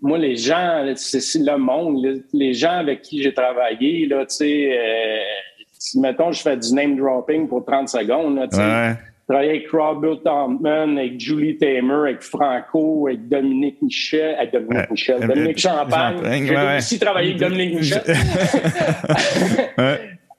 moi, 0.01 0.17
les 0.17 0.35
gens, 0.35 0.83
c'est 0.95 1.39
le 1.39 1.57
monde, 1.57 2.23
les, 2.33 2.53
gens 2.53 2.79
avec 2.79 3.01
qui 3.01 3.21
j'ai 3.21 3.33
travaillé, 3.33 4.05
là, 4.05 4.25
tu 4.25 4.35
sais, 4.35 4.77
euh, 4.77 5.99
mettons, 5.99 6.31
je 6.31 6.41
fais 6.41 6.57
du 6.57 6.73
name 6.73 6.97
dropping 6.97 7.47
pour 7.47 7.65
30 7.65 7.89
secondes, 7.89 8.35
là, 8.37 8.47
tu 8.47 8.57
sais. 8.57 8.97
Travailler 9.27 9.49
avec 9.51 9.69
Robert 9.71 10.21
Thompson, 10.25 10.97
avec 10.97 11.19
Julie 11.19 11.57
Tamer, 11.57 12.09
avec 12.09 12.21
Franco, 12.21 13.07
avec 13.07 13.29
Dominique 13.29 13.81
Michel, 13.81 14.35
avec 14.37 14.51
Dominique 14.51 14.91
Michel, 14.91 15.25
Dominique 15.25 15.57
Champagne. 15.57 16.45
J'ai 16.45 16.77
aussi 16.77 16.99
travaillé 16.99 17.29
avec 17.29 17.41
Dominique 17.41 17.75
Michel. 17.79 18.01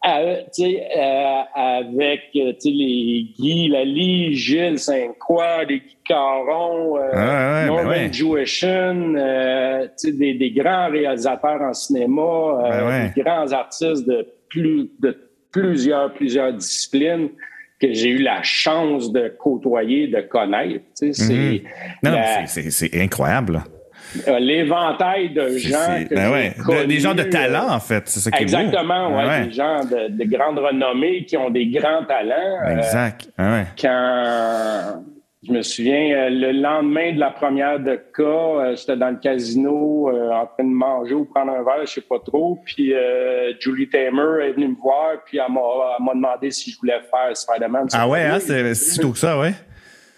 Euh, 0.05 0.43
euh, 0.59 1.43
avec 1.55 2.23
euh, 2.35 2.53
les 2.65 3.29
Guy 3.39 3.69
Lally, 3.69 4.35
Gilles 4.35 4.81
Saint-Croix, 4.81 5.63
les 5.63 5.79
Guy 5.79 5.97
Caron, 6.05 6.99
euh, 6.99 7.11
ah, 7.13 7.67
Norman 7.67 7.85
ben 7.85 8.11
des, 10.03 10.35
des, 10.35 10.51
grands 10.51 10.91
réalisateurs 10.91 11.63
en 11.63 11.73
cinéma, 11.73 12.69
ben 12.69 13.13
des 13.15 13.23
grands 13.23 13.53
artistes 13.53 14.05
de, 14.09 14.27
plus, 14.51 14.91
de 14.99 15.17
plusieurs, 15.53 16.13
plusieurs 16.15 16.53
disciplines 16.53 17.29
que 17.81 17.93
j'ai 17.93 18.09
eu 18.09 18.19
la 18.19 18.43
chance 18.43 19.13
de 19.13 19.29
côtoyer, 19.39 20.09
de 20.09 20.21
connaître. 20.23 20.85
Mm-hmm. 21.01 21.63
Non, 22.03 22.19
c'est 22.47 23.01
incroyable. 23.01 23.63
Euh, 24.29 24.39
l'éventail 24.39 25.31
de 25.31 25.57
gens 25.57 25.99
ben 26.11 26.87
des 26.87 27.01
gens 27.01 27.15
de 27.15 27.23
talent 27.23 27.71
en 27.71 27.81
fait 27.81 28.07
c'est 28.07 28.21
ça 28.21 28.31
qui 28.31 28.43
exactement 28.43 29.09
est 29.09 29.23
beau. 29.23 29.29
Ouais, 29.29 29.47
des 29.47 29.53
gens 29.53 29.81
de, 29.85 30.09
de, 30.09 30.25
grande 30.25 30.59
renommée 30.59 31.25
qui 31.25 31.37
ont 31.37 31.51
des 31.51 31.67
grands 31.67 32.05
talents 32.05 32.59
euh, 32.67 32.77
exact 32.77 33.31
quand 33.81 35.03
je 35.43 35.53
me 35.53 35.63
souviens 35.63 36.15
euh, 36.15 36.29
le 36.31 36.53
lendemain 36.53 37.15
de 37.15 37.21
la 37.21 37.31
première 37.31 37.81
de 37.81 37.99
cas 38.15 38.75
j'étais 38.75 38.97
dans 38.97 39.11
le 39.11 39.17
casino 39.17 40.11
en 40.11 40.47
train 40.47 40.65
de 40.65 40.69
manger 40.69 41.15
ou 41.15 41.25
prendre 41.25 41.53
un 41.53 41.63
verre 41.63 41.87
je 41.87 41.93
sais 41.93 42.01
pas 42.03 42.19
trop 42.19 42.59
puis 42.65 42.93
Julie 43.61 43.89
Tamer 43.89 44.45
est 44.45 44.53
venue 44.53 44.69
me 44.69 44.77
voir 44.77 45.23
puis 45.25 45.39
elle 45.39 45.53
m'a 45.53 46.13
demandé 46.15 46.51
si 46.51 46.71
je 46.71 46.79
voulais 46.79 47.01
faire 47.11 47.35
Spider-Man. 47.35 47.89
Ah 47.93 48.07
ouais 48.07 48.25
hein, 48.25 48.39
c'est 48.41 48.75
si 48.75 48.99
tôt 49.01 49.13
que 49.13 49.19
ça 49.19 49.39
ouais 49.39 49.55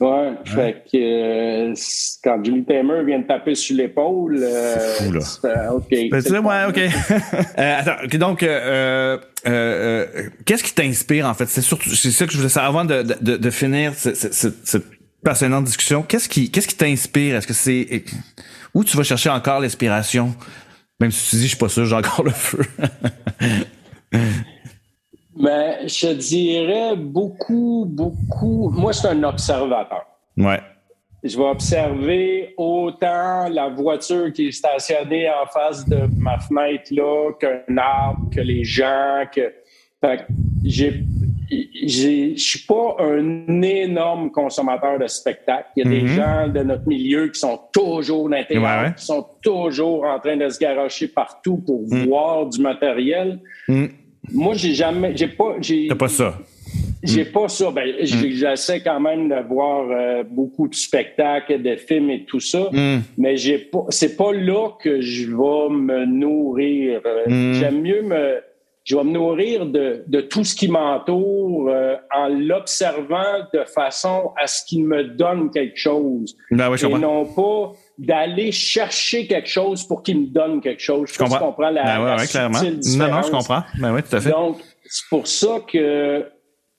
Ouais, 0.04 0.34
fait 0.44 0.84
que 0.92 1.70
euh, 1.70 1.74
quand 2.22 2.44
Julie 2.44 2.64
Tamer 2.64 3.02
vient 3.06 3.20
de 3.20 3.26
taper 3.26 3.54
sur 3.54 3.74
l'épaule, 3.74 4.38
euh, 4.38 4.76
c'est 4.78 5.04
fou 5.04 5.12
là. 5.12 5.74
ok. 5.74 5.88
Ben, 6.10 6.20
ouais, 6.44 6.64
ok. 6.68 6.78
euh, 7.58 7.78
attends, 7.78 8.18
donc 8.18 8.40
qu'est-ce 10.44 10.62
qui 10.62 10.74
t'inspire 10.74 11.26
en 11.26 11.32
fait? 11.32 11.46
C'est 11.46 11.62
surtout, 11.62 11.88
c'est 11.88 12.10
ça 12.10 12.26
que 12.26 12.32
je 12.32 12.36
voulais 12.36 12.50
savoir 12.50 12.68
avant 12.70 12.84
de, 12.84 13.02
de, 13.02 13.38
de 13.38 13.50
finir 13.50 13.94
cette, 13.94 14.34
cette, 14.34 14.84
passionnante 15.24 15.64
discussion. 15.64 16.02
Qu'est-ce 16.02 16.28
qui, 16.28 16.50
qu'est-ce 16.50 16.68
qui 16.68 16.76
t'inspire? 16.76 17.36
Est-ce 17.36 17.46
que 17.46 17.54
c'est 17.54 18.04
où 18.74 18.84
tu 18.84 18.98
vas 18.98 19.04
chercher 19.04 19.30
encore 19.30 19.60
l'inspiration? 19.60 20.34
Même 21.00 21.12
si 21.12 21.30
tu 21.30 21.36
dis, 21.36 21.42
je 21.44 21.48
suis 21.48 21.56
pas 21.56 21.70
sûr, 21.70 21.86
j'ai 21.86 21.96
encore 21.96 22.24
le 22.24 22.30
feu. 22.30 22.60
Mais 25.36 25.88
je 25.88 26.12
dirais 26.12 26.96
beaucoup, 26.96 27.86
beaucoup. 27.88 28.70
Moi, 28.70 28.92
je 28.92 28.98
suis 28.98 29.08
un 29.08 29.22
observateur. 29.24 30.06
Ouais. 30.36 30.60
Je 31.22 31.36
vais 31.38 31.44
observer 31.44 32.54
autant 32.56 33.48
la 33.48 33.68
voiture 33.68 34.32
qui 34.32 34.48
est 34.48 34.52
stationnée 34.52 35.28
en 35.30 35.46
face 35.46 35.88
de 35.88 36.06
ma 36.18 36.38
fenêtre 36.38 36.92
là 36.92 37.32
qu'un 37.40 37.76
arbre, 37.78 38.30
que 38.30 38.40
les 38.40 38.64
gens, 38.64 39.24
que. 39.34 39.52
Fait 40.00 40.26
j'ai 40.62 41.02
je 41.50 42.34
suis 42.36 42.60
pas 42.60 42.96
un 43.00 43.62
énorme 43.62 44.30
consommateur 44.30 44.98
de 44.98 45.06
spectacles. 45.06 45.68
Il 45.76 45.84
y 45.84 45.86
a 45.86 45.90
des 45.90 46.02
mm-hmm. 46.02 46.14
gens 46.14 46.48
de 46.48 46.60
notre 46.60 46.88
milieu 46.88 47.28
qui 47.28 47.38
sont 47.40 47.60
toujours 47.72 48.28
d'intérieur, 48.28 48.94
qui 48.94 49.04
sont 49.04 49.26
toujours 49.42 50.04
en 50.04 50.18
train 50.18 50.36
de 50.36 50.48
se 50.48 50.58
garocher 50.58 51.08
partout 51.08 51.58
pour 51.58 51.82
mm. 51.82 52.06
voir 52.06 52.46
du 52.46 52.60
matériel. 52.60 53.40
Mm. 53.68 53.86
Moi, 54.32 54.54
j'ai 54.54 54.74
jamais, 54.74 55.16
j'ai 55.16 55.28
pas, 55.28 55.56
j'ai. 55.60 55.86
T'as 55.88 55.94
pas 55.94 56.08
ça. 56.08 56.38
J'ai 57.02 57.26
pas 57.26 57.48
ça. 57.48 57.70
Ben, 57.70 57.86
mm. 57.86 58.30
j'essaie 58.30 58.80
quand 58.80 59.00
même 59.00 59.28
de 59.28 59.46
voir 59.46 59.86
euh, 59.90 60.22
beaucoup 60.24 60.68
de 60.68 60.74
spectacles, 60.74 61.62
de 61.62 61.76
films 61.76 62.10
et 62.10 62.24
tout 62.24 62.40
ça, 62.40 62.70
mm. 62.72 63.00
mais 63.18 63.36
j'ai 63.36 63.58
pas. 63.58 63.84
C'est 63.90 64.16
pas 64.16 64.32
là 64.32 64.70
que 64.80 65.00
je 65.00 65.26
vais 65.26 65.74
me 65.74 66.06
nourrir. 66.06 67.00
Euh. 67.04 67.52
J'aime 67.54 67.82
mieux 67.82 68.02
me. 68.02 68.40
Je 68.84 68.96
vais 68.96 69.04
me 69.04 69.12
nourrir 69.12 69.64
de, 69.64 70.04
de 70.06 70.20
tout 70.20 70.44
ce 70.44 70.54
qui 70.54 70.68
m'entoure 70.68 71.70
euh, 71.70 71.96
en 72.14 72.28
l'observant 72.28 73.38
de 73.54 73.64
façon 73.64 74.32
à 74.36 74.46
ce 74.46 74.62
qu'il 74.62 74.84
me 74.84 75.04
donne 75.04 75.50
quelque 75.50 75.78
chose. 75.78 76.36
Ben 76.50 76.70
et 76.74 76.88
non 76.98 77.24
pas 77.24 77.72
d'aller 77.98 78.52
chercher 78.52 79.26
quelque 79.26 79.48
chose 79.48 79.84
pour 79.84 80.02
qu'il 80.02 80.20
me 80.20 80.26
donne 80.26 80.60
quelque 80.60 80.82
chose. 80.82 81.10
Je, 81.12 81.18
comprends. 81.18 81.38
comprends 81.38 81.70
la, 81.70 81.84
ben 81.84 82.04
ouais, 82.04 82.20
ouais, 82.20 82.26
clairement. 82.26 82.60
Non, 82.60 83.08
non, 83.08 83.22
je 83.22 83.30
comprends. 83.30 83.62
Ben 83.78 83.94
oui, 83.94 84.02
tout 84.02 84.16
à 84.16 84.20
fait. 84.20 84.30
Donc, 84.30 84.60
c'est 84.84 85.08
pour 85.08 85.26
ça 85.26 85.60
que, 85.66 86.26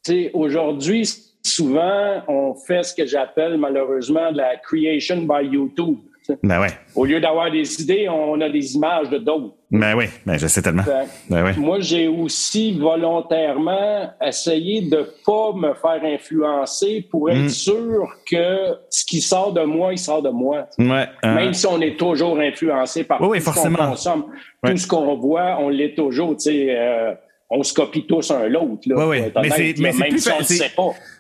tu 0.04 0.12
sais, 0.12 0.32
aujourd'hui, 0.34 1.10
souvent, 1.44 2.24
on 2.28 2.56
fait 2.56 2.84
ce 2.84 2.94
que 2.94 3.06
j'appelle 3.06 3.58
malheureusement 3.58 4.30
la 4.32 4.58
creation 4.58 5.22
by 5.22 5.46
YouTube. 5.48 6.00
Ben 6.44 6.60
ouais. 6.60 6.70
Au 6.96 7.06
lieu 7.06 7.20
d'avoir 7.20 7.52
des 7.52 7.82
idées, 7.82 8.08
on 8.10 8.40
a 8.42 8.50
des 8.50 8.76
images 8.76 9.10
de 9.10 9.18
d'autres. 9.18 9.56
Ben 9.72 9.96
oui, 9.96 10.06
ben 10.26 10.38
je 10.38 10.48
sais 10.48 10.62
tellement. 10.62 10.84
Ben 11.30 11.44
ouais. 11.44 11.54
Moi, 11.58 11.80
j'ai 11.80 12.08
aussi 12.08 12.78
volontairement 12.78 14.10
essayé 14.22 14.82
de 14.82 15.10
pas 15.26 15.54
me 15.54 15.74
faire 15.74 16.02
influencer 16.04 17.08
pour 17.10 17.30
être 17.30 17.46
mm. 17.46 17.50
sûr 17.50 18.16
que 18.30 18.78
ce 18.90 19.06
qui 19.06 19.22
sort 19.22 19.54
de 19.54 19.64
moi, 19.64 19.94
il 19.94 19.98
sort 19.98 20.22
de 20.22 20.30
moi. 20.30 20.68
Ouais, 20.78 21.08
hein. 21.24 21.36
Même 21.36 21.54
si 21.54 21.66
on 21.68 21.82
est 21.82 21.98
toujours 21.98 22.40
influencé 22.40 23.04
par 23.04 23.22
oui, 23.22 23.40
tout 23.40 23.46
forcément. 23.46 23.78
ce 23.78 23.84
qu'on 23.84 23.90
consomme. 23.90 24.26
Tout 24.66 24.78
ce 24.78 24.88
qu'on 24.88 25.16
voit, 25.16 25.58
on 25.60 25.70
l'est 25.70 25.96
toujours. 25.96 26.38
Tu 26.38 26.44
sais, 26.44 26.68
euh, 26.70 27.14
on 27.50 27.64
se 27.64 27.74
copie 27.74 28.06
tous 28.06 28.32
un 28.32 28.48
l'autre. 28.48 28.84
Oui, 28.88 29.04
oui. 29.06 29.22
Mais 29.42 29.50
c'est, 29.50 29.74
plus 30.10 30.24
facile. 30.24 30.64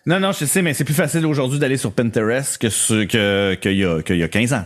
Non, 0.06 0.19
non, 0.19 0.32
je 0.32 0.45
sais, 0.45 0.61
mais 0.61 0.73
c'est 0.73 0.84
plus 0.84 0.94
facile 0.94 1.26
aujourd'hui 1.26 1.60
d'aller 1.60 1.77
sur 1.77 1.91
Pinterest 1.91 2.57
que 2.57 2.69
ce, 2.69 3.06
que, 3.06 3.56
qu'il 3.56 3.77
y 3.77 3.86
a, 3.86 4.02
y 4.07 4.23
a 4.23 4.27
15 4.27 4.53
ans. 4.53 4.64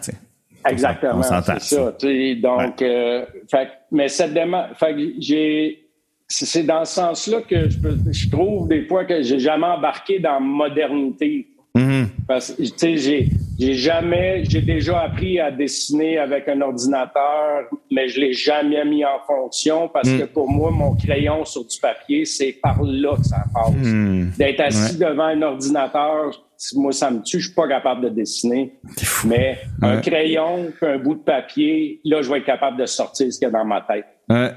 Exactement. 0.67 1.21
C'est 1.23 1.59
ça. 1.61 1.93
Donc, 2.41 2.81
euh, 2.81 3.25
fait, 3.49 3.69
mais 3.91 4.07
cette 4.07 4.33
démarche, 4.33 4.77
j'ai, 5.19 5.89
c'est 6.27 6.63
dans 6.63 6.85
ce 6.85 6.95
sens-là 6.95 7.41
que 7.41 7.69
je, 7.69 7.77
je, 8.11 8.29
trouve 8.29 8.67
des 8.67 8.85
fois 8.85 9.05
que 9.05 9.21
j'ai 9.21 9.39
jamais 9.39 9.67
embarqué 9.67 10.19
dans 10.19 10.39
modernité. 10.39 11.47
Mm-hmm. 11.75 12.07
Parce 12.27 12.51
que, 12.51 12.63
tu 12.63 12.71
sais, 12.75 12.97
j'ai, 12.97 13.29
j'ai 13.59 13.73
jamais, 13.73 14.43
j'ai 14.45 14.61
déjà 14.61 15.01
appris 15.01 15.39
à 15.39 15.51
dessiner 15.51 16.17
avec 16.17 16.47
un 16.47 16.61
ordinateur, 16.61 17.65
mais 17.91 18.07
je 18.09 18.19
l'ai 18.19 18.33
jamais 18.33 18.83
mis 18.85 19.05
en 19.05 19.19
fonction 19.25 19.87
parce 19.87 20.09
que 20.09 20.23
mm. 20.23 20.27
pour 20.27 20.49
moi, 20.49 20.71
mon 20.71 20.95
crayon 20.95 21.45
sur 21.45 21.65
du 21.65 21.79
papier, 21.79 22.25
c'est 22.25 22.53
par 22.53 22.81
là 22.81 23.15
que 23.17 23.23
ça 23.23 23.43
passe. 23.53 23.75
Mm. 23.75 24.31
D'être 24.37 24.61
assis 24.61 24.97
devant 24.97 25.25
un 25.25 25.41
ordinateur, 25.41 26.48
moi, 26.75 26.91
ça 26.91 27.09
me 27.11 27.21
tue, 27.21 27.39
je 27.39 27.47
suis 27.47 27.55
pas 27.55 27.67
capable 27.67 28.01
de 28.01 28.09
dessiner. 28.09 28.79
Mais 29.25 29.59
un 29.81 30.01
crayon, 30.01 30.71
un 30.81 30.97
bout 30.97 31.15
de 31.15 31.21
papier, 31.21 32.01
là, 32.03 32.21
je 32.21 32.29
vais 32.29 32.39
être 32.39 32.45
capable 32.45 32.77
de 32.77 32.85
sortir 32.85 33.31
ce 33.31 33.39
qu'il 33.39 33.47
y 33.47 33.49
a 33.49 33.51
dans 33.51 33.65
ma 33.65 33.81
tête. 33.81 34.05
Ouais. 34.29 34.51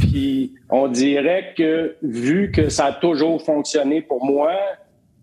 puis 0.00 0.54
on 0.70 0.88
dirait 0.88 1.54
que 1.56 1.96
vu 2.02 2.52
que 2.52 2.68
ça 2.68 2.86
a 2.86 2.92
toujours 2.92 3.42
fonctionné 3.42 4.02
pour 4.02 4.24
moi, 4.24 4.52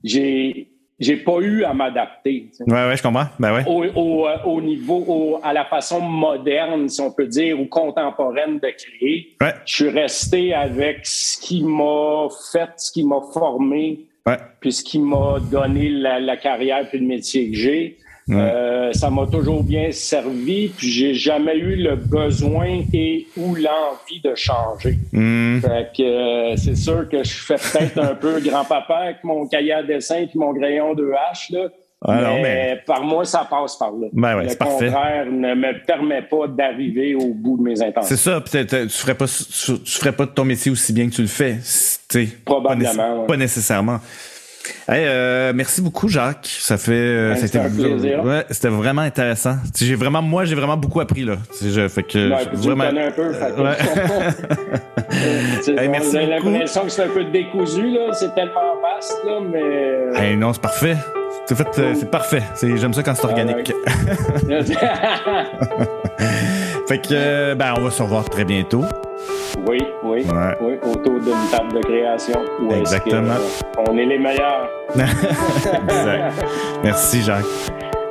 j'ai 0.03 0.71
j'ai 0.97 1.17
pas 1.17 1.39
eu 1.39 1.63
à 1.65 1.73
m'adapter. 1.73 2.51
Ouais, 2.67 2.73
ouais, 2.87 2.95
je 2.95 3.03
comprends. 3.03 3.27
Ben 3.37 3.53
ouais. 3.53 3.63
Au, 3.67 3.83
au, 3.83 4.27
euh, 4.27 4.37
au 4.45 4.61
niveau, 4.61 5.03
au, 5.07 5.39
à 5.43 5.51
la 5.51 5.65
façon 5.65 5.99
moderne, 5.99 6.87
si 6.87 7.01
on 7.01 7.11
peut 7.11 7.27
dire, 7.27 7.59
ou 7.59 7.65
contemporaine 7.65 8.59
de 8.59 8.69
créer. 8.69 9.35
Ouais. 9.41 9.53
Je 9.65 9.75
suis 9.75 9.89
resté 9.89 10.53
avec 10.53 11.05
ce 11.05 11.37
qui 11.41 11.63
m'a 11.63 12.27
fait, 12.51 12.69
ce 12.77 12.91
qui 12.91 13.03
m'a 13.03 13.19
formé, 13.33 14.05
ouais. 14.25 14.37
puis 14.59 14.71
ce 14.71 14.83
qui 14.83 14.99
m'a 14.99 15.39
donné 15.39 15.89
la, 15.89 16.19
la 16.19 16.37
carrière 16.37 16.87
puis 16.89 16.99
le 16.99 17.05
métier 17.05 17.49
que 17.49 17.57
j'ai. 17.57 17.97
Euh, 18.31 18.91
ça 18.91 19.11
m'a 19.11 19.27
toujours 19.27 19.63
bien 19.63 19.91
servi, 19.91 20.69
puis 20.69 20.87
j'ai 20.89 21.13
jamais 21.13 21.55
eu 21.57 21.75
le 21.75 21.95
besoin 21.95 22.81
et 22.91 23.27
ou 23.37 23.53
l'envie 23.53 24.19
de 24.23 24.33
changer. 24.33 24.97
Mm. 25.11 25.59
Fait 25.59 25.91
que 25.95 26.03
euh, 26.03 26.55
c'est 26.55 26.75
sûr 26.75 27.07
que 27.07 27.23
je 27.23 27.33
fais 27.33 27.55
peut-être 27.55 27.99
un 27.99 28.15
peu 28.15 28.39
grand-papa 28.39 28.95
avec 28.95 29.23
mon 29.23 29.47
cahier 29.47 29.73
à 29.73 29.83
dessin 29.83 30.21
et 30.21 30.29
mon 30.33 30.55
crayon 30.55 30.95
de 30.95 31.11
h 31.11 31.53
là. 31.53 31.69
Mais, 32.07 32.81
par 32.85 33.03
moi, 33.03 33.25
ça 33.25 33.47
passe 33.49 33.75
par 33.77 33.91
là. 33.91 34.07
Ben 34.13 34.37
ouais, 34.37 34.47
le 34.47 34.55
contraire 34.55 35.25
ne 35.25 35.55
me 35.55 35.85
permet 35.85 36.21
pas 36.21 36.47
d'arriver 36.47 37.15
au 37.15 37.33
bout 37.33 37.57
de 37.57 37.63
mes 37.63 37.81
intentions. 37.81 38.15
C'est 38.15 38.21
ça. 38.21 38.41
Peut-être 38.41 38.85
tu 38.85 38.97
ferais 38.97 39.15
pas 39.15 39.25
tu, 39.27 39.75
ferais 39.85 40.11
pas 40.11 40.25
de 40.25 40.31
ton 40.31 40.45
métier 40.45 40.71
aussi 40.71 40.93
bien 40.93 41.09
que 41.09 41.15
tu 41.15 41.21
le 41.21 41.27
fais. 41.27 41.57
Probablement. 42.45 43.25
pas 43.25 43.37
nécessairement. 43.37 43.99
Hey, 44.87 45.05
euh, 45.05 45.51
merci 45.55 45.81
beaucoup, 45.81 46.07
Jacques. 46.07 46.47
Ça 46.59 46.77
fait, 46.77 46.91
euh, 46.91 47.35
c'était 47.35 47.59
un 47.59 47.69
plaisir. 47.69 48.23
Ouais, 48.23 48.45
c'était 48.49 48.69
vraiment 48.69 49.01
intéressant. 49.01 49.57
J'ai 49.75 49.95
vraiment, 49.95 50.21
moi, 50.21 50.45
j'ai 50.45 50.55
vraiment 50.55 50.77
beaucoup 50.77 50.99
appris 50.99 51.23
là. 51.23 51.37
Je, 51.61 51.87
fait 51.87 52.03
que 52.03 52.29
ouais, 52.29 52.45
vraiment. 52.53 52.83
un 52.83 53.11
peu. 53.11 53.29
ouais. 53.29 53.75
hey, 55.77 55.89
merci 55.89 56.11
J'ai 56.11 56.27
l'impression 56.27 56.83
que 56.83 56.89
c'est 56.89 57.03
un 57.03 57.09
peu 57.09 57.23
décousu 57.25 57.89
là. 57.91 58.11
C'est 58.13 58.33
tellement 58.35 58.75
vaste 58.81 59.21
là, 59.25 59.39
mais. 59.41 59.61
Euh, 59.63 60.13
hey, 60.15 60.37
non, 60.37 60.53
c'est 60.53 60.61
parfait. 60.61 60.97
C'est 61.47 61.55
fait, 61.55 61.79
euh, 61.79 61.93
c'est 61.95 62.09
parfait. 62.09 62.43
J'aime 62.61 62.93
ça 62.93 63.03
quand 63.03 63.15
c'est 63.15 63.25
organique. 63.25 63.67
fait 66.87 67.01
que, 67.01 67.53
ben, 67.53 67.73
on 67.77 67.81
va 67.81 67.91
se 67.91 68.01
revoir 68.01 68.27
très 68.29 68.45
bientôt. 68.45 68.83
Oui, 69.67 69.77
oui, 70.03 70.25
oui, 70.61 70.73
autour 70.83 71.19
d'une 71.19 71.47
table 71.49 71.73
de 71.73 71.79
création. 71.81 72.39
Exactement. 72.71 73.35
on 73.87 73.97
est 73.97 74.05
les 74.05 74.19
meilleurs. 74.19 74.69
exact. 74.95 76.45
Merci, 76.83 77.21
Jacques. 77.21 77.45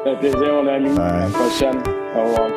Ça 0.04 0.10
fait 0.10 0.16
plaisir, 0.16 0.54
mon 0.54 0.66
ami. 0.66 0.98
À 0.98 1.20
la 1.20 1.26
prochaine. 1.28 1.82
Au 2.16 2.24
revoir. 2.24 2.48